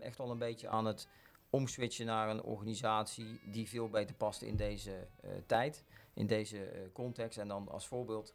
echt 0.00 0.20
al 0.20 0.30
een 0.30 0.38
beetje 0.38 0.68
aan 0.68 0.84
het 0.84 1.08
omswitchen 1.50 2.06
naar 2.06 2.28
een 2.28 2.42
organisatie 2.42 3.40
die 3.44 3.68
veel 3.68 3.88
beter 3.88 4.14
past 4.14 4.42
in 4.42 4.56
deze 4.56 5.06
tijd, 5.46 5.84
in 6.14 6.26
deze 6.26 6.90
context. 6.92 7.38
En 7.38 7.48
dan 7.48 7.68
als 7.68 7.86
voorbeeld, 7.86 8.34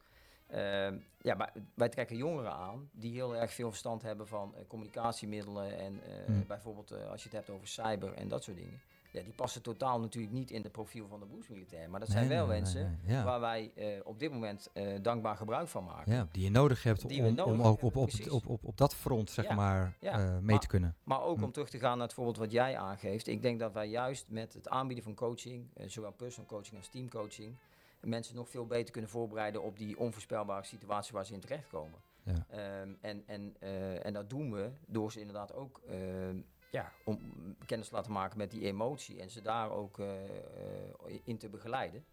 eh, 0.54 0.94
ja, 1.22 1.36
maar 1.36 1.54
wij 1.74 1.90
trekken 1.90 2.18
jongeren 2.18 2.52
aan 2.54 2.90
die 2.92 3.14
heel 3.14 3.36
erg 3.36 3.52
veel 3.54 3.70
verstand 3.70 4.02
hebben 4.02 4.28
van 4.28 4.56
eh, 4.56 4.62
communicatiemiddelen 4.68 5.78
en 5.78 6.00
eh, 6.04 6.26
Hmm. 6.26 6.44
bijvoorbeeld 6.48 6.92
eh, 6.92 7.10
als 7.10 7.24
je 7.24 7.30
het 7.30 7.38
hebt 7.38 7.50
over 7.50 7.68
cyber 7.68 8.14
en 8.14 8.28
dat 8.28 8.44
soort 8.44 8.58
dingen. 8.58 8.82
Ja, 9.12 9.22
die 9.24 9.34
passen 9.34 9.62
totaal 9.62 10.00
natuurlijk 10.00 10.34
niet 10.34 10.52
in 10.52 10.62
het 10.64 10.72
profiel 10.72 11.08
van 11.08 11.20
de 11.20 11.26
beroepsmilitair. 11.26 11.90
Maar 11.90 12.00
dat 12.00 12.10
zijn 12.10 12.28
Nee, 12.28 12.38
wel 12.38 12.48
nee, 12.48 12.60
mensen 12.60 13.00
nee, 13.04 13.16
Ja. 13.16 13.24
waar 13.24 13.40
wij 13.40 13.72
op 14.04 14.20
dit 14.20 14.32
moment 14.32 14.70
dankbaar 15.02 15.36
gebruik 15.38 15.68
van 15.68 15.84
maken. 15.84 16.14
Ja, 16.14 16.28
die 16.32 16.44
je 16.44 16.50
nodig 16.52 16.84
hebt 16.84 17.08
Die 17.08 17.24
om, 17.24 17.36
nodig 17.36 17.54
om 17.54 17.62
ook 17.62 17.82
op, 17.82 17.96
op, 17.96 18.10
op, 18.30 18.46
op, 18.48 18.64
op 18.64 18.78
dat 18.78 18.96
front 18.96 19.30
zeg 19.30 19.46
Ja, 19.48 19.56
maar 19.56 19.94
ja. 20.00 20.18
mee 20.18 20.42
Maar- 20.42 20.60
te 20.60 20.68
kunnen. 20.68 20.96
Maar 21.04 21.22
ook 21.22 21.38
Hm. 21.38 21.44
om 21.44 21.52
terug 21.52 21.70
te 21.70 21.80
gaan 21.80 21.98
naar 21.98 22.06
het 22.08 22.16
voorbeeld 22.16 22.38
wat 22.38 22.52
jij 22.52 22.78
aangeeft. 22.78 23.28
Ik 23.28 23.42
denk 23.42 23.60
dat 23.60 23.74
wij 23.74 23.88
juist 23.88 24.26
met 24.30 24.54
het 24.54 24.70
aanbieden 24.70 25.04
van 25.04 25.16
coaching, 25.16 25.70
zowel 25.86 26.12
personal 26.12 26.50
coaching 26.50 26.78
als 26.78 26.88
teamcoaching, 26.88 27.56
mensen 28.06 28.36
nog 28.36 28.50
veel 28.50 28.66
beter 28.66 28.92
kunnen 28.92 29.10
voorbereiden 29.10 29.62
op 29.62 29.78
die 29.78 30.00
onvoorspelbare 30.00 30.66
situatie 30.66 31.14
waar 31.14 31.26
ze 31.26 31.34
in 31.34 31.40
terechtkomen. 31.40 32.00
Ja. 32.24 32.46
Ehm, 32.50 32.94
en, 33.02 33.24
en, 33.26 33.56
eh, 33.60 34.06
en 34.06 34.14
dat 34.14 34.30
doen 34.30 34.52
we 34.52 34.72
door 34.88 35.12
ze 35.12 35.20
inderdaad 35.20 35.54
ook 35.54 35.82
ehm, 35.88 36.42
ja, 36.72 36.92
om 37.06 37.20
kennis 37.66 37.88
te 37.88 37.96
laten 37.96 38.12
maken 38.12 38.38
met 38.38 38.52
die 38.52 38.66
emotie 38.66 39.22
en 39.22 39.30
ze 39.30 39.42
daar 39.42 39.72
ook 39.72 40.00
eh, 40.00 40.24
eh, 40.24 41.20
in 41.24 41.38
te 41.38 41.50
begeleiden. 41.50 42.06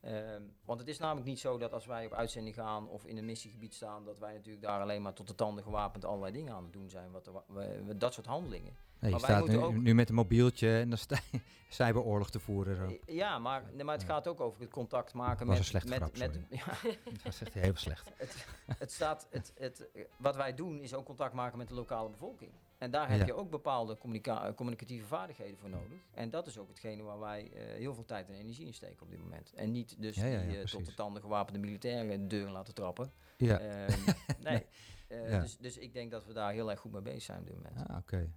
Ehm, 0.00 0.42
want 0.64 0.80
het 0.80 0.88
is 0.88 0.98
namelijk 0.98 1.26
niet 1.26 1.38
zo 1.40 1.58
dat 1.58 1.72
als 1.72 1.86
wij 1.86 2.06
op 2.06 2.12
uitzending 2.12 2.54
gaan 2.54 2.88
of 2.88 3.04
in 3.04 3.16
een 3.16 3.24
missiegebied 3.24 3.74
staan, 3.74 4.04
dat 4.04 4.18
wij 4.18 4.32
natuurlijk 4.34 4.64
daar 4.64 4.80
alleen 4.80 5.02
maar 5.02 5.12
tot 5.12 5.26
de 5.28 5.34
tanden 5.34 5.64
gewapend 5.64 6.04
allerlei 6.04 6.32
dingen 6.32 6.54
aan 6.54 6.62
het 6.62 6.72
doen 6.72 6.90
zijn. 6.90 7.10
Wat 7.10 7.26
wa- 7.26 7.44
we- 7.46 7.82
we- 7.84 7.96
dat 7.96 8.14
soort 8.14 8.26
handelingen. 8.26 8.72
Nee, 9.00 9.10
je 9.12 9.16
maar 9.18 9.26
wij 9.26 9.36
staat 9.36 9.48
nu, 9.48 9.52
moeten 9.58 9.76
ook- 9.76 9.82
nu 9.82 9.94
met 9.94 10.08
een 10.08 10.14
mobieltje 10.14 10.78
en 10.78 10.88
dan 10.90 10.98
cyberoorlog 11.68 12.30
te 12.30 12.40
voeren. 12.40 12.76
Zo. 12.76 12.84
Eh, 12.84 13.14
Ja, 13.14 13.38
maar, 13.38 13.64
nee, 13.72 13.84
maar 13.84 13.94
het 13.94 14.02
Ja. 14.06 14.08
gaat 14.12 14.26
ook 14.26 14.40
over 14.40 14.60
het 14.60 14.70
contact 14.70 15.14
maken 15.14 15.46
Was 15.46 15.56
met, 15.56 15.66
slechte 15.66 15.88
met, 15.88 15.98
grap, 15.98 16.16
met, 16.16 16.38
ja, 16.50 16.64
Dat 17.22 17.32
is 17.32 17.40
echt 17.42 17.54
heel 17.54 17.76
slecht. 17.76 18.10
het 18.78 18.92
staat, 18.92 19.26
het, 19.30 19.52
het, 19.58 19.86
wat 20.16 20.36
wij 20.36 20.54
doen 20.54 20.80
is 20.80 20.94
ook 20.94 21.04
contact 21.04 21.34
maken 21.34 21.58
met 21.58 21.68
de 21.68 21.74
lokale 21.74 22.08
bevolking. 22.10 22.50
En 22.80 22.90
daar 22.90 23.08
heb 23.10 23.18
Ja. 23.18 23.26
je 23.26 23.34
ook 23.34 23.50
bepaalde 23.50 23.98
communica- 23.98 24.46
eh, 24.46 24.54
communicatieve 24.54 25.06
vaardigheden 25.06 25.58
voor 25.58 25.68
nodig. 25.68 25.98
En 26.14 26.30
dat 26.30 26.46
is 26.46 26.58
ook 26.58 26.68
hetgene 26.68 27.02
waar 27.02 27.18
wij 27.18 27.50
eh, 27.52 27.62
heel 27.64 27.94
veel 27.94 28.04
tijd 28.04 28.28
en 28.28 28.34
energie 28.34 28.66
in 28.66 28.74
steken 28.74 29.02
op 29.02 29.10
dit 29.10 29.18
moment. 29.18 29.52
En 29.54 29.70
niet 29.70 29.94
dus 30.02 30.16
Ja, 30.16 30.24
ja, 30.26 30.40
ja, 30.40 30.46
die 30.48 30.58
eh, 30.58 30.64
tot 30.64 30.86
de 30.86 30.94
tanden 30.94 31.22
gewapende 31.22 31.58
militairen 31.58 32.08
de 32.20 32.26
deur 32.26 32.50
laten 32.50 32.74
trappen. 32.74 33.12
Ja, 33.36 33.58
Ehm, 33.60 34.00
nee. 34.38 34.66
Eh, 35.08 35.30
Ja. 35.30 35.40
dus, 35.40 35.56
dus 35.58 35.76
ik 35.78 35.92
denk 35.92 36.10
dat 36.10 36.26
we 36.26 36.32
daar 36.32 36.52
heel 36.52 36.70
erg 36.70 36.80
goed 36.80 36.92
mee 36.92 37.02
bezig 37.02 37.22
zijn 37.22 37.38
op 37.40 37.46
dit 37.46 37.54
moment. 37.56 37.88
ah, 37.88 37.96
oké. 37.98 38.30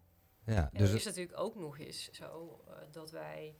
Ja, 0.45 0.69
En 0.71 0.77
dus 0.79 0.87
het 0.89 0.97
is 0.97 1.05
het- 1.05 1.15
natuurlijk 1.15 1.39
ook 1.39 1.55
nog 1.55 1.79
eens 1.79 2.11
zo 2.11 2.61
eh, 2.67 2.73
dat 2.91 3.11
wij 3.11 3.55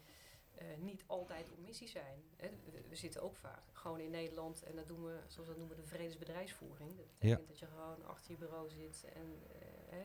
eh, 0.55 0.65
niet 0.79 1.03
altijd 1.07 1.51
op 1.51 1.57
missie 1.59 1.87
zijn. 1.87 2.23
Hè. 2.35 2.47
We, 2.71 2.83
we 2.89 2.95
zitten 2.95 3.21
ook 3.21 3.35
vaak 3.35 3.61
gewoon 3.71 3.99
in 3.99 4.11
Nederland 4.11 4.63
en 4.63 4.75
dat 4.75 4.87
doen 4.87 5.03
we, 5.03 5.17
zoals 5.27 5.35
we 5.35 5.53
dat 5.53 5.57
noemen, 5.57 5.75
de 5.75 5.83
vredesbedrijfsvoering. 5.83 6.95
Dat 6.97 7.05
betekent 7.19 7.47
dat 7.47 7.59
je 7.59 7.65
gewoon 7.65 8.05
achter 8.05 8.31
je 8.31 8.37
bureau 8.37 8.69
zit 8.69 9.05
en 9.13 9.41
eh, 9.51 9.67
hè, 9.89 10.03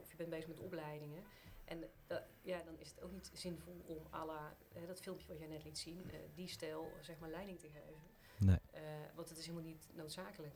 of 0.00 0.10
je 0.10 0.16
bent 0.16 0.30
bezig 0.30 0.48
met 0.48 0.60
opleidingen. 0.60 1.22
En 1.64 1.84
dat, 2.06 2.22
ja, 2.42 2.62
dan 2.62 2.78
is 2.78 2.90
het 2.90 3.02
ook 3.02 3.12
niet 3.12 3.30
zinvol 3.32 3.84
om 3.86 4.06
à 4.12 4.24
la, 4.24 4.56
hè, 4.72 4.86
dat 4.86 5.00
filmpje 5.00 5.28
wat 5.28 5.38
jij 5.38 5.48
net 5.48 5.64
liet 5.64 5.78
zien, 5.78 6.10
eh, 6.10 6.18
die 6.34 6.48
stijl 6.48 6.92
zeg 7.00 7.18
maar 7.18 7.30
leiding 7.30 7.58
te 7.58 7.68
geven. 7.68 8.02
Nee. 8.38 8.58
Eh, 8.70 8.82
want 9.14 9.28
het 9.28 9.38
is 9.38 9.46
helemaal 9.46 9.68
niet 9.68 9.88
noodzakelijk. 9.94 10.54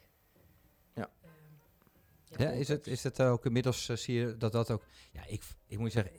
Ja. 0.95 1.11
Ehm, 1.23 2.43
ja, 2.43 2.51
is 2.51 2.69
het, 2.69 2.87
is 2.87 3.03
het 3.03 3.23
ook 3.23 3.45
inmiddels, 3.45 3.89
eh, 3.89 3.97
zie 3.97 4.15
je 4.15 4.37
dat 4.37 4.53
dat 4.53 4.71
ook... 4.71 4.85
Ja, 5.13 5.27
ik, 5.27 5.43
ik 5.67 5.79
moet 5.79 5.93
zeggen, 5.93 6.13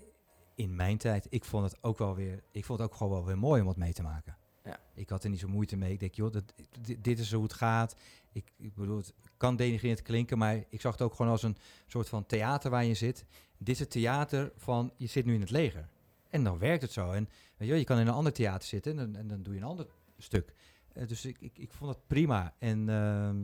in 0.55 0.75
mijn 0.75 0.97
tijd, 0.97 1.27
ik 1.29 1.45
vond 1.45 1.71
het 1.71 1.83
ook 1.83 1.97
wel 1.97 2.15
weer... 2.15 2.43
Ik 2.51 2.65
vond 2.65 2.79
het 2.79 2.89
ook 2.89 2.95
gewoon 2.95 3.13
wel 3.13 3.25
weer 3.25 3.37
mooi 3.37 3.61
om 3.61 3.67
wat 3.67 3.77
mee 3.77 3.93
te 3.93 4.03
maken. 4.03 4.37
Ja. 4.69 4.79
Ik 4.93 5.09
had 5.09 5.23
er 5.23 5.29
niet 5.29 5.39
zo 5.39 5.47
moeite 5.47 5.77
mee. 5.77 5.91
Ik 5.93 5.99
denk, 5.99 6.13
joh, 6.13 6.31
dat, 6.31 6.53
dit, 6.99 7.19
is 7.19 7.33
hoe 7.33 7.43
het 7.43 7.53
gaat. 7.53 7.95
Ik, 8.31 8.51
bedoel, 8.75 8.97
het 8.97 9.13
kan 9.37 9.55
denigrerend 9.55 10.01
klinken, 10.01 10.37
maar 10.37 10.63
ik 10.69 10.81
zag 10.81 10.91
het 10.91 11.01
ook 11.01 11.13
gewoon 11.15 11.31
als 11.31 11.43
een 11.43 11.57
soort 11.87 12.09
van 12.09 12.25
theater 12.25 12.69
waar 12.71 12.85
je 12.85 12.93
zit. 12.93 13.25
Dit 13.57 13.69
is 13.75 13.79
het 13.79 13.91
theater 13.91 14.51
van, 14.55 14.93
je 14.97 15.07
zit 15.07 15.25
nu 15.25 15.33
in 15.33 15.41
het 15.41 15.49
leger. 15.49 15.89
En 16.29 16.43
dan 16.43 16.57
werkt 16.57 16.81
het 16.81 16.91
zo. 16.91 17.11
En 17.11 17.29
weet 17.57 17.69
je, 17.69 17.75
je 17.75 17.83
kan 17.83 17.99
in 17.99 18.07
een 18.07 18.13
ander 18.13 18.33
theater 18.33 18.67
zitten 18.67 19.15
en, 19.15 19.27
dan- 19.27 19.41
doe 19.41 19.53
je 19.53 19.59
een 19.59 19.65
ander 19.65 19.87
stuk. 20.17 20.53
Eh, 20.93 21.07
dus 21.07 21.25
ik, 21.25 21.37
ik, 21.39 21.57
ik 21.57 21.73
vond 21.73 21.89
het 21.95 22.07
prima. 22.07 22.53
En, 22.59 22.89
ehm, 22.89 23.37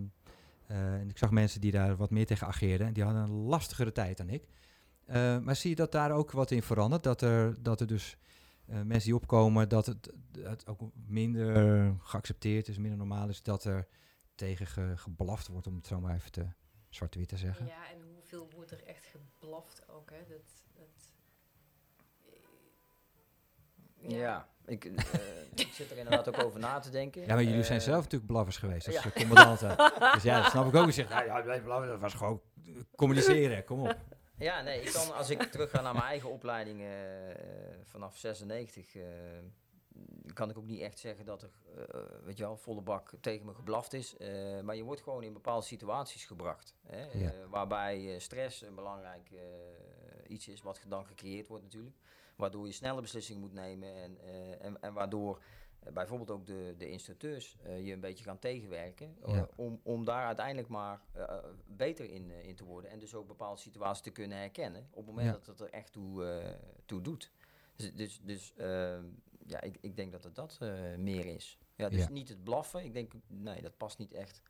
eh, 0.68 0.94
en 0.94 1.10
ik 1.10 1.18
zag 1.18 1.32
mensen 1.32 1.62
die 1.62 1.72
daar 1.72 1.96
wat 1.96 2.10
meer 2.10 2.26
tegen 2.26 2.48
ageerden. 2.48 2.88
En 2.88 2.94
die 2.94 3.04
hadden 3.04 3.22
een 3.22 3.32
lastigere 3.32 3.92
tijd 3.92 4.18
dan 4.18 4.30
ik. 4.30 4.44
Eh, 5.06 5.40
maar 5.40 5.56
zie 5.56 5.70
je 5.70 5.76
dat 5.76 5.92
daar 5.92 6.12
ook 6.12 6.32
wat 6.32 6.52
in 6.52 6.62
verandert? 6.64 7.04
Dat 7.04 7.22
er, 7.22 7.64
dat 7.64 7.82
er 7.82 7.88
dus 7.88 8.18
eh, 8.68 8.76
mensen 8.82 9.04
die 9.10 9.16
opkomen, 9.16 9.70
dat 9.70 9.86
het, 9.86 10.14
het 10.40 10.68
ook 10.68 10.82
minder 11.08 11.94
geaccepteerd 12.00 12.68
is, 12.68 12.78
minder 12.78 12.98
normaal 12.98 13.30
is 13.30 13.44
dat 13.44 13.64
er 13.64 13.88
tegen 14.36 14.68
ge, 14.68 14.94
geblaft 14.96 15.48
wordt, 15.48 15.68
om 15.68 15.76
het 15.76 15.88
zo 15.88 16.00
maar 16.00 16.16
even 16.16 16.32
te 16.32 16.46
zwart-wit 16.90 17.28
te 17.28 17.38
zeggen. 17.38 17.66
Ja, 17.66 17.90
en 17.92 18.02
hoeveel 18.14 18.50
wordt 18.56 18.72
er 18.72 18.84
echt 18.84 19.06
geblaft 19.06 19.90
ook, 19.90 20.10
hè? 20.10 20.18
Dat, 20.28 20.64
dat, 20.74 21.14
Ja, 24.12 24.48
ik, 24.66 24.86
eh, 24.86 24.94
ik 25.66 25.70
zit 25.74 25.92
er 25.92 25.98
inderdaad 25.98 26.28
ook 26.28 26.44
over 26.44 26.60
na 26.60 26.80
te 26.80 26.90
denken. 26.90 27.22
Ja, 27.22 27.34
maar 27.34 27.44
jullie 27.44 27.64
zijn 27.64 27.80
Eh, 27.80 27.86
zelf 27.86 28.04
natuurlijk 28.04 28.32
blaffers 28.32 28.58
geweest 28.58 28.88
als 28.88 28.96
ja. 28.96 29.04
eh, 29.04 29.12
commandanten. 29.12 29.78
dus 30.14 30.24
ja, 30.24 30.42
dat 30.42 30.52
snap 30.52 30.68
ik 30.68 30.76
ook. 30.76 30.86
Je 30.86 30.92
zegt, 30.92 31.10
nou, 31.10 31.26
ja, 31.26 31.42
dat 31.42 32.00
was 32.00 32.14
gewoon 32.14 32.42
eh, 32.66 32.74
communiceren, 32.96 33.64
kom 33.64 33.80
op. 33.80 33.98
Ja, 34.38 34.62
nee, 34.62 34.82
ik 34.82 34.92
kan, 34.92 35.14
als 35.14 35.30
ik 35.30 35.42
terug 35.44 35.70
ga 35.70 35.82
naar 35.82 35.94
mijn 35.94 36.06
eigen 36.06 36.30
opleiding 36.30 36.82
eh, 36.82 36.88
vanaf 37.84 38.18
96, 38.18 38.96
eh, 38.96 39.04
kan 40.34 40.50
ik 40.50 40.58
ook 40.58 40.66
niet 40.66 40.82
echt 40.82 41.00
zeggen 41.00 41.26
dat 41.26 41.42
er, 41.42 41.50
eh, 41.78 42.02
weet 42.24 42.38
je 42.38 42.44
wel, 42.44 42.58
volle 42.58 42.82
bak 42.82 43.12
tegen 43.22 43.46
me 43.46 43.54
geblaft 43.54 43.94
is. 43.94 44.16
Maar 44.64 44.76
je 44.76 44.84
wordt 44.84 45.02
gewoon 45.02 45.24
in 45.24 45.34
bepaalde 45.34 45.66
situaties 45.66 46.26
gebracht. 46.26 46.74
Hè, 46.84 47.06
Ja. 47.20 47.32
waarbij 47.50 48.20
stress 48.20 48.62
een 48.62 48.76
belangrijk 48.76 49.30
iets 50.28 50.48
is 50.48 50.62
wat 50.62 50.82
dan 50.88 51.06
gecreëerd 51.06 51.48
wordt 51.48 51.64
natuurlijk. 51.64 51.96
Waardoor 52.36 52.66
je 52.66 52.72
snelle 52.74 53.02
beslissingen 53.02 53.42
moet 53.42 53.54
nemen 53.54 53.96
en, 53.96 54.18
en, 54.60 54.82
en 54.82 54.94
waardoor 54.94 55.42
bijvoorbeeld 55.94 56.32
ook 56.32 56.46
de, 56.46 56.76
de 56.78 56.90
instructeurs 56.90 57.58
eh, 57.64 57.86
je 57.86 57.94
een 57.94 58.00
beetje 58.00 58.24
gaan 58.24 58.40
tegenwerken. 58.40 59.16
eh, 59.26 59.34
Ja. 59.36 59.50
om, 59.56 59.80
om 59.84 60.06
daar 60.06 60.26
uiteindelijk 60.26 60.68
maar 60.68 61.02
eh, 61.12 61.38
beter 61.68 62.10
in, 62.10 62.32
eh, 62.32 62.44
in 62.48 62.56
te 62.56 62.64
worden. 62.64 62.92
En 62.92 63.00
dus 63.00 63.16
ook 63.16 63.28
bepaalde 63.28 63.60
situaties 63.62 64.04
te 64.04 64.10
kunnen 64.12 64.38
herkennen. 64.38 64.88
Op 64.90 64.96
het 64.98 65.06
moment 65.06 65.26
Ja. 65.28 65.32
dat 65.34 65.46
het 65.46 65.60
er 65.60 65.70
echt 65.70 65.92
toe, 65.92 66.26
eh, 66.26 66.54
toe 66.86 67.02
doet. 67.02 67.32
Dus, 67.76 67.94
dus, 67.96 68.22
dus 68.24 68.54
ehm, 68.58 69.04
ja, 69.48 69.62
ik, 69.62 69.78
ik 69.82 69.96
denk 69.96 70.12
dat 70.12 70.24
het 70.24 70.36
dat 70.36 70.58
eh, 70.62 70.96
meer 70.98 71.26
is. 71.26 71.60
Ja, 71.76 71.90
dus 71.90 72.00
Ja. 72.04 72.10
niet 72.10 72.30
het 72.30 72.44
blaffen. 72.44 72.84
Ik 72.84 72.94
denk, 72.94 73.12
nee, 73.28 73.62
dat 73.62 73.78
past 73.78 73.98
niet 73.98 74.14
echt. 74.14 74.42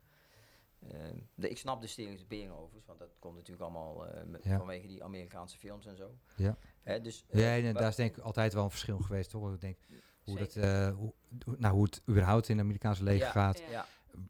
Ehm, 0.90 1.16
de, 1.34 1.48
ik 1.48 1.58
snap 1.58 1.80
de 1.80 1.86
stereotypering 1.86 2.52
overigens, 2.52 2.86
want 2.86 2.98
dat 2.98 3.16
komt 3.18 3.34
natuurlijk 3.34 3.62
allemaal 3.62 4.06
eh, 4.06 4.24
met- 4.24 4.44
Ja. 4.44 4.58
vanwege 4.58 4.86
die 4.86 5.04
Amerikaanse 5.04 5.58
films 5.58 5.86
en 5.86 5.96
zo. 5.96 6.14
Ja. 6.36 6.58
Hè, 6.82 7.00
dus, 7.00 7.24
eh, 7.28 7.40
Ja, 7.40 7.66
en 7.68 7.74
daar 7.74 7.88
is 7.88 7.94
denk 7.96 8.16
ik 8.16 8.22
altijd 8.22 8.52
wel 8.52 8.64
een 8.64 8.70
verschil 8.70 8.98
geweest, 8.98 9.30
toch? 9.30 9.54
Ik 9.54 9.60
denk 9.60 9.78
hoe, 10.26 10.38
dat, 10.38 10.52
Zeker. 10.52 10.86
eh, 10.88 10.94
hoe, 10.94 11.12
nou, 11.58 11.74
hoe 11.74 11.84
het 11.84 12.02
überhaupt 12.08 12.48
in 12.48 12.54
het 12.56 12.64
Amerikaanse 12.64 13.02
leger 13.02 13.26
Ja. 13.26 13.30
gaat, 13.32 13.62
Ja. 13.70 13.86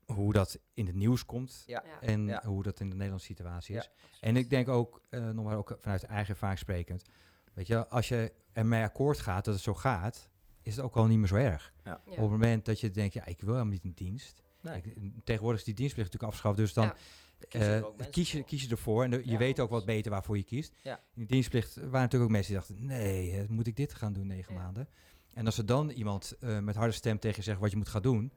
Hoe 0.07 0.33
dat 0.33 0.59
in 0.75 0.87
het 0.87 0.95
nieuws 0.95 1.25
komt 1.25 1.65
en 2.01 2.27
Ja. 2.27 2.43
hoe 2.45 2.63
dat 2.63 2.81
in 2.81 2.89
de 2.89 2.95
Nederlandse 2.95 3.27
situatie 3.27 3.77
is. 3.77 3.85
Ja, 3.85 4.07
En 4.21 4.37
ik 4.37 4.51
denk 4.51 4.69
ook, 4.69 5.01
eh 5.11 5.29
nog 5.31 5.45
maar 5.45 5.57
ook 5.57 5.77
vanuit 5.81 6.03
eigen 6.05 6.31
ervaring 6.33 6.59
sprekend, 6.59 7.03
weet 7.55 7.67
je, 7.67 7.89
als 7.89 8.09
je 8.09 8.33
ermee 8.53 8.83
akkoord 8.83 9.19
gaat 9.19 9.45
dat 9.45 9.55
het 9.55 9.63
zo 9.63 9.75
gaat, 9.75 10.29
is 10.63 10.77
het 10.77 10.85
ook 10.85 10.97
al 10.97 11.07
niet 11.07 11.19
meer 11.19 11.27
zo 11.29 11.35
erg. 11.37 11.73
Ja. 11.85 12.01
Op 12.07 12.17
het 12.17 12.31
moment 12.31 12.65
dat 12.65 12.81
je 12.81 12.91
denkt, 12.91 13.15
ja, 13.15 13.25
ik 13.27 13.41
wil 13.41 13.53
helemaal 13.53 13.73
niet 13.73 13.85
in 13.85 13.93
dienst. 13.95 14.43
Nee. 14.61 14.83
Ik- 14.83 15.13
tegenwoordig 15.25 15.61
is 15.61 15.67
die 15.67 15.75
dienstplicht 15.75 16.13
natuurlijk 16.13 16.33
afgeschaft, 16.33 16.57
dus 16.57 16.73
dan 16.73 16.85
Ja. 16.85 16.95
Kiezen 17.49 17.71
er 17.71 17.79
eh, 17.81 17.85
ook 17.87 17.97
mensen 17.97 18.13
kies, 18.13 18.33
je, 18.33 18.39
voor. 18.39 18.47
kies 18.47 18.63
je 18.63 18.69
ervoor. 18.71 19.05
En 19.05 19.11
de- 19.11 19.23
je 19.31 19.37
weet 19.39 19.61
ook 19.61 19.71
wat 19.71 19.85
beter 19.85 20.11
waarvoor 20.11 20.37
je 20.37 20.45
kiest. 20.45 20.73
Ja. 20.83 20.97
In 20.97 21.03
die 21.15 21.27
dienstplicht 21.27 21.75
waren 21.77 21.91
natuurlijk 21.93 22.23
ook 22.25 22.31
mensen 22.31 22.53
die 22.53 22.61
dachten, 22.63 22.87
nee, 22.87 23.47
moet 23.49 23.67
ik 23.67 23.77
dit 23.77 23.95
gaan 23.95 24.13
doen 24.13 24.27
negen 24.27 24.55
Ja. 24.55 24.61
maanden? 24.61 24.89
En 25.37 25.47
als 25.47 25.59
er 25.59 25.67
dan 25.67 25.91
iemand 25.91 26.37
eh, 26.41 26.59
met 26.59 26.75
harde 26.77 26.93
stem 26.93 27.19
tegen 27.19 27.37
je 27.37 27.43
zegt 27.43 27.61
wat 27.61 27.71
je 27.71 27.77
moet 27.77 27.89
gaan 27.89 28.03
doen, 28.03 28.33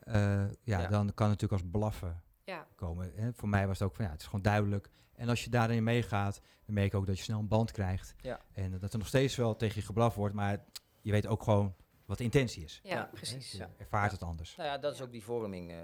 eh, 0.00 0.14
ja, 0.50 0.80
Ja. 0.80 0.86
dan 0.88 1.14
kan 1.14 1.30
het 1.30 1.40
natuurlijk 1.40 1.52
als 1.52 1.70
blaffen 1.70 2.22
Ja. 2.44 2.66
komen. 2.74 3.12
Hè. 3.14 3.32
Voor 3.32 3.48
mij 3.48 3.66
was 3.66 3.78
het 3.78 3.88
ook 3.88 3.94
van, 3.96 4.04
ja, 4.04 4.10
het 4.10 4.20
is 4.20 4.26
gewoon 4.26 4.42
duidelijk. 4.42 4.90
En 5.14 5.28
als 5.28 5.44
je 5.44 5.50
daarin 5.50 5.82
meegaat, 5.84 6.40
dan 6.64 6.74
merk 6.74 6.90
je 6.90 6.96
ook 6.96 7.06
dat 7.06 7.16
je 7.16 7.22
snel 7.22 7.38
een 7.38 7.48
band 7.48 7.70
krijgt. 7.72 8.14
Ja. 8.20 8.40
En 8.52 8.78
dat 8.78 8.92
er 8.92 8.98
nog 8.98 9.08
steeds 9.08 9.36
wel 9.36 9.56
tegen 9.56 9.80
je 9.80 9.86
geblaf 9.86 10.14
wordt, 10.14 10.34
maar 10.34 10.64
je 11.00 11.10
weet 11.10 11.26
ook 11.26 11.42
gewoon 11.42 11.74
wat 12.04 12.18
de 12.18 12.24
intentie 12.24 12.64
is. 12.64 12.80
Ja, 12.82 12.94
Ja, 12.94 13.04
precies. 13.12 13.52
Je 13.52 13.66
ervaart 13.78 14.06
Ja. 14.10 14.12
het 14.18 14.22
anders. 14.22 14.56
Nou 14.56 14.68
ja, 14.68 14.78
dat 14.78 14.92
is 14.92 14.98
Ja. 14.98 15.04
ook 15.04 15.10
die 15.12 15.24
vorming, 15.24 15.70
eh, 15.70 15.76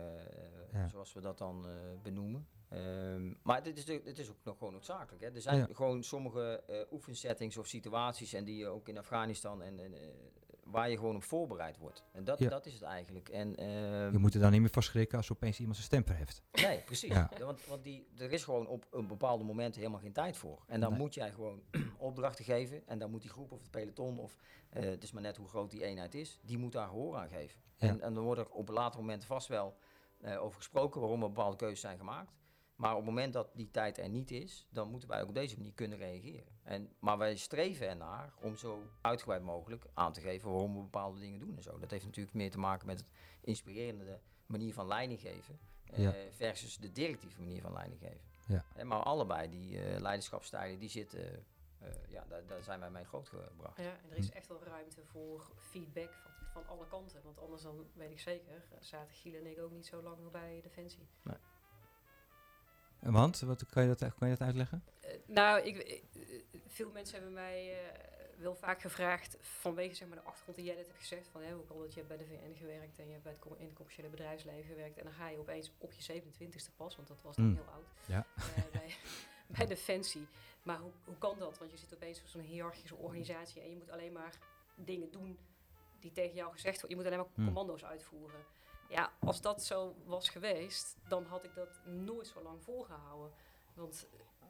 Ja. 0.72 0.89
zoals 0.89 1.12
we 1.12 1.20
dat 1.20 1.39
dan 1.39 1.66
eh, 1.68 1.72
benoemen. 2.03 2.47
Ehm, 2.69 3.33
maar 3.43 3.62
dit 3.62 3.79
is, 3.79 3.85
dit 3.85 4.19
is 4.19 4.31
ook 4.31 4.37
nog 4.45 4.59
gewoon 4.59 4.73
noodzakelijk. 4.73 5.23
Hè. 5.25 5.31
Er 5.31 5.41
zijn 5.43 5.57
Ja. 5.59 5.67
gewoon 5.73 6.03
sommige 6.03 6.62
eh 6.67 6.93
oefensettings 6.93 7.57
of 7.57 7.67
situaties, 7.67 8.33
en 8.33 8.45
die 8.45 8.57
je 8.57 8.67
ook 8.67 8.89
in 8.89 8.99
Afghanistan, 8.99 9.62
en, 9.62 9.79
en, 9.79 9.95
eh, 9.95 10.09
waar 10.65 10.91
je 10.91 10.97
gewoon 10.97 11.17
op 11.17 11.23
voorbereid 11.23 11.79
wordt. 11.79 12.05
En 12.12 12.25
dat, 12.25 12.39
Ja. 12.39 12.49
dat 12.49 12.67
is 12.67 12.73
het 12.73 12.83
eigenlijk. 12.83 13.29
En, 13.29 13.57
ehm, 13.57 14.12
Je 14.12 14.19
moet 14.19 14.35
er 14.35 14.41
dan 14.41 14.51
niet 14.51 14.61
meer 14.61 14.71
van 14.71 14.83
schrikken 14.83 15.17
als 15.19 15.33
opeens 15.33 15.59
iemand 15.59 15.77
zijn 15.77 15.89
stem 15.89 16.05
verheft. 16.07 16.43
Nee, 16.53 16.83
precies. 16.83 17.11
Ja. 17.12 17.31
Want, 17.39 17.67
want 17.67 17.85
die, 17.85 18.07
er 18.17 18.33
is 18.33 18.45
gewoon 18.45 18.67
op 18.67 18.87
een 18.91 19.07
bepaalde 19.07 19.45
momenten 19.45 19.81
helemaal 19.81 20.01
geen 20.03 20.12
tijd 20.12 20.37
voor. 20.37 20.62
En 20.67 20.81
dan 20.81 20.91
Nee. 20.91 20.99
moet 20.99 21.15
jij 21.15 21.33
gewoon 21.33 21.62
opdrachten 21.99 22.45
geven. 22.45 22.87
En 22.87 22.99
dan 22.99 23.11
moet 23.11 23.21
die 23.23 23.31
groep 23.31 23.53
of 23.53 23.61
het 23.61 23.71
peloton, 23.71 24.19
of 24.19 24.37
eh, 24.71 24.83
het 24.83 25.03
is 25.03 25.12
maar 25.12 25.23
net 25.23 25.37
hoe 25.37 25.49
groot 25.49 25.71
die 25.71 25.85
eenheid 25.85 26.15
is, 26.15 26.41
die 26.43 26.59
moet 26.59 26.73
daar 26.73 26.89
gehoor 26.89 27.17
aan 27.17 27.29
geven. 27.29 27.61
En, 27.77 28.01
en 28.01 28.15
dan 28.15 28.25
wordt 28.25 28.41
er 28.41 28.49
op 28.51 28.69
een 28.69 28.75
later 28.75 29.01
moment 29.01 29.25
vast 29.25 29.49
wel 29.49 29.77
over 30.39 30.57
gesproken 30.57 31.01
waarom 31.01 31.23
er 31.23 31.29
bepaalde 31.29 31.57
keuzes 31.57 31.81
zijn 31.81 31.99
gemaakt. 31.99 32.33
Maar 32.77 32.91
op 32.91 32.97
het 32.97 33.07
moment 33.07 33.33
dat 33.33 33.49
die 33.55 33.70
tijd 33.70 33.99
er 33.99 34.09
niet 34.09 34.31
is, 34.31 34.66
dan 34.70 34.91
moeten 34.91 35.09
wij 35.09 35.22
ook 35.22 35.29
op 35.29 35.35
deze 35.35 35.57
manier 35.57 35.72
kunnen 35.72 35.99
reageren. 35.99 36.53
En, 36.62 36.93
maar 36.99 37.18
wij 37.18 37.37
streven 37.37 37.89
ernaar 37.89 38.33
om 38.41 38.57
zo 38.57 38.83
uitgebreid 39.01 39.43
mogelijk 39.43 39.85
aan 39.95 40.12
te 40.12 40.20
geven 40.20 40.51
waarom 40.51 40.75
we 40.75 40.83
bepaalde 40.83 41.20
dingen 41.20 41.39
doen 41.41 41.57
en 41.57 41.62
zo. 41.62 41.79
Dat 41.79 41.91
heeft 41.91 42.05
natuurlijk 42.05 42.37
meer 42.37 42.51
te 42.51 42.59
maken 42.59 42.87
met 42.87 42.99
het 42.99 43.09
inspirerende 43.41 44.20
manier 44.47 44.75
van 44.75 44.87
leiding 44.87 45.20
geven. 45.20 45.59
eh, 45.85 46.11
versus 46.31 46.77
de 46.77 46.93
directieve 46.93 47.41
manier 47.41 47.61
van 47.61 47.72
leiding 47.72 48.01
geven. 48.01 48.20
Ja. 48.47 48.85
Maar 48.85 49.03
allebei 49.03 49.49
die 49.49 49.81
eh 49.81 50.01
leiderschapstijlen, 50.01 50.79
die 50.79 50.89
zitten, 50.89 51.47
eh, 51.79 51.89
ja, 52.09 52.25
daar, 52.29 52.47
daar 52.47 52.62
zijn 52.62 52.81
wij 52.81 52.91
mee 52.91 53.05
grootgebracht. 53.05 53.77
Ja, 53.77 53.99
en 54.03 54.11
er 54.11 54.16
is 54.16 54.31
echt 54.31 54.47
wel 54.49 54.64
ruimte 54.64 55.05
voor 55.05 55.51
feedback 55.59 56.12
van, 56.12 56.33
van 56.53 56.66
alle 56.66 56.87
kanten. 56.87 57.22
Want 57.22 57.41
anders 57.41 57.62
dan 57.62 57.87
weet 57.95 58.11
ik 58.11 58.20
zeker, 58.20 58.64
zaten 58.81 59.14
Giel 59.14 59.35
en 59.35 59.47
ik 59.47 59.59
ook 59.59 59.70
niet 59.72 59.87
zo 59.87 60.03
lang 60.03 60.18
nog 60.18 60.31
bij 60.31 60.61
Defensie. 60.62 61.09
Want, 63.12 63.40
wat, 63.40 63.66
kan, 63.66 63.82
je 63.82 63.88
dat, 63.94 64.14
kan 64.14 64.28
je 64.28 64.36
dat 64.36 64.46
uitleggen? 64.46 64.84
Eh, 65.00 65.11
nou, 65.26 65.61
ik, 65.61 65.76
eh, 65.78 66.00
veel 66.66 66.90
mensen 66.90 67.14
hebben 67.14 67.32
mij 67.34 67.72
eh, 67.72 67.98
wel 68.38 68.55
vaak 68.55 68.80
gevraagd 68.80 69.36
vanwege 69.40 69.94
zeg 69.94 70.09
maar, 70.09 70.16
de 70.16 70.22
achtergrond 70.24 70.57
die 70.57 70.66
jij 70.66 70.74
net 70.76 70.86
hebt 70.86 70.98
gezegd. 70.98 71.28
Van, 71.28 71.42
hè, 71.42 71.52
hoe 71.52 71.64
kan 71.64 71.78
dat 71.78 71.94
je 71.94 72.00
hebt 72.00 72.09
bij 72.09 72.16
de 72.18 72.24
VN 72.26 72.59
gewerkt 72.59 72.98
en 72.98 73.05
je 73.07 73.12
hebt 73.12 73.22
bij 73.24 73.32
het, 73.32 73.59
in 73.59 73.64
het 73.66 73.74
commerciële 73.74 74.09
bedrijfsleven 74.09 74.64
gewerkt. 74.64 74.98
En 74.98 75.05
dan 75.05 75.12
ga 75.12 75.28
je 75.28 75.38
opeens 75.38 75.72
op 75.78 75.92
je 75.92 76.02
27ste 76.22 76.76
pas, 76.76 76.96
want 76.96 77.09
dat 77.09 77.22
was 77.22 77.36
dan 77.36 77.44
Mm. 77.44 77.55
heel 77.55 77.64
oud, 77.72 77.86
Ja. 78.07 78.26
bij, 78.72 78.94
bij 79.57 79.66
Defensie. 79.66 80.26
Maar 80.62 80.78
hoe, 80.78 80.92
hoe 81.05 81.18
kan 81.18 81.38
dat? 81.38 81.59
Want 81.59 81.70
je 81.70 81.76
zit 81.76 81.94
opeens 81.94 82.20
op 82.20 82.26
zo'n 82.26 82.40
hiërarchische 82.40 82.96
organisatie 82.96 83.62
en 83.62 83.70
je 83.70 83.76
moet 83.76 83.90
alleen 83.90 84.12
maar 84.12 84.38
dingen 84.74 85.11
doen 85.11 85.38
die 86.00 86.12
tegen 86.12 86.34
jou 86.34 86.52
gezegd 86.52 86.80
worden. 86.80 86.90
Je 86.98 87.05
moet 87.05 87.12
alleen 87.12 87.18
maar 87.26 87.28
Mm. 87.34 87.44
commando's 87.44 87.84
uitvoeren. 87.84 88.40
Ja, 88.95 89.12
als 89.18 89.40
dat 89.40 89.64
zo 89.64 89.95
was 90.05 90.28
geweest, 90.28 90.97
dan 91.09 91.24
had 91.26 91.45
ik 91.45 91.55
dat 91.55 91.80
nooit 91.84 92.26
zo 92.26 92.42
lang 92.42 92.62
volgehouden. 92.62 93.30
Want 93.74 94.07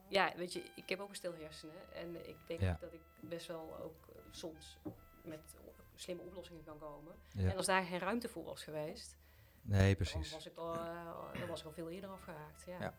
ja, 0.07 0.33
weet 0.35 0.53
je, 0.53 0.63
ik 0.75 0.89
heb 0.89 0.99
ook 0.99 1.09
een 1.09 1.15
stil 1.15 1.33
hersenen. 1.33 1.93
En 1.93 2.27
ik 2.29 2.35
denk 2.47 2.59
Ja. 2.59 2.77
dat 2.81 2.93
ik 2.93 3.01
best 3.19 3.47
wel 3.47 3.77
ook 3.83 4.07
eh, 4.09 4.21
soms 4.31 4.77
met 5.23 5.55
slimme 5.95 6.21
oplossingen 6.21 6.63
kan 6.63 6.77
komen. 6.79 7.13
Ja. 7.33 7.49
En 7.49 7.57
als 7.57 7.65
daar 7.65 7.83
geen 7.83 7.99
ruimte 7.99 8.29
voor 8.29 8.43
was 8.43 8.63
geweest, 8.63 9.17
Nee, 9.61 9.85
dan 9.85 9.95
precies. 9.95 10.31
was 10.31 10.45
ik 10.45 10.57
al, 10.57 10.73
eh, 10.73 11.39
dan 11.39 11.47
was 11.47 11.59
ik 11.59 11.65
al 11.65 11.71
veel 11.71 11.89
eerder 11.89 12.09
afgehaakt. 12.09 12.63
Ja. 12.67 12.93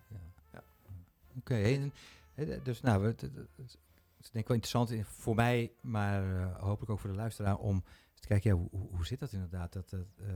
Ja. 0.53 0.63
Oké, 1.39 1.55
en- 1.63 1.93
en, 2.35 2.61
dus 2.63 2.81
nou, 2.81 3.07
het, 3.07 3.21
het, 3.21 3.35
het- 3.37 3.79
is 4.21 4.31
denk 4.31 4.45
ik 4.45 4.47
wel 4.49 4.57
interessant 4.57 4.91
in- 4.91 5.05
voor 5.05 5.35
mij, 5.35 5.73
maar 5.81 6.41
eh, 6.41 6.63
hopelijk 6.63 6.91
ook 6.91 6.99
voor 7.01 7.11
de 7.11 7.17
luisteraar, 7.17 7.57
om 7.57 7.85
kijken, 8.21 8.51
ja, 8.51 8.57
hoe, 8.57 8.89
hoe- 8.91 9.07
zit 9.07 9.21
dat 9.21 9.33
inderdaad? 9.33 9.73
Dat, 9.73 9.91
dat, 9.91 10.07
eh, 10.19 10.27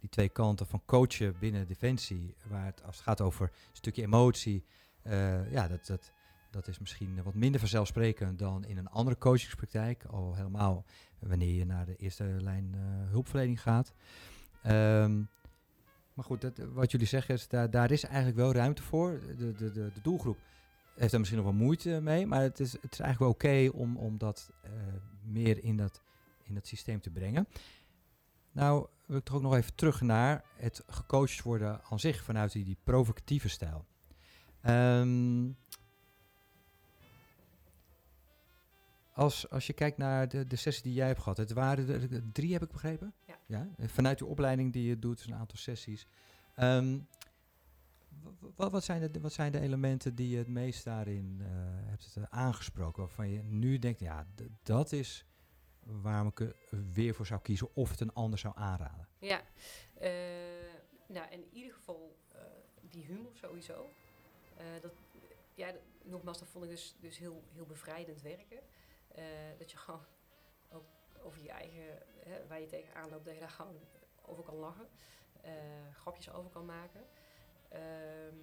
die 0.00 0.08
twee 0.08 0.28
kanten 0.28 0.66
van 0.66 0.82
coachen 0.84 1.38
binnen 1.38 1.66
Defensie, 1.66 2.34
waar 2.48 2.66
het, 2.66 2.82
als 2.82 2.96
het 2.96 3.04
gaat 3.04 3.20
over 3.20 3.46
een 3.46 3.76
stukje 3.76 4.02
emotie, 4.02 4.64
eh, 5.02 5.50
ja, 5.50 5.68
dat, 5.68 5.86
dat, 5.86 6.12
dat 6.50 6.68
is 6.68 6.78
misschien 6.78 7.22
wat 7.22 7.34
minder 7.34 7.60
vanzelfsprekend 7.60 8.38
dan 8.38 8.64
in 8.64 8.76
een 8.76 8.88
andere 8.88 9.18
coachingspraktijk, 9.18 10.04
al 10.04 10.34
helemaal 10.34 10.84
wanneer 11.18 11.54
je 11.54 11.66
naar 11.66 11.86
de 11.86 11.96
eerste 11.96 12.24
lijn 12.24 12.74
eh, 12.74 12.80
hulpverlening 13.10 13.62
gaat. 13.62 13.92
Ehm, 14.62 15.22
maar 16.14 16.24
goed, 16.24 16.40
dat, 16.40 16.58
wat 16.58 16.90
jullie 16.90 17.06
zeggen, 17.06 17.34
is 17.34 17.48
daar, 17.48 17.70
daar 17.70 17.90
is 17.90 18.04
eigenlijk 18.04 18.36
wel 18.36 18.52
ruimte 18.52 18.82
voor. 18.82 19.20
De, 19.36 19.52
de, 19.52 19.72
de, 19.72 19.90
doelgroep 20.02 20.38
heeft 20.94 21.10
daar 21.10 21.20
misschien 21.20 21.42
nog 21.42 21.50
wel 21.50 21.64
moeite 21.64 22.00
mee, 22.00 22.26
maar 22.26 22.42
het 22.42 22.60
is, 22.60 22.72
het 22.72 22.92
is 22.92 23.00
eigenlijk 23.00 23.18
wel 23.18 23.28
oké 23.28 23.76
om, 23.76 23.96
om 23.96 24.18
dat 24.18 24.50
meer 25.22 25.64
in 25.64 25.76
dat, 25.76 26.02
in 26.44 26.54
dat 26.54 26.66
systeem 26.66 27.00
te 27.00 27.10
brengen. 27.10 27.48
Nou, 28.52 28.86
wil 29.06 29.16
ik 29.16 29.24
toch 29.24 29.36
ook 29.36 29.42
nog 29.42 29.54
even 29.54 29.74
terug 29.74 30.00
naar 30.00 30.44
het 30.56 30.82
gecoacht 30.86 31.42
worden 31.42 31.80
aan 31.90 32.00
zich 32.00 32.24
vanuit 32.24 32.52
die, 32.52 32.64
die 32.64 32.78
provocatieve 32.84 33.48
stijl. 33.48 33.84
Ehm, 34.60 35.50
als, 39.12 39.50
als 39.50 39.66
je 39.66 39.72
kijkt 39.72 39.98
naar 39.98 40.28
de, 40.28 40.46
de 40.46 40.56
sessie 40.56 40.82
die 40.82 40.92
jij 40.92 41.06
hebt 41.06 41.20
gehad, 41.20 41.36
het 41.36 41.52
waren 41.52 41.88
er 41.88 42.32
drie, 42.32 42.52
heb 42.52 42.62
ik 42.62 42.72
begrepen? 42.72 43.14
Ja. 43.46 43.68
Eh, 43.76 43.88
Vanuit 43.88 44.18
de 44.18 44.26
opleiding 44.26 44.72
die 44.72 44.88
je 44.88 44.98
doet, 44.98 45.24
een 45.26 45.34
aantal 45.34 45.58
sessies. 45.58 46.06
Ehm, 46.54 46.98
wat, 48.56 48.84
zijn 48.84 49.12
de, 49.12 49.20
wat 49.20 49.32
zijn 49.32 49.52
de 49.52 49.60
elementen 49.60 50.14
die 50.14 50.28
je 50.28 50.38
het 50.38 50.48
meest 50.48 50.84
daarin 50.84 51.40
eh, 51.40 51.46
hebt 51.88 52.16
eh, 52.16 52.24
aangesproken? 52.28 53.02
Waarvan 53.02 53.28
je 53.28 53.42
nu 53.42 53.78
denkt, 53.78 54.00
ja, 54.00 54.26
dat 54.62 54.92
is 54.92 55.26
waarom 55.84 56.28
ik 56.28 56.40
er 56.40 56.54
weer 56.92 57.14
voor 57.14 57.26
zou 57.26 57.40
kiezen 57.40 57.74
of 57.74 57.90
het 57.90 58.00
een 58.00 58.12
ander 58.12 58.38
zou 58.38 58.54
aanraden. 58.56 59.08
Ja, 59.18 59.42
eh, 59.94 60.10
nou 61.06 61.30
in 61.30 61.48
ieder 61.52 61.72
geval 61.72 62.16
eh, 62.32 62.40
die 62.80 63.04
humor 63.04 63.36
sowieso. 63.36 63.88
Eh, 64.56 64.64
dat, 64.80 64.92
ja, 65.54 65.72
nogmaals, 66.02 66.38
dat 66.38 66.48
vond 66.48 66.64
ik 66.64 66.70
dus, 66.70 66.96
dus 67.00 67.18
heel, 67.18 67.42
heel 67.52 67.66
bevrijdend 67.66 68.22
werken. 68.22 68.60
Dat 69.58 69.70
je 69.70 69.76
gewoon 69.76 70.04
ook 70.72 70.84
over 71.22 71.42
je 71.42 71.50
eigen, 71.50 72.02
hè, 72.24 72.46
waar 72.46 72.60
je 72.60 72.66
tegenaan 72.66 73.10
loopt, 73.10 73.24
dat 73.24 73.34
je 73.34 73.40
daar 73.40 73.50
gewoon 73.50 73.78
over 74.22 74.44
kan 74.44 74.54
lachen. 74.54 74.88
grapjes 75.92 76.30
over 76.30 76.50
kan 76.50 76.64
maken. 76.64 77.06
Ehm, 77.68 78.36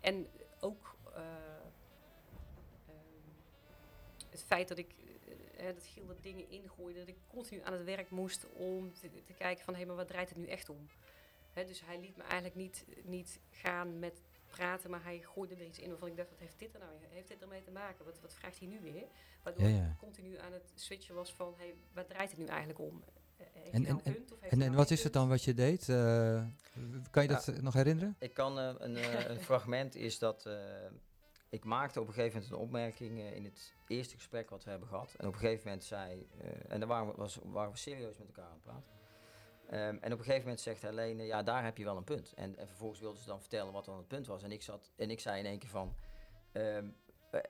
en 0.00 0.26
ook 0.60 0.96
eh, 1.14 1.22
ehm, 2.86 3.28
het 4.30 4.44
feit 4.44 4.68
dat 4.68 4.78
ik 4.78 4.94
hè, 5.56 5.74
dat 5.74 5.84
Giel 5.86 6.06
dat 6.06 6.22
dingen 6.22 6.50
ingooide, 6.50 6.98
dat 6.98 7.08
ik 7.08 7.16
continu 7.28 7.60
aan 7.64 7.72
het 7.72 7.84
werk 7.84 8.10
moest 8.10 8.46
om 8.52 8.92
te, 8.94 9.10
te 9.26 9.32
kijken 9.32 9.64
van 9.64 9.74
hé, 9.74 9.84
maar 9.84 9.96
wat 9.96 10.08
draait 10.08 10.28
het 10.28 10.38
nu 10.38 10.46
echt 10.46 10.68
om? 10.68 10.86
Hè, 11.52 11.64
dus 11.64 11.82
hij 11.84 12.00
liet 12.00 12.16
me 12.16 12.22
eigenlijk 12.22 12.54
niet, 12.54 12.84
niet 13.04 13.40
gaan 13.50 13.98
met 13.98 14.22
praten, 14.46 14.90
maar 14.90 15.02
hij 15.02 15.20
gooide 15.34 15.54
er 15.54 15.64
iets 15.64 15.78
in 15.78 15.88
waarvan 15.88 16.08
ik 16.08 16.16
dacht, 16.16 16.30
wat 16.30 16.38
heeft 16.38 16.58
dit 16.58 16.74
er 16.74 16.80
nou 16.80 16.92
heeft 17.08 17.28
dit 17.28 17.42
ermee 17.42 17.62
te 17.62 17.70
maken? 17.70 18.04
Wat, 18.04 18.20
wat 18.20 18.34
vraagt 18.34 18.58
hij 18.58 18.68
nu 18.68 18.80
weer? 18.80 19.04
Waardoor 19.42 19.68
Ja, 19.68 19.76
ja. 19.76 19.84
ik 19.84 19.98
continu 19.98 20.38
aan 20.38 20.52
het 20.52 20.72
switchen 20.74 21.14
was 21.14 21.32
van 21.32 21.54
hé, 21.56 21.74
waar 21.92 22.06
draait 22.06 22.30
het 22.30 22.38
nu 22.38 22.46
eigenlijk 22.46 22.78
om? 22.78 23.04
Eh, 23.36 23.46
Heeft 23.52 23.70
En- 23.74 23.82
nou 23.82 24.00
en- 24.04 24.06
een 24.06 24.14
punt 24.14 24.32
of 24.32 24.40
heeft 24.40 24.52
En, 24.52 24.58
hij 24.58 24.66
en 24.66 24.72
nou 24.72 24.76
wat 24.76 24.90
is 24.90 25.04
het 25.04 25.12
dan 25.12 25.28
wat 25.28 25.44
je 25.44 25.54
deed? 25.54 25.88
Eh, 25.88 26.44
kan 27.10 27.22
je 27.22 27.28
Ja. 27.28 27.34
dat 27.34 27.48
eh, 27.48 27.56
nog 27.62 27.74
herinneren? 27.74 28.16
Ik 28.18 28.34
kan 28.34 28.58
eh, 28.58 28.74
een, 28.78 28.96
eh, 28.96 29.28
een 29.28 29.40
fragment 29.50 29.94
is 29.94 30.18
dat 30.18 30.46
eh, 30.46 30.54
ik 31.50 31.64
maakte 31.64 32.00
op 32.00 32.06
een 32.06 32.12
gegeven 32.12 32.40
moment 32.40 32.52
een 32.56 32.64
opmerking 32.64 33.18
eh, 33.18 33.34
in 33.34 33.44
het 33.44 33.74
eerste 33.86 34.14
gesprek 34.14 34.50
wat 34.50 34.64
we 34.64 34.70
hebben 34.70 34.88
gehad. 34.88 35.14
En 35.16 35.26
op 35.26 35.32
een 35.32 35.38
gegeven 35.38 35.64
moment 35.64 35.84
zei, 35.84 36.28
eh, 36.38 36.72
en 36.72 36.78
daar 36.78 36.88
waren 36.88 37.06
we, 37.08 37.14
was, 37.16 37.38
waren 37.42 37.72
we 37.72 37.78
serieus 37.78 38.18
met 38.18 38.26
elkaar 38.26 38.44
aan 38.44 38.52
het 38.52 38.62
praten. 38.62 38.90
Ehm, 39.70 39.96
en 40.00 40.12
op 40.12 40.18
een 40.18 40.24
gegeven 40.24 40.40
moment 40.40 40.60
zegt 40.60 40.82
Helene, 40.82 41.22
ja 41.22 41.42
daar 41.42 41.64
heb 41.64 41.76
je 41.76 41.84
wel 41.84 41.96
een 41.96 42.04
punt. 42.04 42.32
En, 42.32 42.58
en 42.58 42.66
vervolgens 42.66 43.00
wilde 43.00 43.18
ze 43.18 43.26
dan 43.26 43.40
vertellen 43.40 43.72
wat 43.72 43.84
dan 43.84 43.96
het 43.96 44.08
punt 44.08 44.26
was. 44.26 44.42
En 44.42 44.52
ik, 44.52 44.62
zat, 44.62 44.92
en 44.96 45.10
ik 45.10 45.20
zei 45.20 45.38
in 45.38 45.46
één 45.46 45.58
keer 45.58 45.68
van, 45.68 45.94
ehm, 46.52 46.64
eh, 46.66 46.82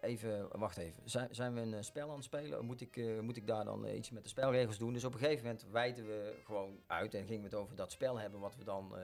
even, 0.01 0.59
wacht 0.59 0.77
even, 0.77 1.03
zijn, 1.05 1.29
zijn 1.31 1.55
we 1.55 1.61
een 1.61 1.75
eh, 1.75 1.83
spel 1.83 2.09
aan 2.09 2.15
het 2.15 2.25
spelen? 2.25 2.65
Moet 2.65 2.81
ik, 2.81 2.97
eh, 2.97 3.21
moet 3.21 3.37
ik 3.37 3.47
daar 3.47 3.65
dan 3.65 3.87
eh, 3.87 3.97
iets 3.97 4.11
met 4.11 4.23
de 4.23 4.29
spelregels 4.29 4.79
doen? 4.79 4.93
Dus 4.93 5.05
op 5.05 5.13
een 5.13 5.19
gegeven 5.19 5.45
moment 5.45 5.67
wijden 5.71 6.07
we 6.07 6.41
gewoon 6.45 6.81
uit 6.87 7.15
en 7.15 7.27
gingen 7.27 7.43
we 7.43 7.49
het 7.49 7.59
over 7.59 7.77
dat 7.77 7.93
spel 7.93 8.19
hebben 8.19 8.41
wat 8.41 8.57
we 8.57 8.65
dan 8.65 8.97
eh, 8.97 9.03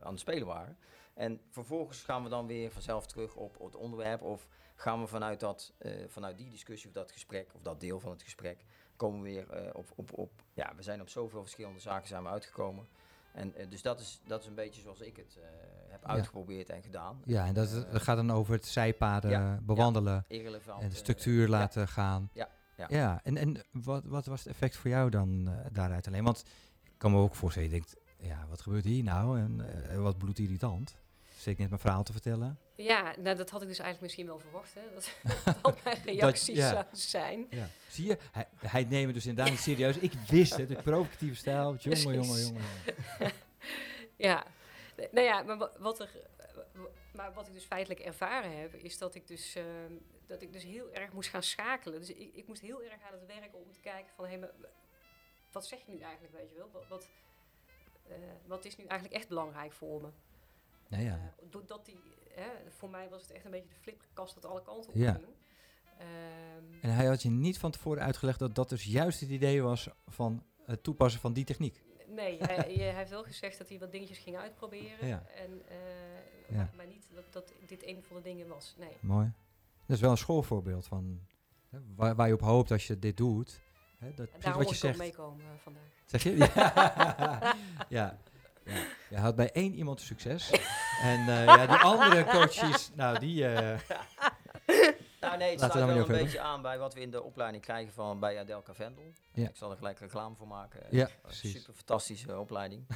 aan 0.00 0.10
het 0.10 0.20
spelen 0.20 0.46
waren. 0.46 0.76
En 1.14 1.40
vervolgens 1.50 2.02
gaan 2.02 2.22
we 2.22 2.28
dan 2.28 2.46
weer 2.46 2.70
vanzelf 2.70 3.06
terug 3.06 3.36
op, 3.36 3.58
het 3.58 3.76
onderwerp 3.76 4.22
of 4.22 4.48
gaan 4.74 5.00
we 5.00 5.06
vanuit, 5.06 5.40
dat, 5.40 5.72
eh, 5.78 5.92
vanuit 6.06 6.36
die 6.36 6.50
discussie 6.50 6.88
of 6.88 6.94
dat 6.94 7.12
gesprek 7.12 7.54
of 7.54 7.62
dat 7.62 7.80
deel 7.80 8.00
van 8.00 8.10
het 8.10 8.22
gesprek 8.22 8.64
komen 8.96 9.22
we 9.22 9.28
weer 9.28 9.50
eh, 9.50 9.74
op, 9.74 9.86
op, 9.94 10.18
op, 10.18 10.30
ja, 10.52 10.74
we 10.76 10.82
zijn 10.82 11.00
op 11.00 11.08
zoveel 11.08 11.42
verschillende 11.42 11.80
zaken 11.80 12.22
we 12.22 12.28
uitgekomen. 12.28 12.88
En 13.32 13.54
eh, 13.56 13.70
dus 13.70 13.82
dat 13.82 14.00
is, 14.00 14.20
dat 14.26 14.40
is 14.40 14.46
een 14.46 14.54
beetje 14.54 14.80
zoals 14.80 15.00
ik 15.00 15.16
het 15.16 15.36
eh, 15.40 15.48
heb 15.90 16.00
Ja. 16.02 16.08
uitgeprobeerd 16.08 16.68
en 16.70 16.82
gedaan. 16.82 17.22
Ja, 17.24 17.46
en 17.46 17.54
dat, 17.54 17.72
Eh, 17.92 18.00
gaat 18.00 18.16
dan 18.16 18.30
over 18.30 18.52
het 18.52 18.66
zijpaden 18.66 19.30
ja, 19.30 19.58
bewandelen 19.62 20.24
irrelevant. 20.28 20.82
en 20.82 20.88
de 20.88 20.94
structuur 20.94 21.48
laten 21.48 21.88
gaan. 21.88 22.30
Ja, 22.32 22.48
ja. 22.76 22.86
ja 22.88 23.20
en, 23.22 23.36
en 23.36 23.56
wat, 23.72 24.04
wat 24.04 24.26
was 24.26 24.38
het 24.44 24.52
effect 24.52 24.76
voor 24.76 24.90
jou 24.90 25.10
dan 25.10 25.50
daaruit 25.72 26.06
alleen? 26.06 26.24
Want 26.24 26.44
ik 26.84 26.92
kan 26.96 27.10
me 27.12 27.18
ook 27.18 27.34
voorstellen, 27.34 27.68
je 27.68 27.74
denkt, 27.74 27.96
ja, 28.18 28.46
wat 28.48 28.60
gebeurt 28.60 28.84
hier 28.84 29.02
nou? 29.02 29.38
En 29.40 30.02
wat 30.02 30.18
bloedirritant. 30.18 30.96
Ik 31.44 31.58
net 31.58 31.68
mijn 31.68 31.80
verhaal 31.80 32.02
te 32.02 32.12
vertellen? 32.12 32.58
Ja, 32.82 33.14
nou 33.18 33.36
dat 33.36 33.50
had 33.50 33.62
ik 33.62 33.68
dus 33.68 33.78
eigenlijk 33.78 34.00
misschien 34.00 34.26
wel 34.26 34.38
verwacht, 34.38 34.74
hè? 34.74 34.80
Dat, 34.94 35.12
dat 35.62 35.84
mijn 35.84 36.02
reactie 36.04 36.54
ja. 36.54 36.70
zou 36.70 36.84
zijn. 36.92 37.46
Ja. 37.50 37.68
Zie 37.88 38.06
je, 38.06 38.18
hij, 38.32 38.46
hij 38.56 38.84
neemt 38.84 39.14
dus 39.14 39.26
inderdaad 39.26 39.52
niet 39.52 39.62
serieus. 39.62 39.96
Ik 39.96 40.12
wist 40.12 40.56
het, 40.56 40.68
de 40.68 40.82
provocatieve 40.82 41.34
stijl. 41.36 41.74
Jongen, 41.80 42.14
jongen, 42.14 42.40
jongen. 42.40 42.62
Ja, 44.16 44.44
nou 44.96 45.26
ja, 45.26 45.42
maar 45.42 45.58
wa- 45.58 45.72
wat, 45.78 46.00
er, 46.00 46.10
maar 47.12 47.32
wat 47.32 47.46
ik 47.46 47.52
dus 47.52 47.64
feitelijk 47.64 48.00
ervaren 48.00 48.58
heb, 48.60 48.74
is 48.74 48.98
dat 48.98 49.14
ik 49.14 49.26
dus, 49.26 49.54
ehm, 49.54 49.92
dat 50.26 50.42
ik 50.42 50.52
dus 50.52 50.62
heel 50.62 50.92
erg 50.92 51.12
moest 51.12 51.30
gaan 51.30 51.42
schakelen. 51.42 51.98
Dus 52.00 52.10
ik, 52.10 52.34
ik 52.34 52.46
moest 52.46 52.60
heel 52.62 52.82
erg 52.82 53.02
aan 53.02 53.12
het 53.18 53.26
werk 53.26 53.54
om 53.56 53.72
te 53.72 53.80
kijken 53.80 54.12
van, 54.16 54.26
hé, 54.26 54.36
maar 54.38 54.50
w- 54.56 54.64
wat 55.52 55.66
zeg 55.66 55.78
je 55.86 55.92
nu 55.92 55.98
eigenlijk, 56.00 56.32
weet 56.34 56.50
je 56.50 56.56
wel? 56.56 56.70
Wat, 56.72 56.88
wat, 56.88 57.08
eh, 58.08 58.14
wat 58.46 58.64
is 58.64 58.76
nu 58.76 58.84
eigenlijk 58.84 59.20
echt 59.20 59.28
belangrijk 59.28 59.72
voor 59.72 60.00
me? 60.00 60.08
Nou 60.88 61.02
ja, 61.04 61.12
Eh, 61.14 61.44
doordat 61.50 61.84
die, 61.86 62.00
hè, 62.34 62.70
voor 62.70 62.90
mij 62.90 63.08
was 63.08 63.22
het 63.22 63.30
echt 63.32 63.44
een 63.44 63.50
beetje 63.50 63.68
de 63.68 63.74
flipperkast 63.80 64.34
dat 64.34 64.44
alle 64.44 64.62
kanten 64.62 64.90
op 64.90 64.96
Ja. 64.96 65.12
ging. 65.12 65.26
Ehm, 65.98 66.82
en 66.82 66.90
hij 66.94 67.06
had 67.06 67.22
je 67.22 67.30
niet 67.30 67.58
van 67.58 67.70
tevoren 67.70 68.02
uitgelegd 68.02 68.38
dat 68.38 68.54
dat 68.54 68.68
dus 68.68 68.84
juist 68.84 69.20
het 69.20 69.30
idee 69.30 69.62
was 69.62 69.88
van 70.06 70.42
het 70.66 70.82
toepassen 70.82 71.20
van 71.20 71.32
die 71.32 71.44
techniek. 71.44 71.82
Nee, 72.08 72.38
hij, 72.38 72.54
hij 72.74 72.94
heeft 72.94 73.10
wel 73.10 73.22
gezegd 73.24 73.58
dat 73.58 73.68
hij 73.68 73.78
wat 73.78 73.92
dingetjes 73.92 74.18
ging 74.18 74.36
uitproberen. 74.36 75.06
Ja. 75.06 75.22
En, 75.36 75.62
eh, 75.68 75.76
Ja. 76.56 76.70
maar, 76.76 76.86
niet 76.86 77.06
dat, 77.14 77.24
dat 77.32 77.52
dit 77.66 77.86
een 77.86 78.02
van 78.02 78.16
de 78.16 78.22
dingen 78.22 78.48
was. 78.48 78.74
Nee. 78.78 78.96
Mooi. 79.00 79.32
Dat 79.86 79.96
is 79.96 80.02
wel 80.02 80.10
een 80.10 80.16
schoolvoorbeeld 80.16 80.86
van 80.86 81.20
hè, 81.68 81.78
waar, 81.96 82.14
waar 82.14 82.26
je 82.26 82.34
op 82.34 82.40
hoopt 82.40 82.70
als 82.70 82.86
je 82.86 82.98
dit 82.98 83.16
doet. 83.16 83.60
Hè, 83.98 84.14
dat, 84.14 84.28
En 84.30 84.40
daarom 84.40 84.62
wat 84.62 84.70
je 84.70 84.76
zegt. 84.76 84.98
meekomen 84.98 85.44
eh, 85.44 85.50
vandaag. 85.62 85.82
Zeg 86.06 86.22
je? 86.22 86.36
Ja. 86.54 87.56
ja. 87.88 88.18
ja. 88.64 88.84
Je 89.10 89.16
had 89.16 89.36
bij 89.36 89.52
één 89.52 89.74
iemand 89.74 90.00
succes. 90.00 90.50
En 91.02 91.28
eh, 91.28 91.44
ja, 91.44 91.66
die 91.66 91.76
andere 91.76 92.24
coaches, 92.24 92.90
nou 92.94 93.18
die... 93.18 93.46
eh, 93.46 93.78
Nou 95.20 95.36
nee, 95.38 95.50
het 95.50 95.60
Laten 95.60 95.80
we 95.80 95.86
daar 95.86 95.88
sluit 95.94 96.08
wel 96.08 96.16
een 96.16 96.24
beetje 96.24 96.40
aan 96.40 96.62
bij 96.62 96.78
wat 96.78 96.94
we 96.94 97.00
in 97.00 97.10
de 97.10 97.22
opleiding 97.22 97.62
krijgen 97.62 97.92
van 97.92 98.20
bij 98.20 98.40
Adelka 98.40 98.74
Vendel. 98.74 99.12
Ja. 99.32 99.48
Ik 99.48 99.56
zal 99.56 99.70
er 99.70 99.76
gelijk 99.76 99.98
reclame 99.98 100.34
voor 100.36 100.46
maken. 100.46 100.80
Ja, 100.90 101.04
Een 101.04 101.10
precies. 101.22 101.52
Super 101.52 101.74
fantastische 101.74 102.38
opleiding. 102.38 102.86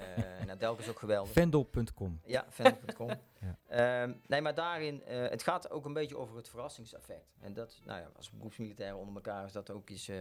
Eh 0.00 0.38
en 0.48 0.54
Adelka 0.54 0.82
is 0.82 0.88
ook 0.88 0.98
geweldig. 0.98 1.32
Vendel.com. 1.32 2.20
Ja, 2.24 2.44
Vendel.com. 2.48 3.10
Ja. 3.40 4.02
Ehm, 4.02 4.14
nee, 4.26 4.40
maar 4.40 4.54
daarin, 4.54 5.02
eh, 5.04 5.28
het 5.28 5.42
gaat 5.42 5.70
ook 5.70 5.84
een 5.84 5.92
beetje 5.92 6.16
over 6.16 6.36
het 6.36 6.48
verrassingseffect. 6.48 7.36
En 7.40 7.52
dat, 7.52 7.80
nou 7.84 8.00
ja, 8.00 8.10
als 8.16 8.30
beroepsmilitair 8.30 8.96
onder 8.96 9.14
elkaar 9.14 9.44
is 9.44 9.52
dat 9.52 9.70
ook 9.70 9.90
iets 9.90 10.08
eh, 10.08 10.18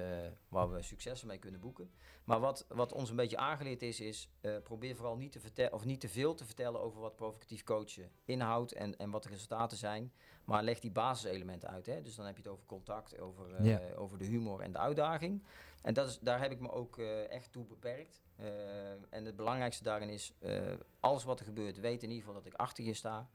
waar 0.50 0.72
we 0.72 0.82
successen 0.82 1.28
mee 1.28 1.38
kunnen 1.38 1.60
boeken. 1.60 1.92
Maar 2.24 2.40
wat, 2.40 2.66
wat 2.70 2.94
ons 2.94 3.10
een 3.10 3.16
beetje 3.16 3.38
aangeleerd 3.38 3.82
is, 3.82 4.00
is 4.00 4.30
probeer 4.64 4.96
vooral 4.96 5.16
niet 5.18 5.32
te, 5.32 5.40
vertellen 5.40 5.74
of 5.74 5.86
niet 5.86 6.00
te 6.00 6.10
veel 6.10 6.34
te 6.36 6.46
vertellen 6.46 6.82
over 6.82 7.00
wat 7.02 7.16
provocatief 7.16 7.64
coachen 7.64 8.12
inhoudt 8.26 8.72
en, 8.74 8.98
en 8.98 9.10
wat 9.10 9.24
de 9.24 9.30
resultaten 9.30 9.78
zijn. 9.78 10.14
Maar 10.46 10.64
leg 10.64 10.80
die 10.80 10.92
basiselementen 10.92 11.70
uit. 11.70 11.86
Hè? 11.86 12.02
Dus 12.02 12.16
dan 12.16 12.26
heb 12.26 12.36
je 12.36 12.42
het 12.42 12.52
over 12.52 12.66
contact, 12.66 13.20
over, 13.20 13.64
Ja. 13.64 13.82
over 13.96 14.18
de 14.18 14.26
humor 14.26 14.62
en 14.62 14.72
de 14.72 14.78
uitdaging. 14.78 15.44
En 15.82 15.94
dat 15.94 16.08
is, 16.08 16.20
daar 16.20 16.40
heb 16.40 16.52
ik 16.52 16.60
me 16.60 16.72
ook 16.72 16.98
echt 17.30 17.52
toe 17.52 17.66
beperkt. 17.66 18.22
Eh, 18.38 18.92
en 19.10 19.26
het 19.26 19.36
belangrijkste 19.36 19.84
daarin 19.84 20.10
is, 20.10 20.34
eh, 20.40 20.74
alles 21.00 21.24
wat 21.24 21.40
er 21.40 21.46
gebeurt, 21.46 21.80
weet 21.80 22.04
in 22.04 22.10
ieder 22.10 22.26
geval 22.26 22.42
dat 22.42 22.54
ik 22.54 22.60
achter 22.60 22.84
je 22.84 22.94
sta. 22.94 23.30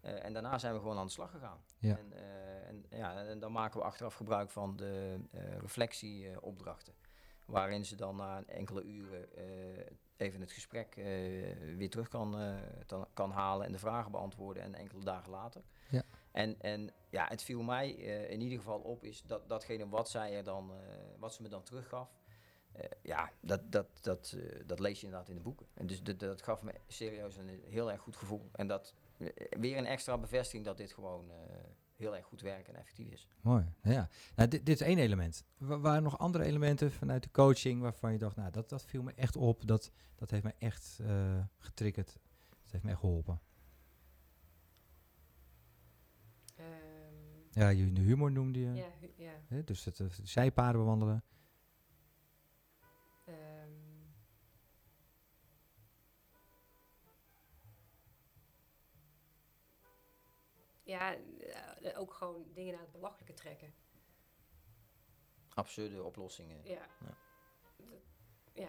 Eh, 0.00 0.24
en 0.24 0.32
daarna 0.32 0.58
zijn 0.58 0.74
we 0.74 0.80
gewoon 0.80 0.98
aan 0.98 1.06
de 1.06 1.12
slag 1.12 1.30
gegaan. 1.30 1.58
Ja. 1.78 1.98
En, 1.98 2.12
eh, 2.12 2.68
en, 2.68 2.84
ja, 2.90 3.24
en 3.24 3.38
dan 3.38 3.52
maken 3.52 3.80
we 3.80 3.86
achteraf 3.86 4.14
gebruik 4.14 4.50
van 4.50 4.76
de 4.76 5.20
reflectieopdrachten. 5.60 6.94
waarin 7.46 7.84
ze 7.84 7.96
dan 7.96 8.16
na 8.16 8.42
enkele 8.46 8.82
uren 8.82 9.28
even 10.16 10.40
het 10.40 10.52
gesprek 10.52 10.94
weer 11.76 11.90
terug 11.90 12.08
kan, 12.08 12.58
kan 13.12 13.30
halen 13.30 13.66
en 13.66 13.72
de 13.72 13.78
vragen 13.78 14.10
beantwoorden 14.10 14.62
en 14.62 14.74
enkele 14.74 15.04
dagen 15.04 15.30
later. 15.30 15.62
Ja. 15.90 16.02
En, 16.32 16.60
en 16.60 16.92
ja, 17.10 17.26
het 17.28 17.42
viel 17.42 17.62
mij 17.62 17.90
in 18.28 18.40
ieder 18.40 18.58
geval 18.58 18.80
op 18.80 19.04
is 19.04 19.22
dat 19.22 19.48
datgene 19.48 19.88
wat 19.88 20.08
zij 20.08 20.36
er 20.36 20.44
dan, 20.44 20.72
wat 21.18 21.34
ze 21.34 21.42
me 21.42 21.48
dan 21.48 21.62
teruggaf, 21.62 22.18
ja, 23.02 23.30
dat, 23.40 23.72
dat, 23.72 23.86
dat, 24.00 24.34
eh, 24.38 24.60
dat 24.66 24.80
lees 24.80 25.00
je 25.00 25.04
inderdaad 25.06 25.28
in 25.28 25.34
de 25.34 25.40
boeken. 25.40 25.66
En 25.74 25.86
dus 25.86 26.02
dat, 26.02 26.18
dat 26.18 26.42
gaf 26.42 26.62
me 26.62 26.74
serieus 26.86 27.36
een 27.36 27.60
heel 27.64 27.90
erg 27.92 28.00
goed 28.00 28.16
gevoel. 28.16 28.48
En 28.52 28.66
dat 28.66 28.94
eh, 29.18 29.28
weer 29.60 29.76
een 29.76 29.86
extra 29.86 30.18
bevestiging 30.18 30.64
dat 30.64 30.76
dit 30.76 30.92
gewoon 30.92 31.30
eh, 31.30 31.36
heel 31.96 32.16
erg 32.16 32.24
goed 32.26 32.40
werkt 32.40 32.68
en 32.68 32.76
effectief 32.76 33.08
is. 33.12 33.26
Mooi. 33.40 33.64
Ja. 33.82 34.08
Nou, 34.36 34.48
dit, 34.48 34.66
dit 34.66 34.80
is 34.80 34.86
één 34.86 34.98
element. 34.98 35.44
Wa- 35.56 35.78
waren 35.78 35.96
er 35.96 36.02
nog 36.02 36.18
andere 36.18 36.44
elementen 36.44 36.92
vanuit 36.92 37.22
de 37.22 37.30
coaching 37.30 37.80
waarvan 37.80 38.12
je 38.12 38.18
dacht, 38.18 38.36
nou, 38.36 38.50
dat, 38.50 38.68
dat 38.68 38.84
viel 38.84 39.02
me 39.02 39.12
echt 39.14 39.36
op. 39.36 39.66
Dat, 39.66 39.90
dat 40.16 40.30
heeft 40.30 40.44
me 40.44 40.54
echt 40.58 40.98
eh 41.02 41.40
getriggerd. 41.58 42.18
Dat 42.62 42.72
heeft 42.72 42.84
me 42.84 42.90
echt 42.90 43.00
geholpen. 43.00 43.40
Ehm, 46.56 46.66
Ja, 47.50 47.68
je 47.68 47.92
de 47.92 48.00
humor 48.00 48.32
noemde 48.32 48.58
je. 48.60 48.72
ja, 48.74 48.86
hu- 49.00 49.12
ja. 49.24 49.32
Hè? 49.48 49.64
Dus 49.64 49.84
het, 49.84 49.98
het 49.98 50.20
zijpaden 50.24 50.80
bewandelen. 50.80 51.22
Ja, 60.88 61.14
eh, 61.82 62.00
ook 62.00 62.12
gewoon 62.14 62.44
dingen 62.54 62.72
naar 62.72 62.82
het 62.82 62.92
belachelijke 62.92 63.34
trekken. 63.34 63.72
absurde 65.54 66.02
oplossingen. 66.02 66.60
Ja. 66.64 66.86
Ja. 67.00 67.16
Ja. 68.54 68.68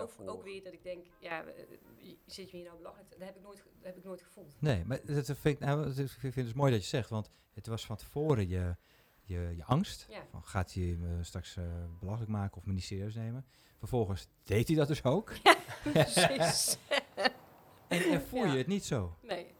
Ook, 0.00 0.12
ook 0.28 0.42
weer 0.42 0.62
dat 0.64 0.72
ik 0.72 0.82
denk, 0.82 1.06
ja, 1.20 1.44
eh, 1.44 1.64
je- 1.98 2.18
zit 2.26 2.50
je 2.50 2.56
hier 2.56 2.66
nou 2.66 2.76
belachelijk? 2.78 3.10
Dat 3.10 3.18
heb 3.20 3.36
ik 3.36 3.42
nooit, 3.42 3.56
dat 3.56 3.84
heb 3.86 3.96
ik 3.96 4.04
nooit 4.04 4.22
gevoeld. 4.22 4.60
Nee, 4.60 4.84
maar 4.84 5.04
dat 5.06 5.24
vind 5.26 5.44
ik, 5.44 5.58
nou, 5.58 5.84
dat 5.84 5.96
is- 5.98 6.12
ik 6.14 6.20
vind 6.20 6.34
het 6.34 6.44
dus 6.44 6.52
mooi 6.54 6.72
dat 6.72 6.80
je 6.80 6.86
zegt, 6.88 7.10
want 7.10 7.30
het 7.54 7.66
was 7.66 7.86
van 7.86 7.96
tevoren 7.96 8.48
je, 8.48 8.76
je, 9.22 9.52
je 9.56 9.64
angst. 9.64 10.06
Ja. 10.10 10.26
Van, 10.30 10.44
gaat 10.44 10.72
hij 10.74 10.84
me 10.84 11.24
straks 11.24 11.56
eh, 11.56 11.84
belachelijk 12.00 12.30
maken 12.30 12.56
of 12.56 12.66
me 12.66 12.72
niet 12.72 12.84
serieus 12.84 13.14
nemen? 13.14 13.46
Vervolgens 13.78 14.26
deed 14.44 14.68
hij 14.68 14.76
dat 14.76 14.88
dus 14.88 15.04
ook. 15.04 15.32
Precies. 15.92 16.76
En, 17.88 18.02
en 18.10 18.22
voel 18.22 18.44
je 18.44 18.50
Ja. 18.52 18.56
het 18.56 18.66
niet 18.66 18.84
zo. 18.84 19.16
nee. 19.22 19.54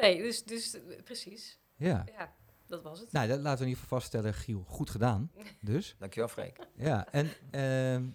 Nee, 0.00 0.22
dus, 0.22 0.44
dus 0.44 0.76
precies. 1.04 1.58
Ja. 1.76 2.04
Ja, 2.12 2.34
dat 2.66 2.82
was 2.82 3.00
het. 3.00 3.12
Nou, 3.12 3.28
dat 3.28 3.38
laten 3.40 3.58
we 3.58 3.62
in 3.64 3.68
ieder 3.68 3.82
geval 3.82 3.98
vaststellen, 3.98 4.34
Giel, 4.34 4.64
goed 4.66 4.90
gedaan. 4.90 5.32
Dus, 5.60 5.96
Dankjewel, 5.98 6.28
Freek. 6.28 6.58
ja. 6.76 7.12
En 7.12 7.30
ehm, 7.50 8.08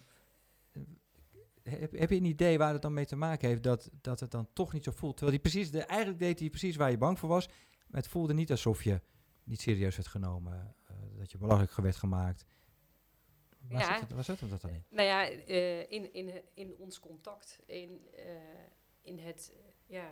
heb, 1.63 1.91
heb 1.91 2.09
je 2.09 2.15
een 2.15 2.25
idee 2.25 2.57
waar 2.57 2.73
het 2.73 2.81
dan 2.81 2.93
mee 2.93 3.05
te 3.05 3.15
maken 3.15 3.47
heeft 3.47 3.63
dat, 3.63 3.89
dat 4.01 4.19
het 4.19 4.31
dan 4.31 4.47
toch 4.53 4.73
niet 4.73 4.83
zo 4.83 4.91
voelt? 4.91 5.17
Terwijl 5.17 5.39
hij 5.41 5.49
precies, 5.51 5.71
de, 5.71 5.83
eigenlijk 5.83 6.19
deed 6.19 6.39
hij 6.39 6.49
precies 6.49 6.75
waar 6.75 6.91
je 6.91 6.97
bang 6.97 7.19
voor 7.19 7.29
was. 7.29 7.47
Maar 7.87 8.01
het 8.01 8.07
voelde 8.11 8.33
niet 8.33 8.51
alsof 8.51 8.83
je 8.83 9.01
niet 9.43 9.61
serieus 9.61 9.95
werd 9.95 10.07
genomen. 10.07 10.75
eh, 10.87 10.95
dat 11.17 11.31
je 11.31 11.37
belachelijk 11.37 11.73
werd 11.75 11.95
gemaakt. 11.95 12.45
Waar, 13.69 13.79
Ja. 13.81 13.91
zit, 13.93 14.01
het- 14.01 14.11
waar 14.11 14.23
zit 14.23 14.39
hem 14.39 14.49
dat 14.49 14.61
dan 14.61 14.71
in? 14.71 14.83
Nou 14.89 15.07
ja, 15.07 15.29
eh, 15.29 15.79
in, 15.91 16.13
in, 16.13 16.41
in 16.53 16.75
ons 16.77 16.99
contact, 16.99 17.59
in, 17.65 18.07
eh, 18.15 18.25
in 19.01 19.19
het, 19.19 19.53
ja, 19.85 20.09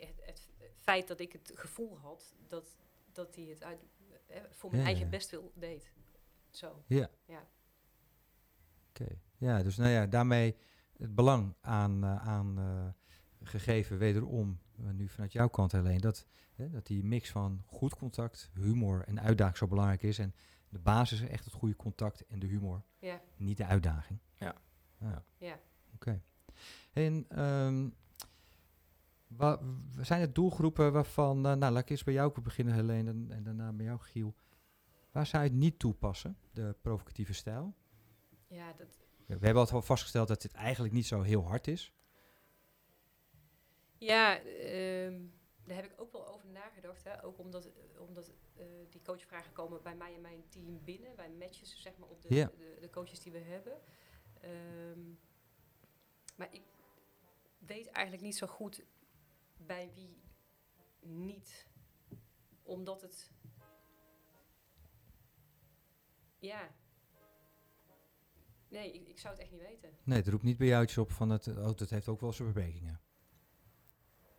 het, 0.00 0.20
het 0.26 0.50
feit 0.78 1.08
dat 1.08 1.20
ik 1.20 1.32
het 1.32 1.52
gevoel 1.54 1.98
had 1.98 2.34
dat, 2.46 2.76
dat 3.12 3.34
hij 3.34 3.44
het 3.44 3.62
uit, 3.62 3.78
eh, 4.26 4.40
voor 4.50 4.70
mijn 4.70 4.82
Ja, 4.82 4.88
eigen 4.88 5.04
ja. 5.04 5.10
bestwil 5.10 5.52
deed. 5.54 5.92
Zo. 6.50 6.84
Ja. 6.86 7.10
Ja. 7.24 7.48
Oké. 8.88 9.18
Ja, 9.36 9.62
dus 9.62 9.76
nou 9.76 9.90
ja, 9.90 10.06
daarmee 10.06 10.56
het 10.96 11.14
belang 11.14 11.54
aan, 11.60 12.04
eh, 12.04 12.28
aan 12.28 12.58
eh, 12.58 12.88
gegeven 13.48 13.98
wederom, 13.98 14.60
nu 14.76 15.08
vanuit 15.08 15.32
jouw 15.32 15.48
kant 15.48 15.74
alleen, 15.74 16.00
dat, 16.00 16.26
hè, 16.54 16.70
dat 16.70 16.86
die 16.86 17.04
mix 17.04 17.30
van 17.30 17.62
goed 17.66 17.94
contact, 17.94 18.50
humor 18.54 19.04
en 19.04 19.20
uitdaging 19.20 19.56
zo 19.56 19.66
belangrijk 19.66 20.02
is. 20.02 20.18
En 20.18 20.34
de 20.68 20.78
basis 20.78 21.20
is 21.20 21.28
echt 21.28 21.44
het 21.44 21.54
goede 21.54 21.76
contact 21.76 22.26
en 22.26 22.38
de 22.38 22.46
humor, 22.46 22.82
Ja, 22.98 23.20
niet 23.36 23.56
de 23.56 23.64
uitdaging. 23.64 24.18
Ja. 24.36 24.54
ja. 24.98 25.24
ja. 25.36 25.58
Oké. 25.94 26.22
En 26.92 27.24
ehm, 27.28 27.88
wa- 29.28 29.58
w- 29.62 30.02
zijn 30.04 30.20
er 30.20 30.32
doelgroepen 30.32 30.92
waarvan, 30.92 31.36
eh, 31.46 31.54
nou 31.54 31.72
laat 31.72 31.82
ik 31.82 31.88
eerst 31.90 32.04
bij 32.04 32.14
jou 32.14 32.40
beginnen 32.40 32.74
Helene 32.74 33.10
en, 33.10 33.26
en 33.30 33.42
daarna 33.42 33.72
bij 33.72 33.84
jou 33.84 33.98
Giel. 34.00 34.34
Waar 35.10 35.26
zou 35.26 35.42
je 35.44 35.48
het 35.48 35.58
niet 35.58 35.78
toepassen, 35.78 36.36
de 36.52 36.76
provocatieve 36.80 37.32
stijl? 37.32 37.74
ja 38.46 38.72
dat, 38.72 38.98
We 39.26 39.32
hebben 39.32 39.52
altijd 39.54 39.70
wel 39.70 39.82
vastgesteld 39.82 40.28
dat 40.28 40.42
dit 40.42 40.52
eigenlijk 40.52 40.94
niet 40.94 41.06
zo 41.06 41.20
heel 41.22 41.46
hard 41.46 41.66
is. 41.66 41.92
ja 43.98 44.40
ehm, 44.40 45.20
daar 45.64 45.76
heb 45.76 45.84
ik 45.84 46.00
ook 46.00 46.12
wel 46.12 46.28
over 46.28 46.48
nagedacht. 46.48 47.04
Hè? 47.04 47.24
Ook 47.24 47.38
omdat, 47.38 47.70
omdat 47.98 48.32
eh, 48.56 48.64
die 48.90 49.02
coachvragen 49.02 49.52
komen 49.52 49.82
bij 49.82 49.96
mij 49.96 50.14
en 50.14 50.20
mijn 50.20 50.44
team 50.48 50.84
binnen. 50.84 51.16
Wij 51.16 51.30
matchen 51.30 51.66
ze 51.66 51.78
zeg 51.78 51.96
maar 51.96 52.08
op 52.08 52.22
de, 52.22 52.28
de, 52.28 52.76
de 52.80 52.90
coaches 52.90 53.20
die 53.20 53.32
we 53.32 53.38
hebben. 53.38 53.72
Ehm, 54.40 55.00
maar 56.36 56.48
ik 56.50 56.62
weet 57.58 57.86
eigenlijk 57.90 58.24
niet 58.26 58.36
zo 58.36 58.46
goed 58.46 58.82
bij 59.66 59.90
wie 59.94 60.20
niet. 61.00 61.66
Omdat 62.62 63.02
het... 63.02 63.30
Ja. 66.38 66.70
Nee, 68.68 68.92
ik, 68.92 69.08
ik 69.08 69.18
zou 69.18 69.34
het 69.34 69.42
echt 69.42 69.52
niet 69.52 69.60
weten. 69.60 69.90
Nee, 70.04 70.18
het 70.18 70.28
roept 70.28 70.42
niet 70.42 70.56
bij 70.56 70.66
jou 70.66 70.82
iets 70.82 70.98
op 70.98 71.12
van 71.12 71.30
het, 71.30 71.46
oh, 71.46 71.76
dat 71.76 71.90
heeft 71.90 72.08
ook 72.08 72.20
wel 72.20 72.32
zijn 72.32 72.52
beperkingen. 72.52 73.00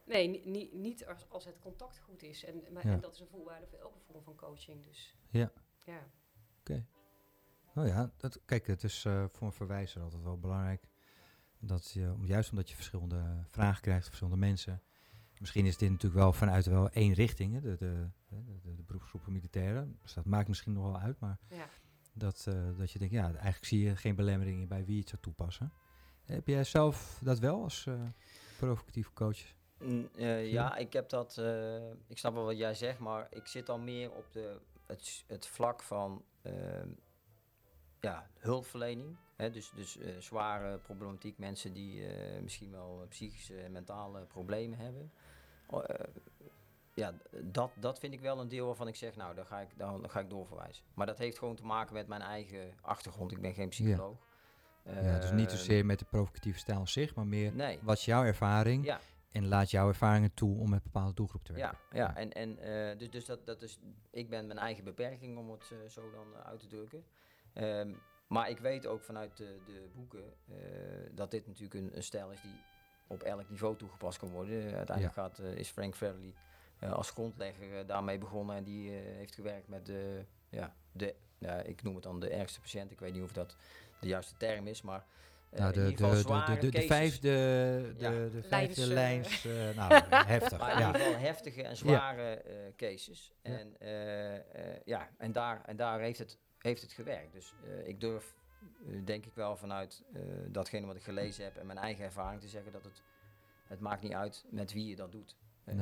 Nee, 0.05 0.27
ni- 0.27 0.41
ni- 0.45 0.69
niet 0.73 1.05
als, 1.05 1.29
als 1.29 1.45
het 1.45 1.59
contact 1.59 1.99
goed 1.99 2.23
is. 2.23 2.43
En, 2.43 2.63
maar, 2.73 2.87
Ja. 2.87 2.93
en 2.93 2.99
dat 2.99 3.13
is 3.13 3.19
een 3.19 3.27
voorwaarde 3.27 3.67
voor 3.67 3.79
elke 3.79 3.99
vorm 3.99 4.23
van 4.23 4.35
coaching. 4.35 4.83
Dus 4.83 5.17
Ja. 5.29 5.51
ja. 5.85 6.07
Nou 7.73 7.87
ja, 7.87 8.11
dat, 8.17 8.39
kijk, 8.45 8.67
het 8.67 8.83
is 8.83 9.05
eh, 9.05 9.25
voor 9.31 9.47
een 9.47 9.53
verwijzer 9.53 10.01
altijd 10.01 10.23
wel 10.23 10.39
belangrijk. 10.39 10.87
Dat 11.59 11.91
je, 11.91 12.15
juist 12.21 12.49
omdat 12.51 12.69
je 12.69 12.75
verschillende 12.75 13.43
vragen 13.49 13.81
krijgt, 13.81 14.05
verschillende 14.05 14.37
mensen. 14.39 14.81
Misschien 15.39 15.65
is 15.65 15.77
dit 15.77 15.89
natuurlijk 15.89 16.21
wel 16.21 16.33
vanuit 16.33 16.65
wel 16.65 16.89
één 16.89 17.13
richting, 17.13 17.53
hè, 17.53 17.61
de, 17.61 17.75
de, 17.77 18.09
de, 18.29 18.59
de, 18.63 18.75
de 18.75 18.83
beroepsgroepen 18.83 19.31
militairen. 19.31 19.97
Dus 20.01 20.13
dat 20.13 20.25
maakt 20.25 20.47
misschien 20.47 20.73
nog 20.73 20.83
wel 20.83 20.99
uit, 20.99 21.19
maar 21.19 21.37
ja. 21.49 21.69
dat, 22.13 22.45
eh, 22.47 22.77
dat 22.77 22.91
je 22.91 22.99
denkt, 22.99 23.13
ja, 23.13 23.23
eigenlijk 23.25 23.65
zie 23.65 23.79
je 23.83 23.95
geen 23.95 24.15
belemmeringen 24.15 24.67
bij 24.67 24.85
wie 24.85 24.93
je 24.93 24.99
het 24.99 25.09
zou 25.09 25.21
toepassen. 25.21 25.71
Heb 26.25 26.47
jij 26.47 26.63
zelf 26.63 27.19
dat 27.23 27.39
wel 27.39 27.63
als 27.63 27.85
eh 27.87 27.93
provocatieve 28.57 29.13
coach? 29.13 29.39
Mm, 29.79 30.09
eh, 30.15 30.51
ja, 30.51 30.75
ik 30.75 30.93
heb 30.93 31.09
dat. 31.09 31.37
eh, 31.37 31.89
ik 32.07 32.17
snap 32.17 32.33
wel 32.33 32.45
wat 32.45 32.57
jij 32.57 32.73
zegt, 32.73 32.99
maar 32.99 33.27
ik 33.29 33.47
zit 33.47 33.65
dan 33.65 33.83
meer 33.83 34.11
op 34.11 34.31
de, 34.31 34.59
het, 34.85 35.23
het 35.27 35.47
vlak 35.47 35.83
van 35.83 36.23
ehm, 36.41 36.87
ja, 37.99 38.29
hulpverlening. 38.39 39.17
Hè, 39.35 39.49
dus 39.51 39.71
dus 39.75 39.97
eh, 39.97 40.17
zware 40.17 40.77
problematiek, 40.77 41.37
mensen 41.37 41.73
die 41.73 42.05
eh, 42.07 42.41
misschien 42.41 42.71
wel 42.71 43.05
psychische 43.09 43.61
en 43.61 43.71
mentale 43.71 44.25
problemen 44.25 44.79
hebben. 44.79 45.11
Oh, 45.69 45.83
eh, 45.87 46.05
ja, 46.93 47.13
dat, 47.43 47.71
dat 47.75 47.99
vind 47.99 48.13
ik 48.13 48.19
wel 48.19 48.39
een 48.39 48.47
deel 48.47 48.65
waarvan 48.65 48.87
ik 48.87 48.95
zeg, 48.95 49.15
nou, 49.15 49.35
daar 49.35 49.45
ga 49.45 49.59
ik, 49.59 49.69
dan 49.77 50.09
ga 50.09 50.19
ik 50.19 50.29
doorverwijzen. 50.29 50.83
Maar 50.93 51.05
dat 51.05 51.17
heeft 51.17 51.37
gewoon 51.37 51.55
te 51.55 51.65
maken 51.65 51.93
met 51.93 52.07
mijn 52.07 52.21
eigen 52.21 52.73
achtergrond. 52.81 53.31
Ik 53.31 53.41
ben 53.41 53.53
geen 53.53 53.69
psycholoog. 53.69 54.27
ja, 54.83 55.19
dus 55.19 55.31
niet 55.31 55.47
Ehm, 55.49 55.57
zozeer 55.57 55.85
met 55.85 55.99
de 55.99 56.05
provocatieve 56.05 56.59
stijl 56.59 56.77
aan 56.79 56.87
zich, 56.87 57.15
maar 57.15 57.27
meer 57.27 57.53
Nee. 57.53 57.79
wat 57.81 57.97
is 57.97 58.05
jouw 58.05 58.23
ervaring 58.23 58.85
Ja, 58.85 58.99
en 59.31 59.47
laat 59.47 59.71
jouw 59.71 59.87
ervaringen 59.87 60.33
toe 60.33 60.57
om 60.59 60.69
met 60.69 60.83
bepaalde 60.83 61.13
doelgroep 61.13 61.43
te 61.43 61.53
werken. 61.53 61.77
Ja, 61.91 61.97
ja. 61.97 62.15
en, 62.15 62.31
en 62.33 62.57
eh, 62.57 62.97
dus, 62.97 63.09
dus 63.09 63.25
dat, 63.25 63.45
dat 63.45 63.61
is, 63.61 63.79
ik 64.11 64.29
ben 64.29 64.47
mijn 64.47 64.59
eigen 64.59 64.83
beperking 64.83 65.37
om 65.37 65.51
het 65.51 65.71
eh, 65.71 65.89
zo 65.89 66.11
dan 66.11 66.35
eh, 66.35 66.41
uit 66.41 66.59
te 66.59 66.67
drukken. 66.67 67.03
Ehm, 67.53 67.93
maar 68.27 68.49
ik 68.49 68.59
weet 68.59 68.85
ook 68.85 69.01
vanuit 69.03 69.37
de, 69.37 69.59
de 69.65 69.89
boeken 69.95 70.33
eh, 70.47 70.55
dat 71.11 71.31
dit 71.31 71.47
natuurlijk 71.47 71.73
een, 71.73 71.95
een 71.95 72.03
stijl 72.03 72.31
is 72.31 72.41
die 72.41 72.55
op 73.09 73.23
elk 73.23 73.49
niveau 73.49 73.75
toegepast 73.77 74.17
kan 74.19 74.29
worden. 74.29 74.67
Eh, 74.67 74.75
uiteindelijk 74.75 75.15
gaat, 75.15 75.39
eh, 75.39 75.55
is 75.55 75.69
Frank 75.69 75.95
Fairley 75.95 76.33
eh, 76.79 76.91
als 76.93 77.09
grondlegger 77.11 77.85
daarmee 77.85 78.17
begonnen 78.17 78.55
en 78.55 78.63
die 78.63 78.89
eh, 78.89 78.95
heeft 79.15 79.35
gewerkt 79.35 79.67
met 79.67 79.85
de, 79.85 80.25
ja, 80.49 80.75
de 80.91 81.15
ja, 81.37 81.61
ik 81.61 81.83
noem 81.83 81.93
het 81.95 82.03
dan 82.03 82.19
de 82.19 82.29
ergste 82.29 82.59
patiënt. 82.61 82.91
Ik 82.91 82.99
weet 82.99 83.13
niet 83.13 83.23
of 83.23 83.31
dat 83.31 83.55
de 83.99 84.07
juiste 84.07 84.33
term 84.37 84.67
is, 84.67 84.81
maar 84.81 85.05
eh, 85.49 85.59
Nou, 85.59 85.73
de, 85.73 85.79
de, 85.79 85.93
de, 85.93 86.23
de, 86.45 86.57
de, 86.59 86.69
de 86.69 86.81
vijfde, 86.81 87.29
de, 87.29 87.93
Ja. 87.97 88.09
de 88.11 88.41
vijfde 88.47 88.87
Lijns, 88.87 89.43
nou, 89.75 89.93
heftig. 90.09 90.59
Maar 90.59 90.71
in 90.73 90.79
ja. 90.79 90.87
ieder 90.87 91.01
geval 91.01 91.19
heftige 91.19 91.63
en 91.63 91.77
zware 91.77 92.33
eh, 92.33 92.55
cases. 92.75 93.33
Ja. 93.41 93.51
En, 93.57 93.75
eh, 93.79 94.35
eh, 94.35 94.41
ja, 94.85 95.09
en, 95.17 95.31
daar, 95.31 95.61
en 95.65 95.75
daar 95.75 95.99
heeft 95.99 96.19
het, 96.19 96.37
heeft 96.57 96.81
het 96.81 96.91
gewerkt. 96.91 97.33
Dus 97.33 97.53
eh, 97.65 97.87
ik 97.87 97.99
durf, 97.99 98.35
denk 99.03 99.25
ik 99.25 99.33
wel 99.33 99.57
vanuit 99.57 100.03
eh, 100.13 100.21
datgene 100.47 100.85
wat 100.85 100.95
ik 100.95 101.03
gelezen 101.03 101.43
heb 101.43 101.57
en 101.57 101.65
mijn 101.65 101.77
eigen 101.77 102.05
ervaring 102.05 102.41
te 102.41 102.47
zeggen 102.47 102.71
dat 102.71 102.83
het, 102.83 103.01
het 103.63 103.79
maakt 103.79 104.01
niet 104.01 104.13
uit 104.13 104.45
met 104.49 104.73
wie 104.73 104.87
je 104.87 104.95
dat 104.95 105.11
doet. 105.11 105.35
Eh, 105.63 105.75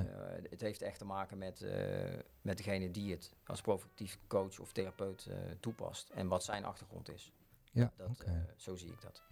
het 0.49 0.61
heeft 0.61 0.81
echt 0.81 0.97
te 0.97 1.05
maken 1.05 1.37
met, 1.37 1.61
eh, 1.61 2.19
met 2.41 2.57
degene 2.57 2.91
die 2.91 3.11
het 3.11 3.33
als 3.45 3.61
provocatief 3.61 4.19
coach 4.27 4.59
of 4.59 4.71
therapeut 4.71 5.29
toepast. 5.59 6.09
En 6.09 6.27
wat 6.27 6.43
zijn 6.43 6.65
achtergrond 6.65 7.09
is. 7.09 7.31
Ja, 7.71 7.91
Dat, 7.97 8.25
zo 8.55 8.75
zie 8.75 8.91
ik 8.91 9.01
dat. 9.01 9.23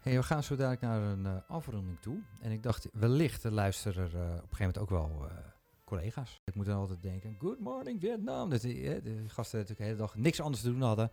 Hey, 0.00 0.16
we 0.16 0.22
gaan 0.22 0.42
zo 0.42 0.56
dadelijk 0.56 0.80
naar 0.80 1.02
een 1.02 1.46
afronding 1.46 2.00
toe. 2.00 2.22
En 2.40 2.50
ik 2.50 2.62
dacht, 2.62 2.88
wellicht 2.92 3.44
luisteren 3.44 4.04
op 4.06 4.12
een 4.12 4.56
gegeven 4.56 4.56
moment 4.58 4.78
ook 4.78 4.90
wel 4.90 5.30
collega's. 5.84 6.40
Ik 6.44 6.54
moet 6.54 6.66
dan 6.66 6.78
altijd 6.78 7.02
denken, 7.02 7.36
good 7.38 7.58
morning 7.58 8.00
Vietnam. 8.00 8.50
Dat 8.50 8.60
die, 8.60 9.00
gasten 9.28 9.58
natuurlijk 9.58 9.78
de 9.78 9.84
hele 9.84 9.96
dag 9.96 10.14
niks 10.16 10.40
anders 10.40 10.62
te 10.62 10.70
doen 10.70 10.82
hadden. 10.82 11.10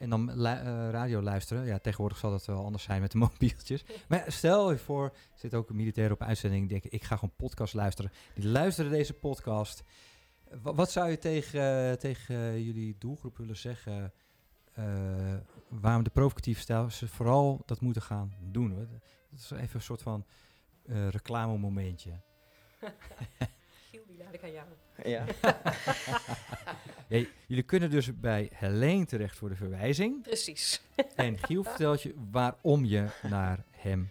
En 0.00 0.10
dan 0.10 0.30
eh, 0.30 0.90
radio 0.90 1.22
luisteren. 1.22 1.64
Ja, 1.66 1.78
tegenwoordig 1.78 2.18
zal 2.18 2.30
dat 2.30 2.44
wel 2.46 2.64
anders 2.64 2.82
zijn 2.82 3.00
met 3.00 3.12
de 3.12 3.18
mobieltjes. 3.28 3.84
Maar 4.08 4.24
stel 4.26 4.70
je 4.70 4.78
voor, 4.78 5.12
zit 5.34 5.54
ook 5.54 5.68
een 5.70 5.76
militair 5.76 6.12
op 6.12 6.22
uitzending. 6.22 6.60
Die 6.68 6.70
denken, 6.80 6.92
ik 6.98 7.04
ga 7.04 7.14
gewoon 7.14 7.34
podcast 7.36 7.74
luisteren. 7.74 8.10
Die 8.34 8.48
luisteren 8.48 8.90
deze 8.90 9.12
podcast. 9.14 9.82
Wa- 10.62 10.74
wat 10.74 10.90
zou 10.90 11.10
je 11.10 11.18
tegen, 11.18 11.88
eh, 11.90 11.92
tegen 11.96 12.62
jullie 12.62 12.96
doelgroep 12.98 13.36
willen 13.36 13.56
zeggen... 13.56 14.12
eh, 14.72 14.84
waarom 15.68 16.02
de 16.02 16.10
provocatieve 16.10 16.60
stijl 16.60 16.90
ze 16.90 17.08
vooral 17.08 17.62
dat 17.66 17.80
moeten 17.80 18.02
gaan 18.02 18.34
doen. 18.40 18.70
hoor. 18.70 18.86
Dat 19.30 19.40
is 19.40 19.50
even 19.50 19.74
een 19.76 19.80
soort 19.82 20.02
van 20.02 20.24
eh 20.86 21.08
reclamemomentje. 21.08 22.20
Ik 24.30 24.42
aan 24.42 24.52
jou. 24.52 24.66
Ja. 25.04 25.24
Ja, 27.08 27.24
jullie 27.46 27.62
kunnen 27.62 27.90
dus 27.90 28.20
bij 28.20 28.50
Helene 28.54 29.04
terecht 29.04 29.36
voor 29.36 29.48
de 29.48 29.54
verwijzing. 29.54 30.22
Precies. 30.22 30.82
En 31.14 31.38
Giel 31.38 31.62
vertelt 31.62 32.02
je 32.02 32.14
waarom 32.30 32.84
je 32.84 33.06
naar 33.22 33.64
hem 33.70 34.10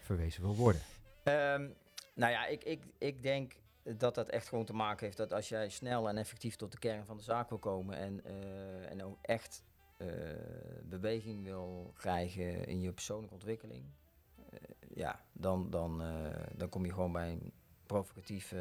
verwezen 0.00 0.42
wil 0.42 0.54
worden. 0.54 0.80
Ehm, 1.22 1.68
nou 2.14 2.32
ja, 2.32 2.46
ik, 2.46 2.64
ik, 2.64 2.82
ik 2.98 3.22
denk 3.22 3.52
dat 3.82 4.14
dat 4.14 4.28
echt 4.28 4.48
gewoon 4.48 4.64
te 4.64 4.72
maken 4.72 5.04
heeft 5.04 5.16
dat 5.16 5.32
als 5.32 5.48
jij 5.48 5.68
snel 5.68 6.08
en 6.08 6.16
effectief 6.16 6.56
tot 6.56 6.72
de 6.72 6.78
kern 6.78 7.04
van 7.04 7.16
de 7.16 7.22
zaak 7.22 7.48
wil 7.48 7.58
komen 7.58 7.96
en, 7.96 8.24
eh, 8.24 8.90
en 8.90 9.04
ook 9.04 9.18
echt 9.22 9.62
eh, 9.96 10.08
beweging 10.84 11.44
wil 11.44 11.92
krijgen 11.94 12.66
in 12.66 12.80
je 12.80 12.92
persoonlijke 12.92 13.34
ontwikkeling, 13.34 13.84
eh, 14.50 14.58
ja, 14.94 15.20
dan, 15.32 15.70
dan, 15.70 16.02
eh, 16.02 16.42
dan 16.54 16.68
kom 16.68 16.84
je 16.84 16.92
gewoon 16.92 17.12
bij 17.12 17.30
een 17.30 17.52
provocatief 17.86 18.52
eh, 18.52 18.60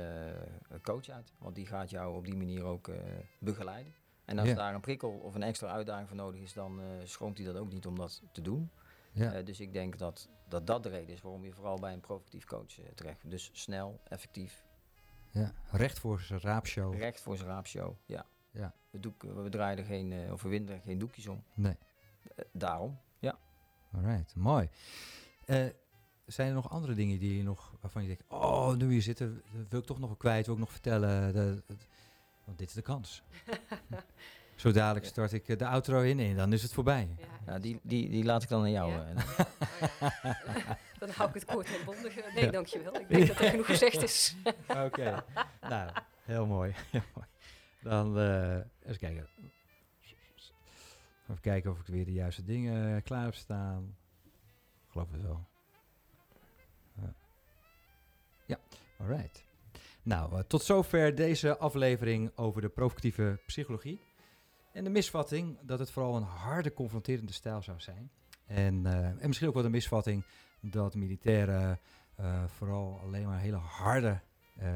coach 0.82 1.10
uit. 1.10 1.34
Want 1.38 1.56
die 1.56 1.66
gaat 1.66 1.90
jou 1.90 2.16
op 2.16 2.26
die 2.26 2.36
manier 2.36 2.64
ook 2.64 2.88
eh, 2.88 2.98
begeleiden. 3.40 3.94
En 4.26 4.40
als 4.40 4.48
Ja. 4.48 4.56
daar 4.56 4.74
een 4.74 4.82
prikkel 4.82 5.12
of 5.12 5.36
een 5.36 5.44
extra 5.44 5.68
uitdaging 5.68 6.08
voor 6.08 6.18
nodig 6.18 6.42
is, 6.42 6.54
dan 6.54 6.82
eh 6.82 6.86
schroomt 7.04 7.38
hij 7.38 7.48
dat 7.48 7.56
ook 7.58 7.72
niet 7.72 7.86
om 7.86 7.96
dat 7.98 8.22
te 8.32 8.42
doen. 8.42 8.72
Ja. 9.12 9.42
Dus 9.42 9.60
ik 9.60 9.74
denk 9.74 9.98
dat, 9.98 10.30
dat 10.48 10.68
dat 10.68 10.84
de 10.84 10.90
reden 10.90 11.14
is 11.16 11.22
waarom 11.22 11.46
je 11.46 11.52
vooral 11.54 11.80
bij 11.80 11.94
een 11.94 12.00
provocatief 12.00 12.46
coach 12.46 12.74
terecht. 12.96 13.30
Dus 13.30 13.50
snel, 13.54 14.00
effectief, 14.08 14.66
ja. 15.32 15.52
Recht 15.72 16.00
voor 16.00 16.20
zijn 16.20 16.40
raapshow. 16.40 16.94
recht 16.98 17.22
voor 17.22 17.38
zijn 17.38 17.50
raapshow. 17.50 17.96
Ja. 18.06 18.26
Ja. 18.52 18.74
We, 18.90 19.00
doek, 19.00 19.22
we 19.24 19.50
draaien 19.50 19.78
er 19.78 19.84
geen, 19.86 20.32
of 20.32 20.42
we 20.42 20.50
winden 20.50 20.76
er 20.76 20.82
geen 20.82 20.98
doekjes 20.98 21.28
om. 21.28 21.44
Nee. 21.54 21.78
Daarom. 22.52 23.00
Ja. 23.20 23.38
Alright, 23.92 24.36
mooi. 24.36 24.70
Zijn 26.26 26.48
er 26.48 26.54
nog 26.54 26.70
andere 26.70 26.94
dingen 26.94 27.20
die 27.20 27.38
je 27.38 27.44
nog, 27.44 27.74
waarvan 27.82 28.02
je 28.02 28.08
denkt, 28.08 28.24
oh, 28.28 28.74
nu 28.74 28.92
hier 28.92 29.02
zitten, 29.02 29.44
dat 29.52 29.66
wil 29.70 29.80
ik 29.80 29.86
toch 29.86 30.00
nog 30.00 30.08
wel 30.08 30.18
kwijt, 30.18 30.46
wil 30.46 30.56
ik 30.56 30.60
nog 30.62 30.72
vertellen. 30.72 31.34
De, 31.34 31.64
want 32.44 32.58
dit 32.58 32.68
is 32.68 32.74
de 32.74 32.82
kans. 32.82 33.24
Zo 34.56 34.72
dadelijk 34.72 35.06
Ja. 35.06 35.12
start 35.12 35.34
ik 35.34 35.48
eh, 35.48 35.58
de 35.58 35.68
outro 35.68 36.02
in 36.02 36.20
en 36.20 36.36
dan 36.36 36.54
is 36.54 36.62
het 36.64 36.74
voorbij. 36.74 37.16
Ja, 37.20 37.54
Ja, 37.54 37.60
die, 37.60 37.80
die, 37.84 38.10
die 38.10 38.24
laat 38.24 38.44
ik 38.44 38.50
dan 38.50 38.62
aan 38.62 38.72
jou. 38.72 38.92
Ja. 38.92 39.06
eh, 39.14 40.72
Dan 41.00 41.10
hou 41.10 41.28
ik 41.30 41.34
het 41.36 41.46
kort 41.46 41.68
en 41.80 41.86
bondig. 41.86 42.16
Nee, 42.34 42.46
Ja. 42.46 42.52
dankjewel. 42.52 43.00
Ik 43.00 43.08
denk 43.10 43.28
dat 43.28 43.40
er 43.40 43.50
genoeg 43.50 43.66
gezegd 43.66 44.02
is. 44.04 44.36
Oké, 44.86 45.24
nou, 45.62 45.92
heel 46.24 46.46
mooi. 46.46 46.74
heel 46.92 47.02
mooi. 47.16 47.28
Dan 47.82 48.20
eh 48.20 48.58
eens 48.84 48.98
kijken. 48.98 49.28
Even 51.30 51.42
kijken 51.42 51.72
of 51.72 51.80
ik 51.80 51.86
weer 51.86 52.06
de 52.06 52.12
juiste 52.14 52.44
dingen 52.44 53.04
klaar 53.04 53.24
heb 53.24 53.36
staan. 53.36 53.96
Ik 54.86 54.92
geloof 54.92 55.12
het 55.12 55.22
wel. 55.22 55.48
Alright. 59.06 59.46
Nou, 60.04 60.36
eh, 60.36 60.40
tot 60.40 60.64
zover 60.64 61.16
deze 61.16 61.58
aflevering 61.58 62.32
over 62.36 62.62
de 62.62 62.70
provocatieve 62.70 63.40
psychologie. 63.46 64.00
En 64.72 64.84
de 64.84 64.90
misvatting 64.90 65.58
dat 65.62 65.80
het 65.80 65.92
vooral 65.92 66.16
een 66.16 66.24
harde, 66.24 66.74
confronterende 66.74 67.34
stijl 67.34 67.62
zou 67.62 67.80
zijn. 67.80 68.12
En, 68.46 68.86
eh, 68.86 69.06
en 69.06 69.28
misschien 69.28 69.48
ook 69.48 69.54
wel 69.54 69.64
de 69.64 69.70
misvatting 69.70 70.26
dat 70.62 70.96
militairen 70.96 71.80
eh, 72.16 72.44
vooral 72.48 73.00
alleen 73.00 73.26
maar 73.26 73.40
hele 73.40 73.58
harde, 73.58 74.22
eh 74.58 74.74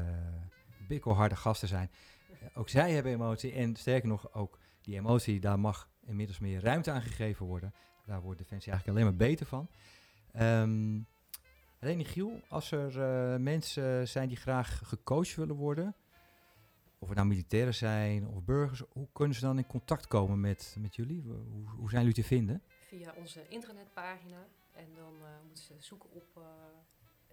bikkelharde 0.88 1.36
gasten 1.36 1.68
zijn. 1.68 1.90
Ook 2.54 2.68
zij 2.68 2.92
hebben 2.92 3.12
emotie 3.12 3.52
en 3.52 3.76
sterker 3.76 4.08
nog, 4.08 4.34
ook 4.34 4.58
die 4.82 4.96
emotie, 4.96 5.40
daar 5.40 5.60
mag 5.60 5.88
inmiddels 6.06 6.38
meer 6.38 6.60
ruimte 6.60 6.90
aan 6.90 7.02
gegeven 7.02 7.46
worden. 7.46 7.74
Daar 8.06 8.20
wordt 8.20 8.38
Defensie 8.38 8.72
eigenlijk 8.72 9.00
alleen 9.00 9.16
maar 9.16 9.28
beter 9.28 9.46
van. 9.46 9.68
Ehm 10.32 10.98
René 11.80 12.04
Giel, 12.04 12.40
als 12.48 12.70
er 12.70 13.00
eh, 13.00 13.38
mensen 13.38 14.08
zijn 14.08 14.28
die 14.28 14.36
graag 14.36 14.80
gecoacht 14.84 15.34
willen 15.34 15.56
worden, 15.56 15.94
of 16.98 17.08
het 17.08 17.16
nou 17.16 17.28
militairen 17.28 17.74
zijn 17.74 18.26
of 18.26 18.44
burgers, 18.44 18.82
hoe 18.92 19.08
kunnen 19.12 19.34
ze 19.34 19.40
dan 19.40 19.58
in 19.58 19.66
contact 19.66 20.06
komen 20.06 20.40
met, 20.40 20.76
met 20.78 20.96
jullie? 20.96 21.22
Hoe, 21.22 21.68
hoe 21.68 21.90
zijn 21.90 22.00
jullie 22.02 22.22
te 22.22 22.28
vinden? 22.28 22.62
Via 22.86 23.14
onze 23.16 23.48
internetpagina. 23.48 24.46
En 24.72 24.94
dan 24.94 25.14
eh, 25.22 25.28
moeten 25.46 25.64
ze 25.64 25.74
zoeken 25.78 26.10
op 26.10 26.36
eh, 26.36 26.42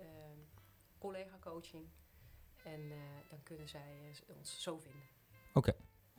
ehm, 0.06 0.38
collega 0.98 1.38
coaching. 1.40 1.84
En 2.64 2.82
dan 3.30 3.44
kunnen 3.44 3.70
zij 3.70 4.16
ons 4.28 4.62
zo 4.62 4.78
vinden. 4.78 5.02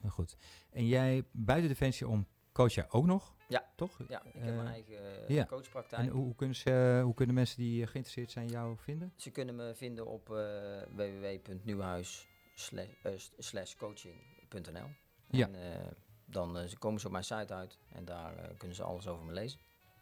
Heel 0.01 0.11
goed. 0.11 0.37
En 0.71 0.87
jij, 0.87 1.25
buiten 1.31 1.69
Defensie 1.69 2.09
om, 2.09 2.27
coach 2.59 2.75
jij 2.75 2.87
ook 2.91 3.07
nog? 3.07 3.35
Ja. 3.49 3.65
Toch? 3.77 3.99
ja, 4.09 4.23
ik 4.25 4.33
heb 4.33 4.43
Eh, 4.49 4.55
mijn 4.55 4.67
eigen 4.67 5.27
eh, 5.29 5.35
ja. 5.37 5.45
coachpraktijk. 5.47 6.03
En 6.03 6.09
hoe, 6.09 6.25
hoe, 6.25 6.35
kunnen 6.35 6.57
ze, 6.57 7.01
hoe 7.05 7.15
kunnen 7.15 7.35
mensen 7.35 7.57
die 7.57 7.83
eh, 7.83 7.89
geïnteresseerd 7.89 8.31
zijn 8.31 8.49
jou 8.49 8.77
vinden? 8.79 9.13
Ze 9.17 9.31
kunnen 9.31 9.57
me 9.57 9.75
vinden 9.75 10.07
op 10.07 10.31
eh 10.31 10.83
www.nieuwhuis 10.95 12.27
slash, 12.55 12.87
eh, 13.03 13.13
s- 13.17 13.33
slash 13.39 13.75
coaching.nl. 13.75 14.87
Ja. 15.31 15.47
En 15.47 15.55
eh, 15.55 15.87
dan 16.25 16.59
eh, 16.59 16.67
ze 16.67 16.79
komen 16.79 17.01
ze 17.01 17.07
op 17.07 17.13
mijn 17.13 17.25
site 17.25 17.55
uit 17.55 17.79
en 17.93 18.05
daar 18.05 18.37
eh, 18.37 18.57
kunnen 18.57 18.77
ze 18.77 18.83
alles 18.83 19.07
over 19.07 19.25
me 19.25 19.33
lezen. 19.33 19.59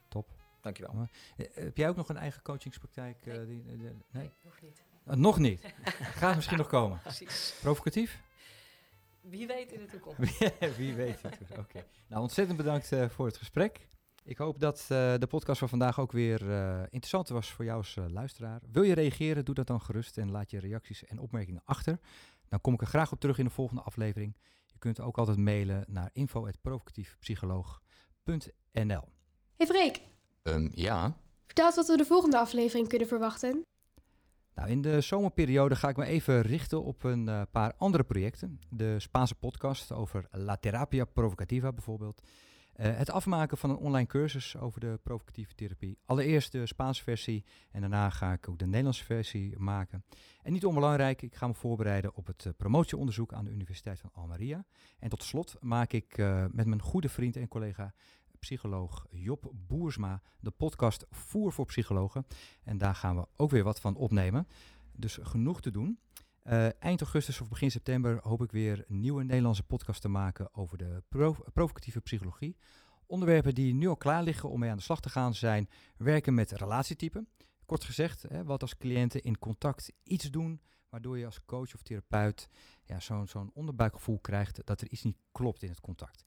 Top. 0.08 0.28
Dankjewel. 0.60 1.08
Eh, 1.36 1.46
heb 1.54 1.76
jij 1.76 1.88
ook 1.88 1.96
nog 1.96 2.08
een 2.08 2.16
eigen 2.16 2.42
coachingspraktijk? 2.42 3.26
eh, 3.26 3.34
Nee. 3.34 3.46
die, 3.46 3.62
eh, 3.62 3.68
de- 3.70 3.76
nee? 3.84 3.96
Nee, 4.10 4.30
nog 4.44 4.60
niet. 4.60 4.82
Eh, 5.04 5.14
nog 5.16 5.38
niet. 5.38 5.60
Gaat 6.20 6.34
misschien 6.36 6.58
nog 6.58 6.68
komen. 6.68 7.00
Precies. 7.02 7.58
Provocatief? 7.60 8.20
Wie 9.28 9.46
weet 9.46 9.72
in 9.72 9.78
de 9.78 9.86
toekomst. 9.86 10.38
Wie 10.78 10.94
weet 10.94 11.22
het. 11.22 11.38
Oké. 11.58 11.84
Nou, 12.08 12.22
ontzettend 12.22 12.56
bedankt 12.56 12.92
eh, 12.92 13.08
voor 13.08 13.26
het 13.26 13.36
gesprek. 13.36 13.88
Ik 14.26 14.38
hoop 14.38 14.60
dat 14.60 14.80
eh, 14.80 15.14
de 15.18 15.26
podcast 15.28 15.58
van 15.58 15.68
vandaag 15.68 16.00
ook 16.00 16.12
weer 16.12 16.50
eh, 16.50 16.80
interessant 16.80 17.28
was 17.28 17.52
voor 17.52 17.64
jou 17.64 17.76
als 17.76 17.96
eh, 17.96 18.04
luisteraar. 18.08 18.60
Wil 18.72 18.82
je 18.82 18.94
reageren? 18.94 19.44
Doe 19.44 19.54
dat 19.54 19.66
dan 19.66 19.80
gerust 19.80 20.18
en 20.18 20.30
laat 20.30 20.50
je 20.50 20.58
reacties 20.58 21.04
en 21.04 21.18
opmerkingen 21.18 21.62
achter. 21.64 21.98
Dan 22.48 22.60
kom 22.60 22.74
ik 22.74 22.80
er 22.80 22.86
graag 22.86 23.12
op 23.12 23.20
terug 23.20 23.38
in 23.38 23.44
de 23.44 23.50
volgende 23.50 23.82
aflevering. 23.82 24.36
Je 24.66 24.78
kunt 24.78 25.00
ook 25.00 25.18
altijd 25.18 25.38
mailen 25.38 25.84
naar 25.88 26.10
info.provocatiefpsycholoog.nl 26.12 29.08
Hey 29.56 29.66
Freek, 29.66 30.00
Ehm, 30.42 30.68
ja, 30.72 31.16
vertel 31.44 31.66
eens 31.66 31.76
wat 31.76 31.86
we 31.86 31.96
de 31.96 32.04
volgende 32.04 32.38
aflevering 32.38 32.88
kunnen 32.88 33.08
verwachten. 33.08 33.62
Nou, 34.56 34.68
in 34.68 34.82
de 34.82 35.00
zomerperiode 35.00 35.76
ga 35.76 35.88
ik 35.88 35.96
me 35.96 36.04
even 36.04 36.42
richten 36.42 36.82
op 36.84 37.04
een 37.04 37.28
eh, 37.28 37.42
paar 37.50 37.72
andere 37.76 38.04
projecten. 38.04 38.60
De 38.70 39.00
Spaanse 39.00 39.34
podcast 39.34 39.92
over 39.92 40.26
La 40.30 40.56
Terapia 40.56 41.04
Provocativa 41.04 41.72
bijvoorbeeld. 41.72 42.22
Eh, 42.72 42.96
het 42.96 43.10
afmaken 43.10 43.58
van 43.58 43.70
een 43.70 43.76
online 43.76 44.06
cursus 44.06 44.56
over 44.56 44.80
de 44.80 44.98
provocatieve 45.02 45.54
therapie. 45.54 45.98
Allereerst 46.04 46.52
de 46.52 46.66
Spaanse 46.66 47.02
versie 47.02 47.44
en 47.70 47.80
daarna 47.80 48.10
ga 48.10 48.32
ik 48.32 48.48
ook 48.48 48.58
de 48.58 48.66
Nederlandse 48.66 49.04
versie 49.04 49.58
maken. 49.58 50.04
En 50.42 50.52
niet 50.52 50.66
onbelangrijk, 50.66 51.22
ik 51.22 51.34
ga 51.34 51.46
me 51.46 51.54
voorbereiden 51.54 52.14
op 52.14 52.26
het 52.26 52.46
eh, 52.46 52.52
promotieonderzoek 52.56 53.32
aan 53.32 53.44
de 53.44 53.50
Universiteit 53.50 54.00
van 54.00 54.10
Almeria. 54.12 54.64
En 54.98 55.08
tot 55.08 55.22
slot 55.22 55.56
maak 55.60 55.92
ik 55.92 56.16
met 56.50 56.66
mijn 56.66 56.82
goede 56.82 57.08
vriend 57.08 57.36
en 57.36 57.48
collega 57.48 57.94
psycholoog 58.38 59.06
Job 59.10 59.52
Boersma 59.54 60.22
de 60.40 60.50
podcast 60.50 61.06
Voer 61.10 61.52
voor 61.52 61.66
Psychologen. 61.66 62.26
En 62.62 62.78
daar 62.78 62.94
gaan 62.94 63.16
we 63.16 63.26
ook 63.36 63.50
weer 63.50 63.64
wat 63.64 63.80
van 63.80 63.96
opnemen. 63.96 64.46
Dus 64.92 65.18
genoeg 65.22 65.60
te 65.60 65.70
doen. 65.70 65.98
Eh, 66.42 66.82
eind 66.82 67.00
augustus 67.00 67.40
of 67.40 67.48
begin 67.48 67.70
september 67.70 68.18
hoop 68.22 68.42
ik 68.42 68.50
weer 68.52 68.84
een 68.88 69.00
nieuwe 69.00 69.24
Nederlandse 69.24 69.62
podcast 69.62 70.00
te 70.00 70.08
maken 70.08 70.54
over 70.54 70.78
de 70.78 71.02
pro- 71.08 71.44
provocatieve 71.52 72.00
psychologie. 72.00 72.56
Onderwerpen 73.06 73.54
die 73.54 73.74
nu 73.74 73.86
al 73.88 73.96
klaar 73.96 74.22
liggen 74.22 74.50
om 74.50 74.58
mee 74.60 74.70
aan 74.70 74.76
de 74.76 74.82
slag 74.82 75.00
te 75.00 75.08
gaan 75.10 75.34
zijn 75.34 75.68
werken 75.96 76.34
met 76.34 76.50
relatietypen. 76.50 77.28
Kort 77.64 77.84
gezegd, 77.84 78.22
hè, 78.22 78.44
wat 78.44 78.62
als 78.62 78.76
cliënten 78.76 79.22
in 79.22 79.38
contact 79.38 79.92
iets 80.02 80.30
doen 80.30 80.60
waardoor 80.88 81.18
je 81.18 81.24
als 81.26 81.44
coach 81.44 81.74
of 81.74 81.82
therapeut 81.82 82.48
ja, 82.84 83.00
zo'n 83.00 83.26
zo'n 83.28 83.50
onderbuikgevoel 83.54 84.18
krijgt 84.18 84.66
dat 84.66 84.80
er 84.80 84.90
iets 84.90 85.02
niet 85.02 85.18
klopt 85.32 85.62
in 85.62 85.68
het 85.68 85.80
contact. 85.80 86.24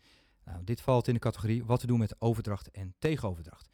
Nou, 0.50 0.64
dit 0.64 0.82
valt 0.82 1.08
in 1.08 1.14
de 1.14 1.20
categorie 1.20 1.66
wat 1.66 1.80
te 1.80 1.88
doen 1.88 2.00
met 2.00 2.22
overdracht 2.22 2.72
en 2.72 2.96
tegenoverdracht. 3.00 3.70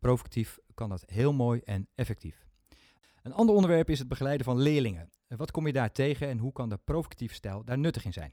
Provocatief 0.00 0.58
kan 0.74 0.88
dat 0.88 1.02
heel 1.06 1.32
mooi 1.32 1.60
en 1.64 1.88
effectief. 1.94 2.46
Een 3.22 3.32
ander 3.32 3.54
onderwerp 3.54 3.90
is 3.90 3.98
het 3.98 4.08
begeleiden 4.08 4.44
van 4.44 4.58
leerlingen. 4.58 5.10
Eh, 5.26 5.38
Wat 5.38 5.50
kom 5.50 5.66
je 5.66 5.72
daar 5.72 5.92
tegen 5.92 6.28
en 6.28 6.38
hoe 6.38 6.52
kan 6.52 6.68
de 6.68 6.78
provocatieve 6.84 7.34
stijl 7.34 7.64
daar 7.64 7.78
nuttig 7.78 8.04
in 8.04 8.12
zijn? 8.12 8.32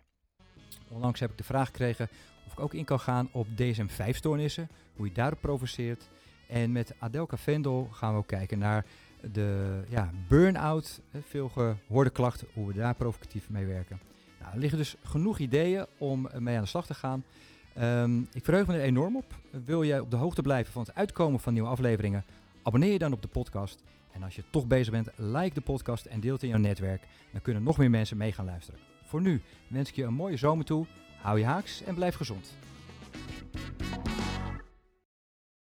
Onlangs 0.90 1.20
heb 1.20 1.32
ik 1.32 1.38
de 1.38 1.44
vraag 1.44 1.68
gekregen 1.68 2.10
of 2.46 2.52
ik 2.52 2.60
ook 2.60 2.74
in 2.74 2.86
kan 2.86 3.00
gaan 3.00 3.30
op 3.32 3.48
DSM-5-stoornissen, 3.56 4.70
hoe 4.96 5.08
je 5.08 5.14
daarop 5.14 5.42
provoceert. 5.42 6.10
En 6.48 6.72
met 6.72 6.94
Adelka 7.00 7.38
Vendel 7.38 7.88
gaan 7.92 8.14
we 8.14 8.20
ook 8.20 8.28
kijken 8.28 8.60
naar 8.60 8.86
de 9.22 9.82
ja, 9.90 10.12
burn-out, 10.28 11.02
eh, 11.12 11.22
veel 11.28 11.50
gehoorde 11.50 12.10
klachten, 12.10 12.48
hoe 12.54 12.68
we 12.68 12.74
daar 12.74 12.96
provocatief 12.96 13.50
mee 13.50 13.66
werken. 13.66 14.00
Nou, 14.40 14.54
er 14.54 14.60
liggen 14.60 14.78
dus 14.78 14.96
genoeg 15.04 15.40
ideeën 15.40 15.86
om 15.98 16.28
eh, 16.28 16.40
mee 16.40 16.56
aan 16.56 16.62
de 16.62 16.68
slag 16.68 16.86
te 16.86 16.94
gaan. 16.94 17.24
Ehm, 17.78 18.20
ik 18.34 18.44
verheug 18.44 18.68
me 18.68 18.74
er 18.74 18.82
enorm 18.82 19.16
op. 19.16 19.36
Wil 19.66 19.84
jij 19.84 20.00
op 20.00 20.12
de 20.12 20.18
hoogte 20.18 20.42
blijven 20.42 20.74
van 20.74 20.82
het 20.82 20.96
uitkomen 20.96 21.40
van 21.40 21.54
nieuwe 21.54 21.70
afleveringen? 21.70 22.26
Abonneer 22.64 22.92
je 22.92 23.00
dan 23.00 23.14
op 23.14 23.22
de 23.22 23.28
podcast. 23.28 23.84
En 24.12 24.24
als 24.24 24.36
je 24.36 24.44
toch 24.50 24.68
bezig 24.68 24.94
bent, 24.94 25.10
like 25.16 25.54
de 25.54 25.62
podcast 25.62 26.06
en 26.06 26.20
deel 26.20 26.34
het 26.34 26.44
in 26.44 26.50
jouw 26.50 26.58
netwerk. 26.58 27.08
Dan 27.32 27.42
kunnen 27.42 27.64
nog 27.64 27.78
meer 27.78 27.90
mensen 27.90 28.18
mee 28.18 28.32
gaan 28.32 28.46
luisteren. 28.46 28.80
Voor 29.04 29.22
nu 29.22 29.42
wens 29.68 29.90
ik 29.90 29.96
je 29.96 30.04
een 30.04 30.14
mooie 30.14 30.38
zomer 30.38 30.66
toe. 30.66 30.86
Hou 31.22 31.40
je 31.40 31.46
haaks 31.46 31.84
en 31.84 31.96
blijf 31.96 32.16
gezond. 32.16 32.56